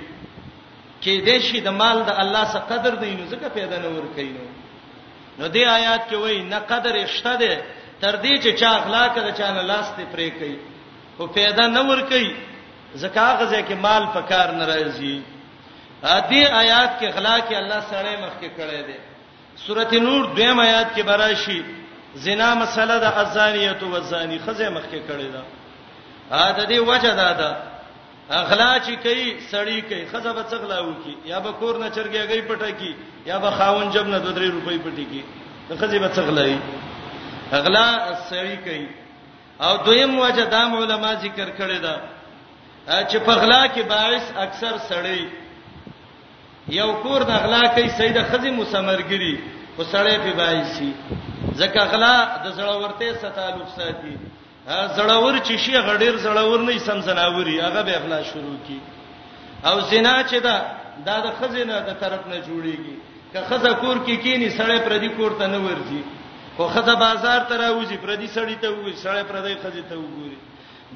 کې 1.03 1.15
دې 1.27 1.39
شي 1.49 1.61
د 1.66 1.75
مال 1.81 1.99
د 2.09 2.11
الله 2.23 2.45
څخه 2.53 2.66
قدر 2.70 2.95
دی 3.03 3.11
نو 3.15 3.25
ځکه 3.33 3.49
پیدا 3.59 3.77
نه 3.83 3.89
ور 3.97 4.07
کوي 4.16 4.31
نو 5.39 5.45
دې 5.49 5.65
آیات 5.79 6.03
کې 6.11 6.16
وایي 6.23 6.43
نه 6.53 6.59
قدر 6.73 7.07
شته 7.16 7.35
ده 7.43 7.53
تر 8.01 8.15
دې 8.23 8.35
چې 8.43 8.61
چا 8.61 8.70
اخلاق 8.79 9.19
د 9.19 9.29
چا 9.39 9.51
نه 9.57 9.62
لاس 9.73 9.87
ته 9.97 10.05
پرې 10.12 10.31
کوي 10.39 10.59
او 11.19 11.27
پیدا 11.39 11.66
نه 11.75 11.83
ور 11.91 12.01
کوي 12.12 12.33
زکه 13.03 13.27
غزه 13.39 13.61
کې 13.69 13.75
مال 13.87 14.07
په 14.15 14.20
کار 14.31 14.51
ناراضي 14.61 15.16
دې 16.03 16.43
آیات 16.62 16.91
کې 17.01 17.09
غلا 17.16 17.37
کې 17.41 17.55
الله 17.62 17.81
سره 17.93 18.11
مخ 18.16 18.35
کې 18.41 18.51
کړی 18.59 18.83
دی 18.89 18.99
سورته 19.66 19.98
نور 20.01 20.24
دویم 20.36 20.60
آیات 20.60 20.93
کې 20.94 21.02
براشي 21.10 21.60
زنا 22.24 22.48
مسله 22.62 22.98
د 23.05 23.06
ازانیت 23.22 23.82
او 23.82 24.01
زانی 24.10 24.39
خزه 24.44 24.68
مخکې 24.68 25.01
کړی 25.09 25.28
دا 25.35 25.43
دا 26.59 26.64
دی 26.68 26.78
وجه 26.78 27.14
دا 27.22 27.30
ده 27.40 27.51
اغلا 28.40 28.70
چې 28.86 28.93
کوي 29.05 29.28
سړی 29.52 29.78
کوي 29.89 30.05
خزه 30.12 30.32
به 30.39 30.44
څغلاو 30.52 30.93
کی 31.05 31.14
یا 31.30 31.39
به 31.44 31.52
کور 31.60 31.74
نه 31.82 31.89
چرګیږي 31.97 32.43
پټه 32.51 32.70
کی 32.78 32.93
یا 33.30 33.39
به 33.39 33.51
خاون 33.59 33.90
جب 33.90 34.06
نه 34.06 34.18
2 34.18 34.51
روپۍ 34.52 34.78
پټی 34.85 35.05
کی 35.12 35.22
ته 35.68 35.76
خزه 35.80 35.98
به 35.98 36.09
څغلای 36.09 36.55
اغلا 37.59 37.86
سړی 38.30 38.56
کوي 38.64 38.89
او 39.64 39.76
دویم 39.86 40.18
وجه 40.18 40.44
دا 40.51 40.62
علماء 40.78 41.14
ذکر 41.22 41.48
کړی 41.59 41.78
دا 41.86 41.97
چې 43.10 43.16
پغلا 43.26 43.62
کې 43.74 43.80
باعث 43.94 44.22
اکثر 44.36 44.72
سړی 44.90 45.22
یو 46.69 46.93
کور 47.03 47.20
د 47.28 47.31
غلا 47.45 47.62
کوي 47.74 47.89
سید 47.99 48.16
خزي 48.31 48.51
مسمرګری 48.61 49.35
خو 49.77 49.82
سړی 49.93 50.16
په 50.24 50.32
بای 50.39 50.61
شي 50.77 50.90
ځکه 51.61 51.81
غلا 51.93 52.15
د 52.45 52.47
زړورته 52.57 53.15
سره 53.20 53.31
تعلق 53.39 53.69
ساتي 53.78 54.15
زړور 54.97 55.35
چې 55.47 55.55
شي 55.65 55.74
غډیر 55.89 56.15
زړور 56.24 56.61
نه 56.69 56.78
سمزناوري 56.89 57.57
هغه 57.61 57.82
به 57.89 57.95
غلا 58.05 58.20
شروع 58.31 58.59
کی 58.66 58.78
او 59.69 59.77
زنا 59.90 60.15
چې 60.31 60.36
دا 61.07 61.16
د 61.27 61.28
خزینه 61.40 61.77
د 61.89 61.90
طرف 62.03 62.23
نه 62.32 62.39
جوړیږي 62.49 62.97
که 63.32 63.40
خزه 63.49 63.73
کور 63.81 63.97
کې 63.99 64.05
کی 64.07 64.16
کینی 64.23 64.49
سړی 64.59 64.78
پر 64.85 64.93
دې 65.03 65.11
کور 65.16 65.32
ته 65.40 65.47
نه 65.55 65.59
ورځي 65.66 66.03
خو 66.57 66.65
خزه 66.74 66.95
بازار 67.07 67.40
ته 67.49 67.55
راوځي 67.65 67.97
پر 68.03 68.11
دې 68.20 68.28
سړی 68.36 68.55
ته 68.62 68.69
وځي 68.74 68.95
سړی 69.05 69.24
پر 69.28 69.36
دې 69.40 69.55
خزه 69.65 69.82
ته 69.90 69.95
وګوري 70.03 70.39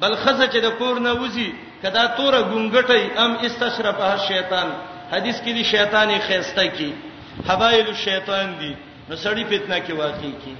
بل 0.01 0.13
خزه 0.23 0.45
چې 0.53 0.57
د 0.65 0.69
کور 0.79 0.95
نه 1.07 1.13
وځي 1.19 1.47
کدا 1.83 2.03
توره 2.17 2.41
ګونګټي 2.51 3.03
ام 3.23 3.31
استشرفه 3.45 4.15
شیطان 4.29 4.69
حدیث 5.13 5.39
کې 5.41 5.53
دی 5.57 5.63
شیطان 5.63 6.09
خيسته 6.27 6.63
کی 6.77 6.89
حبایل 7.47 7.87
الشیطان 7.87 8.53
دی 8.59 8.73
نو 9.09 9.15
سړی 9.23 9.43
فتنه 9.51 9.77
کې 9.85 9.91
واقع 9.91 10.31
کی 10.43 10.53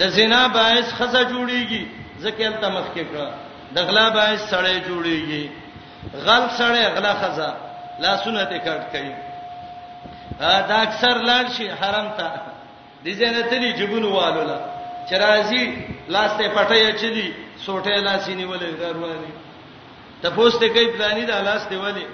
د 0.00 0.12
زنا 0.16 0.42
باعث 0.58 0.92
خزه 0.98 1.22
جوړیږي 1.24 1.82
ځکه 2.24 2.42
الته 2.50 2.68
مخ 2.76 2.86
کې 2.94 3.04
کړه 3.10 3.28
د 3.76 3.88
غلا 3.88 4.06
باعث 4.18 4.40
سړی 4.50 4.76
جوړیږي 4.88 5.50
غل 6.26 6.44
سړی 6.58 6.82
غلا 6.96 7.12
خزه 7.14 7.50
لا 8.04 8.12
سنت 8.24 8.50
کټ 8.64 8.82
کوي 8.92 9.14
دا 10.68 10.76
اکثر 10.86 11.16
لاړ 11.28 11.44
شي 11.56 11.68
حرام 11.80 12.08
ته 12.16 12.30
د 13.04 13.08
زینتلی 13.18 13.72
جبونو 13.80 14.10
والولا 14.16 14.58
چرایزي 15.10 15.64
لاس 16.16 16.32
ته 16.38 16.48
پټه 16.54 16.92
چدي 17.02 17.26
سوټه 17.66 17.96
لاسینی 18.08 18.44
ولې 18.46 18.70
غروالي 18.80 19.32
ته 20.22 20.28
پوسټه 20.30 20.68
کوي 20.76 20.86
پلاني 20.96 21.26
د 21.32 21.44
لاس 21.50 21.62
دی 21.70 21.76
ولې 21.76 22.06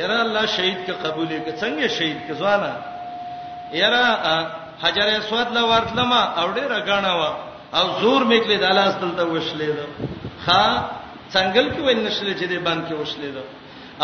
یرا 0.00 0.18
الله 0.26 0.44
شهید 0.56 0.78
کې 0.86 0.92
قبولې 1.04 1.38
کې 1.44 1.52
څنګه 1.62 1.86
شهید 1.96 2.18
کې 2.26 2.32
ځوانا 2.40 2.72
یرا 3.82 4.04
حجر 4.82 5.08
اسود 5.20 5.48
لا 5.56 5.62
ورتلما 5.70 6.20
او 6.40 6.46
ډېر 6.58 6.70
غاڼا 6.88 7.12
وا 7.20 7.30
او 7.78 7.84
زور 8.00 8.22
میکلې 8.32 8.56
د 8.62 8.64
الله 8.70 8.86
ستل 8.94 9.12
ته 9.18 9.24
وشلې 9.34 9.70
دا 9.78 9.84
ها 10.46 10.64
څنګهل 11.34 11.66
کې 11.74 11.80
وین 11.86 12.00
نشلې 12.08 12.32
چې 12.40 12.46
دې 12.52 12.58
باندې 12.66 12.82
کې 12.88 12.94
وشلې 13.02 13.30
دا 13.36 13.42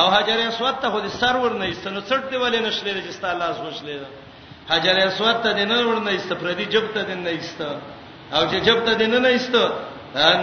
او 0.01 0.07
حجر 0.17 0.39
اسود 0.51 0.75
ته 0.83 0.87
خو 0.93 0.99
دې 1.05 1.11
سرور 1.23 1.53
نه 1.61 1.65
ایستنو 1.71 2.01
څټ 2.09 2.23
دی 2.31 2.37
ولې 2.43 2.61
نشلې 2.69 3.01
چې 3.05 3.11
ست 3.19 3.25
الله 3.33 3.49
وشلې 3.67 3.97
دا 4.03 4.09
حجر 4.73 4.97
اسود 5.11 5.37
ته 5.43 5.51
دې 5.59 5.65
نه 5.71 5.77
ور 5.89 5.99
نه 6.07 6.11
ایست 6.17 6.31
پردي 6.41 6.65
جب 6.75 6.87
ته 6.95 7.01
دې 7.09 7.17
نه 7.27 7.31
ایست 7.37 7.61
او 8.37 8.43
چې 8.51 8.59
جب 8.67 8.79
ته 8.87 8.93
دې 9.01 9.07
نه 9.13 9.19
نه 9.25 9.29
ایست 9.37 9.55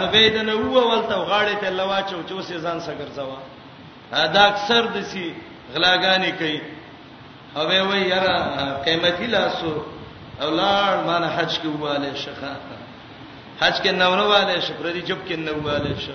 نو 0.00 0.04
به 0.12 0.22
دې 0.34 0.42
نه 0.48 0.54
وو 0.60 0.80
ولته 0.90 1.14
غاړې 1.30 1.54
ته 1.62 1.68
لواچو 1.78 2.18
چې 2.28 2.32
وسې 2.40 2.56
ځان 2.64 2.78
سره 2.86 2.96
ګرځوا 3.00 3.38
دا 4.12 4.40
اکثر 4.52 4.82
د 4.94 4.96
سی 5.12 5.34
غلاګانی 5.74 6.30
کوي 6.38 6.58
او 7.56 7.66
وی 7.68 7.80
وی 7.90 8.00
یاره 8.12 8.34
قیمتي 8.84 9.26
لاسو 9.34 9.72
اولاد 10.44 10.96
مان 11.06 11.24
حج 11.36 11.52
کې 11.62 11.68
واله 11.80 12.14
شخه 12.14 12.52
حج 13.60 13.74
کې 13.84 13.90
نور 14.00 14.18
واله 14.26 14.60
ش 14.60 14.70
پر 14.78 14.86
دې 14.94 15.02
جب 15.08 15.18
کې 15.28 15.34
نور 15.36 15.58
واله 15.66 15.94
ش 16.04 16.08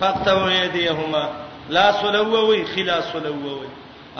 فقط 0.00 0.26
وې 0.28 0.68
دې 0.74 0.88
هما 0.90 1.24
لا 1.70 1.86
سلو 2.00 2.46
وی 2.46 2.64
خلا 2.74 3.00
سلو 3.12 3.34
وی 3.34 3.68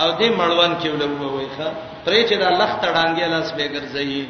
او 0.01 0.09
دې 0.19 0.29
مړوان 0.39 0.73
کې 0.83 0.87
ولو 0.89 1.37
وی 1.37 1.47
ښا 1.57 1.67
پرې 2.05 2.21
چې 2.29 2.35
دا 2.43 2.51
لخت 2.61 2.83
ډانګې 2.95 3.27
لاس 3.35 3.53
به 3.53 3.67
ګرځي 3.69 4.27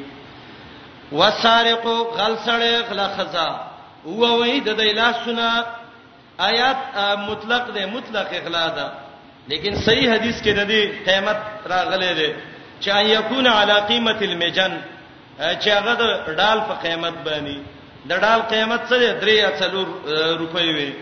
وسارقو 1.13 1.97
غلسړې 2.17 2.75
غلا 2.91 3.09
خزا 3.17 3.49
وو 4.05 4.43
وی 4.43 4.61
د 4.61 4.71
دې 4.79 4.93
لاسونه 5.01 5.65
آیات 6.39 6.77
مطلق 7.29 7.73
دی 7.75 7.85
مطلق 7.85 8.29
اغلا 8.33 8.69
ده 8.69 8.87
لیکن 9.51 9.75
صحیح 9.87 10.09
حدیث 10.15 10.41
کې 10.43 10.49
د 10.53 10.69
دې 10.69 11.09
قیمت 11.09 11.39
راغلي 11.71 12.15
دی 12.15 12.31
چې 12.81 12.89
ان 12.91 13.07
یکون 13.07 13.47
علی 13.47 13.75
قیمت 13.89 14.23
المجن 14.23 14.79
چې 15.61 15.69
هغه 15.69 15.95
د 15.95 16.37
ډال 16.39 16.61
په 16.69 16.75
قیمت 16.83 17.15
باندې 17.25 17.57
د 18.07 18.13
ډال 18.23 18.41
قیمت 18.49 18.81
څه 18.89 18.95
دی 18.97 19.21
درې 19.21 19.45
اصلو 19.53 19.83
روپۍ 20.41 20.69
وي 20.77 20.93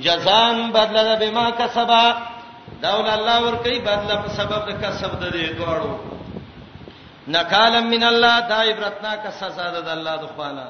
جزان 0.00 0.70
بدله 0.72 1.14
به 1.14 1.30
ما 1.30 1.50
کسبا 1.50 2.16
داول 2.82 3.08
الله 3.10 3.38
ور 3.44 3.54
کوي 3.56 3.78
بدله 3.78 4.14
په 4.14 4.28
سبب 4.28 4.70
د 4.70 4.80
کسب 4.84 5.10
د 5.20 5.30
دې 5.30 5.58
دواړو 5.58 6.18
نکالم 7.28 7.90
من 7.90 8.04
الله 8.04 8.40
دا 8.40 8.54
عبرتناک 8.64 9.28
سزا 9.40 9.70
ده 9.70 9.80
د 9.80 9.88
الله 9.88 10.16
د 10.16 10.26
خواله 10.36 10.64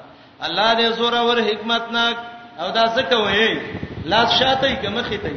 الله 0.47 0.77
دې 0.79 0.97
زوره 0.99 1.23
ور 1.25 1.39
حکمتناک 1.51 2.17
او 2.63 2.71
دا 2.71 2.85
څه 2.95 3.03
کوي 3.11 3.49
لاس 4.13 4.29
شاته 4.39 4.71
کې 4.81 4.89
مخې 4.97 5.19
ته 5.25 5.33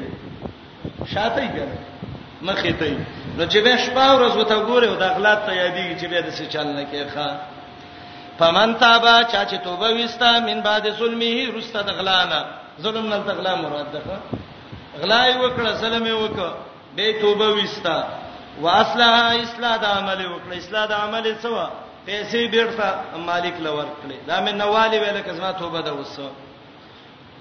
شاته 1.14 1.44
کې 1.54 1.66
مخې 2.50 2.74
ته 2.80 2.98
نو 3.38 3.44
چې 3.52 3.58
به 3.66 3.78
شپه 3.84 4.08
ورځ 4.16 4.34
وته 4.38 4.58
ګوره 4.70 4.88
او 4.92 4.96
د 5.02 5.04
اغلاط 5.10 5.42
ته 5.48 5.52
یادېږي 5.62 5.96
چې 6.02 6.08
به 6.12 6.22
د 6.22 6.30
څه 6.38 6.44
چل 6.54 6.68
نه 6.78 6.84
کې 6.92 7.02
ښا 7.14 7.28
فمن 8.40 8.76
تابا 8.86 9.16
چا 9.32 9.42
چې 9.46 9.56
توبه 9.68 9.90
وستا 10.00 10.32
من 10.50 10.62
بعد 10.68 10.90
ظلمه 10.90 11.52
رستا 11.58 11.82
د 11.90 12.02
غلانا 12.02 12.42
ظلم 12.84 13.10
نه 13.14 13.18
د 13.32 13.40
غلا 13.40 13.56
مراد 13.64 13.92
ده 13.96 14.02
غلای 15.02 15.32
وکړه 15.42 15.72
سلام 15.82 16.06
یې 16.06 16.18
وکړه 16.24 16.52
به 16.96 17.22
توبه 17.22 17.48
وستا 17.58 17.98
واصلح 18.62 19.16
اصلاح 19.44 19.78
د 19.78 19.86
عمل 19.96 20.20
وکړه 20.34 20.56
اصلاح 20.58 20.86
د 20.88 20.92
عمل 20.94 21.26
څه 21.44 21.70
پیسې 22.06 22.52
بیرته 22.54 22.88
مالک 23.18 23.56
لور 23.66 23.84
کړې 23.86 24.28
دا 24.28 24.40
مې 24.46 24.54
نوالی 24.62 24.98
ویل 25.00 25.22
کزما 25.28 25.52
توبه 25.64 25.82
ده 25.90 25.94
وسو 25.96 26.28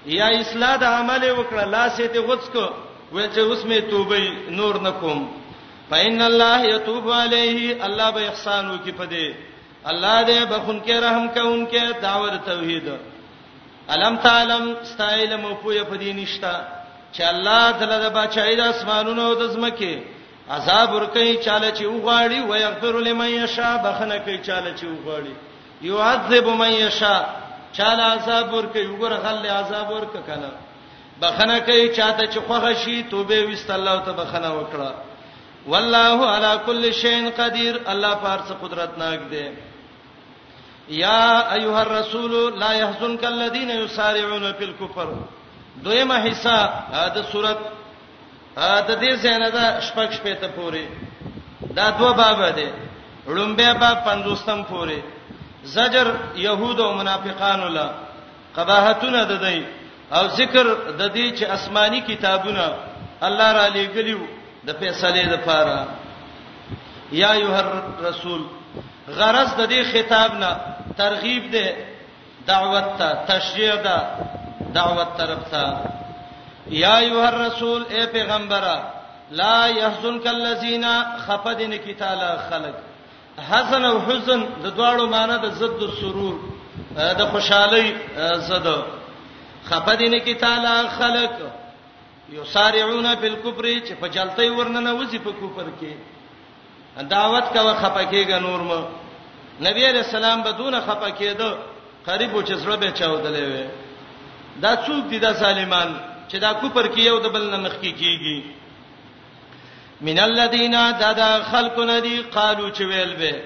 یا 0.07 0.27
اصلاح 0.41 0.77
د 0.81 0.85
عمل 0.85 1.25
وکړه 1.31 1.65
لاس 1.75 1.99
یې 2.01 2.09
ته 2.13 2.21
غوڅ 2.29 2.43
کو 2.53 2.67
وای 3.13 3.29
چې 3.35 3.39
اوس 3.41 3.65
مې 3.65 3.79
توبه 3.91 4.17
نور 4.51 4.75
نکوم 4.81 5.29
فإن 5.91 6.23
الله 6.23 6.65
يتوب 6.67 7.11
عليه 7.11 7.85
الله 7.87 8.11
به 8.11 8.29
احسان 8.29 8.71
وکي 8.71 8.93
پدې 8.93 9.35
الله 9.87 10.25
دې 10.27 10.47
بخون 10.51 10.81
کې 10.85 10.93
رحم 11.05 11.29
کوونکې 11.29 12.03
داور 12.03 12.37
توحید 12.47 12.89
علم 13.89 14.17
تعلم 14.23 14.75
استایل 14.83 15.37
مو 15.37 15.55
پوی 15.63 15.81
پدې 15.85 16.17
نشتا 16.23 16.55
چې 17.13 17.23
الله 17.23 17.71
دلته 17.71 18.09
بچای 18.15 18.57
د 18.57 18.61
اسمانونو 18.61 19.23
او 19.27 19.35
د 19.35 19.47
زمکه 19.57 20.01
عذاب 20.51 20.95
ورکه 20.95 21.37
چاله 21.37 21.73
چې 21.75 21.83
وغواړي 21.87 22.41
ويغفر 22.51 22.99
لمن 23.01 23.29
يشاء 23.29 23.77
بخنه 23.85 24.19
کوي 24.19 24.39
چاله 24.39 24.75
چې 24.81 24.85
وغواړي 24.85 25.35
يعذب 25.83 26.47
من 26.49 26.71
يشاء 26.71 27.40
چاله 27.79 28.03
عذاب 28.13 28.53
ورکه 28.55 28.81
وګوره 28.89 29.17
خل 29.25 29.47
عذاب 29.47 29.89
ورکه 29.91 30.21
کنه 30.29 30.51
بخنه 31.23 31.59
کوي 31.61 31.89
چاته 31.97 32.27
چې 32.27 32.39
خوغه 32.47 32.73
شي 32.85 32.95
توبه 33.03 33.41
وست 33.51 33.71
الله 33.71 33.99
ته 34.05 34.13
بخنه 34.13 34.51
وکړه 34.59 34.91
والله 35.67 36.19
على 36.35 36.53
كل 36.67 36.93
شيء 36.95 37.31
قدير 37.41 37.75
الله 37.93 38.15
پارس 38.15 38.49
قدرت 38.63 38.99
ناک 38.99 39.21
دی 39.33 39.47
یا 40.89 41.53
ایها 41.55 41.81
الرسول 41.83 42.33
لا 42.61 42.73
يحزنك 42.73 43.25
الذين 43.25 43.71
يسارعون 43.71 44.53
في 44.53 44.65
الكفر 44.65 45.09
دویمه 45.85 46.17
حصہ 46.31 46.61
د 47.15 47.23
صورت 47.33 47.59
د 48.57 48.91
دې 49.03 49.15
زنه 49.15 49.49
دا 49.51 49.79
شپږ 49.81 50.11
شپې 50.11 50.41
ته 50.41 50.49
پوری 50.55 50.87
دا 51.75 51.91
دوه 51.91 52.13
باب 52.13 52.55
دي 52.55 52.69
لومبه 53.27 53.73
باب 53.73 53.97
50 54.05 54.63
پوری 54.71 55.01
زجر 55.65 56.15
يهود 56.37 56.81
او 56.81 56.93
منافقان 56.95 57.61
له 57.75 57.91
قباحتونه 58.57 59.25
د 59.25 59.33
دی 59.45 59.59
او 60.19 60.25
ذکر 60.29 60.67
د 61.01 61.03
دې 61.17 61.27
چې 61.39 61.45
آسماني 61.57 62.01
کتابونه 62.09 62.67
الله 63.27 63.49
را 63.53 63.67
لېګلیو 63.77 64.21
د 64.67 64.71
فیصلې 64.81 65.25
لپاره 65.35 65.79
یا 67.13 67.33
ایه 67.39 67.65
رسول 68.09 68.43
غرض 69.19 69.51
د 69.61 69.69
دې 69.73 69.83
خطاب 69.93 70.31
نه 70.35 70.51
ترغیب 70.99 71.51
ده 71.51 71.67
دعوت 72.47 72.89
ته 72.99 73.09
تشریع 73.29 73.75
ده 73.75 73.97
دعوت 74.75 75.09
طرف 75.19 75.43
ته 75.53 75.65
یا 76.71 76.99
ایه 76.99 77.29
الرسول 77.29 77.83
اے 77.91 78.07
پیغمبره 78.07 78.77
لا 79.31 79.67
يحزنك 79.67 80.27
الذين 80.27 80.85
خفدن 81.27 81.73
کی 81.79 81.95
تعالی 81.95 82.31
خلق 82.51 82.75
حسن 83.49 83.85
او 83.85 83.97
حزن 84.09 84.41
د 84.63 84.67
دواړو 84.79 85.05
معنی 85.15 85.37
د 85.45 85.53
زد 85.61 85.83
او 85.89 85.95
سرور 86.01 86.37
د 87.19 87.21
خوشحالي 87.33 87.87
زد 88.49 88.69
خپدینه 89.71 90.19
کی 90.27 90.35
تعالی 90.45 90.75
خلق 90.99 91.33
یسارعون 92.37 93.07
بالکفر 93.21 93.65
چې 93.87 93.93
په 94.01 94.07
جلتای 94.17 94.49
ورننه 94.51 94.93
وځي 94.97 95.19
په 95.25 95.33
کوپر 95.41 95.67
کې 95.81 95.93
دعوت 97.15 97.53
کا 97.55 97.75
خپکیګ 97.83 98.31
نور 98.47 98.61
مو 98.71 98.79
نبی 99.67 99.83
علیہ 99.89 100.03
السلام 100.09 100.43
بدون 100.43 100.75
خپکیدو 100.87 101.51
قریب 102.07 102.35
و 102.35 102.43
چې 102.43 102.55
زړه 102.55 102.77
به 102.77 102.91
چاودلې 102.91 103.43
وي 103.53 103.65
دا 104.63 104.73
څوک 104.87 105.11
دي 105.11 105.19
دا 105.19 105.33
ظالمان 105.43 105.95
چې 106.29 106.37
دا 106.41 106.53
کوپر 106.53 106.87
کې 106.95 106.99
یو 107.01 107.19
د 107.19 107.29
بل 107.35 107.51
نه 107.51 107.57
مخکې 107.69 107.93
کیږي 108.01 108.23
کی 108.25 108.51
من 110.01 110.19
الذين 110.19 110.71
ددا 111.01 111.43
خلقنا 111.43 111.99
دي 111.99 112.21
قالو 112.35 112.71
چې 112.73 112.81
ویل 112.81 113.15
به 113.17 113.43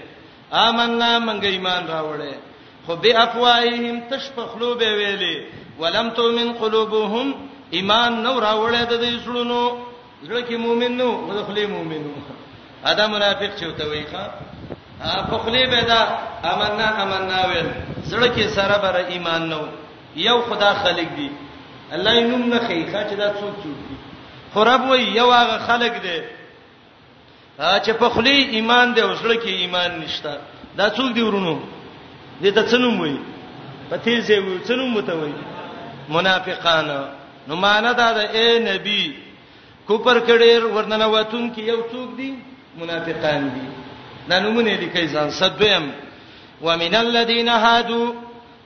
آمنا 0.53 1.19
منګ 1.19 1.45
ایمان 1.45 1.87
راوړې 1.89 2.35
خو 2.87 2.97
به 2.97 3.23
افواههم 3.23 4.01
تشپخلو 4.11 4.75
به 4.75 4.89
ویلې 4.99 5.37
ولم 5.79 6.11
تؤمن 6.11 6.53
قلوبهم 6.53 7.35
ایمان 7.73 8.23
نو 8.23 8.41
راوړې 8.41 8.83
د 8.91 9.01
دې 9.03 9.25
سړونو 9.27 9.79
زړه 10.25 10.41
کې 10.49 10.57
مؤمن 10.57 10.97
نو 10.97 11.11
مدخلي 11.27 11.67
مؤمن 11.67 12.03
نو 12.03 12.15
ادا 12.85 13.07
منافق 13.07 13.51
چوته 13.61 13.85
وی 13.89 14.05
ښا 14.13 14.27
پخلي 15.31 15.67
به 15.71 15.81
دا 15.83 16.01
آمنا 16.53 16.89
آمنا 17.03 17.41
ویل 17.51 17.69
زړه 18.11 18.29
کې 18.37 18.49
سره 18.57 18.77
بر 18.83 18.97
ایمان 19.09 19.49
نو 19.49 19.61
یو 20.17 20.41
خدا 20.49 20.75
خلق 20.85 21.09
دی 21.17 21.31
الله 21.93 22.13
یې 22.15 22.21
نوم 22.23 22.43
نه 22.49 22.59
خېخه 22.59 23.01
چې 23.11 23.15
دا 23.23 23.29
څوک 23.41 23.55
څوک 23.63 23.79
دی 23.89 23.97
خو 24.53 24.65
رب 24.65 24.83
وی 24.91 25.03
یو 25.03 25.29
هغه 25.33 25.59
خلق 25.67 25.93
دی 26.03 26.19
چې 27.59 27.93
په 28.01 28.07
خلی 28.15 28.37
ایمان 28.59 28.95
دی 28.95 29.01
اوسړه 29.01 29.37
کې 29.43 29.47
ایمان 29.63 29.91
نشته 30.03 30.33
دا 30.79 30.87
څوک 30.97 31.13
دی 31.15 31.23
ورونو 31.23 31.57
دې 32.43 32.51
ته 32.57 32.63
څنوم 32.71 32.97
وي 33.01 33.17
په 33.91 33.97
تیزه 34.05 34.39
وي 34.39 34.59
څنوم 34.67 34.91
مته 34.97 35.15
وي 35.15 35.33
منافقان 36.09 36.87
نو 37.49 37.57
معنا 37.57 37.93
دا 37.93 38.13
ده 38.13 38.23
اے 38.37 38.59
نبی 38.59 39.03
کوپر 39.87 40.19
کډیر 40.27 40.67
ورننه 40.75 41.07
واتون 41.07 41.55
کې 41.55 41.63
یو 41.71 41.81
څوک 41.93 42.11
دی 42.19 42.35
منافقان 42.79 43.43
دي 43.55 43.67
دا 44.29 44.41
نمونه 44.41 44.71
لیکي 44.83 45.07
ځان 45.15 45.31
صدویم 45.31 45.93
ومن 46.63 46.95
الذين 46.95 47.49
هادو 47.49 48.15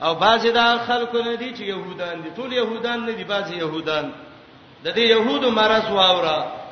او 0.02 0.15
بعضی 0.15 0.51
دا 0.52 0.78
خلکو 0.86 1.19
نه 1.23 1.35
دي 1.35 1.52
چې 1.52 1.60
يهودان 1.62 2.20
دي 2.23 2.31
ټول 2.36 2.52
يهودان 2.52 3.06
نه 3.06 3.12
دي 3.12 3.24
بعضی 3.24 3.55
يهودان 3.59 4.10
د 4.85 4.89
دې 4.94 5.01
يهودو 5.01 5.51
مرز 5.51 5.85
واوره 5.90 6.67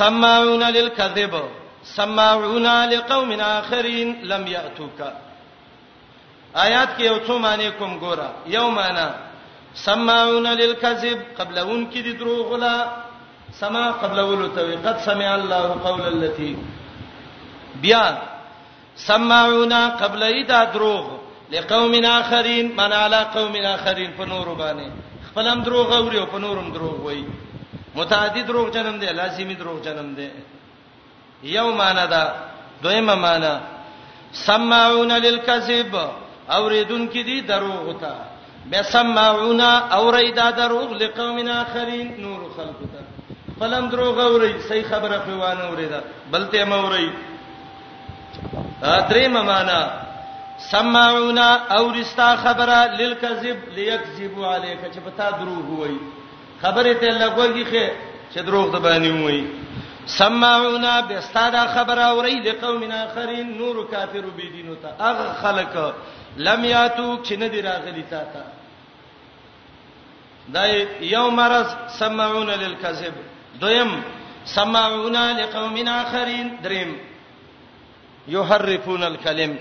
سماعون 0.00 0.62
للكذب 0.76 1.34
سماعون 1.98 2.66
لقوم 2.94 3.30
اخرين 3.58 4.08
لم 4.30 4.46
ياتوك 4.46 4.98
آیات 6.66 6.90
کې 6.96 7.04
یو 7.04 7.16
څه 7.26 7.32
معنی 7.44 7.66
کوم 7.78 7.92
ګوره 8.02 8.28
یو 8.46 8.66
معنی 8.78 9.06
سماعون 9.86 10.46
للكذب 10.60 11.18
قبلون 11.38 11.80
کې 11.92 12.00
د 12.06 12.18
دروغ 12.20 12.48
لا 12.56 12.76
سما 13.60 13.90
قبلولو 14.02 14.48
ته 14.56 14.62
قد 14.84 14.96
سمع 15.06 15.28
الله 15.34 15.62
قول 15.86 16.00
التي 16.14 16.56
بیا 17.82 18.04
سماعون 18.96 19.72
قبل 19.72 20.22
اذا 20.22 20.64
دروغ 20.64 21.02
لقوم 21.52 22.04
اخرين 22.04 22.66
من 22.76 22.92
على 22.92 23.20
قوم 23.34 23.56
اخرين 23.56 24.10
په 24.18 24.24
نور 24.24 24.46
باندې 24.54 24.88
خپلم 25.28 25.62
دروغ 25.62 25.96
اوري 25.96 26.18
او 26.20 26.26
په 26.26 26.38
نورم 26.38 26.72
دروغ 26.72 26.96
وایي 27.06 27.24
متعدی 27.96 28.42
دروغ 28.42 28.68
جنم 28.76 28.96
دی 29.00 29.06
لازمی 29.20 29.54
دروغ 29.54 29.78
جنم 29.86 30.08
دی 30.18 30.28
یو 31.42 31.66
معنا 31.80 32.06
دا 32.06 32.22
دویمه 32.82 33.14
معنا 33.14 33.52
سمعون 34.46 35.12
للکذب 35.12 35.94
اوریدون 36.58 37.06
کی 37.12 37.22
دی 37.22 37.36
دروغ 37.50 37.80
ہوتا 37.88 38.12
بیا 38.70 38.82
سمعون 38.92 39.60
اوریدا 40.00 40.46
دروغ 40.56 40.90
لقوم 41.02 41.36
اخرین 41.62 42.08
نور 42.24 42.40
خلق 42.56 42.78
تا 42.92 43.00
فلم 43.58 43.88
دروغ 43.88 44.18
اوری 44.20 44.52
صحیح 44.68 44.82
خبره 44.90 45.18
خوانه 45.24 45.64
اوریدا 45.66 46.00
بلته 46.32 46.64
موری 46.64 47.10
دریم 49.10 49.34
معنا 49.50 49.80
سمعون 50.70 51.38
اورستا 51.78 52.36
خبره 52.36 52.96
للکذب 53.00 53.58
ليكذبوا 53.76 54.46
عليك 54.46 54.80
چې 54.94 54.98
پتا 55.06 55.30
دروغ 55.30 55.66
وایي 55.80 55.98
خبره 56.62 56.94
ته 57.00 57.08
لګوږي 57.20 57.64
خې 57.70 57.84
چې 58.32 58.40
دروغ 58.46 58.66
د 58.72 58.76
باندې 58.86 59.10
وایي 59.24 59.44
سمعونا 60.18 60.94
بستادا 61.08 61.62
خبر 61.74 61.98
اوري 62.10 62.36
د 62.46 62.48
قوم 62.64 62.82
اخرین 63.04 63.48
نور 63.58 63.76
کافر 63.90 64.24
به 64.36 64.46
دینو 64.54 64.74
ته 64.82 64.90
اغه 65.10 65.26
خلق 65.42 65.76
لم 66.46 66.64
یاتو 66.64 67.08
چې 67.26 67.32
نه 67.40 67.48
دی 67.48 67.60
راغلی 67.62 68.02
تا 68.10 68.22
ته 68.34 68.42
دا 70.54 70.64
یو 71.00 71.30
مرض 71.30 71.68
سمعونا 71.98 72.54
للکذب 72.56 73.14
دویم 73.60 73.92
سمعونا 74.44 75.32
لقوم 75.38 75.88
اخرین 75.88 76.56
دریم 76.62 76.96
یحرفون 78.28 79.02
الکلم 79.02 79.56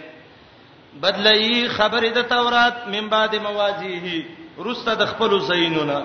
بدلئی 1.01 1.67
خبر 1.69 2.03
د 2.15 2.21
تورات 2.21 2.87
من 2.87 3.09
بعد 3.09 3.35
موازیه 3.35 4.25
رسته 4.59 4.95
د 4.95 5.05
خپل 5.05 5.39
زینونه 5.39 6.03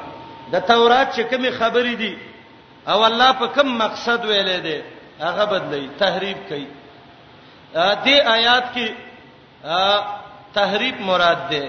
د 0.52 0.56
تورات 0.70 1.08
چې 1.16 1.22
کومه 1.30 1.50
خبرې 1.60 1.94
دي 2.02 2.12
او 2.92 3.00
الله 3.08 3.30
په 3.40 3.46
کوم 3.56 3.68
مقصد 3.82 4.20
ویلې 4.30 4.58
ده 4.66 4.76
هغه 5.26 5.44
بدلی 5.52 5.84
تحریف 6.02 6.38
کوي 6.48 6.66
دې 8.04 8.16
آیات 8.36 8.66
کې 8.74 8.86
تحریف 10.58 10.96
مراد 11.10 11.40
ده 11.52 11.64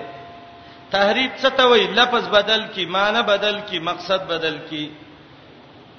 تحریف 0.96 1.32
څه 1.42 1.50
ته 1.58 1.66
وایي 1.72 1.88
لفظ 2.00 2.26
بدل 2.38 2.62
کی 2.76 2.86
معنی 2.96 3.22
بدل 3.34 3.60
کی 3.70 3.80
مقصد 3.90 4.22
بدل 4.34 4.58
کی 4.70 4.86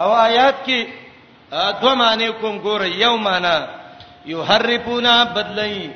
او 0.01 0.11
آیات 0.13 0.57
کې 0.67 0.81
دو 1.83 1.95
معنی 2.03 2.29
کوم 2.41 2.59
ګوره 2.67 2.89
یو 3.05 3.17
معنی 3.29 3.57
یحرفونا 4.27 5.15
بدلای 5.37 5.87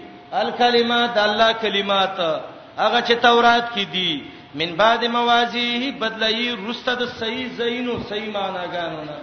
الکلمات 0.43 1.19
الله 1.25 1.53
کلمات 1.53 2.17
هغه 2.79 3.01
چې 3.01 3.13
تورات 3.23 3.67
کې 3.75 3.85
دي 3.93 4.36
من 4.59 4.77
بعد 4.77 5.05
موازیه 5.05 5.93
بدلای 5.93 6.57
رسته 6.69 6.95
د 6.95 7.03
صحیح 7.21 7.49
زینو 7.57 7.93
صحیح 8.09 8.31
معناګانو 8.37 9.01
نه 9.09 9.17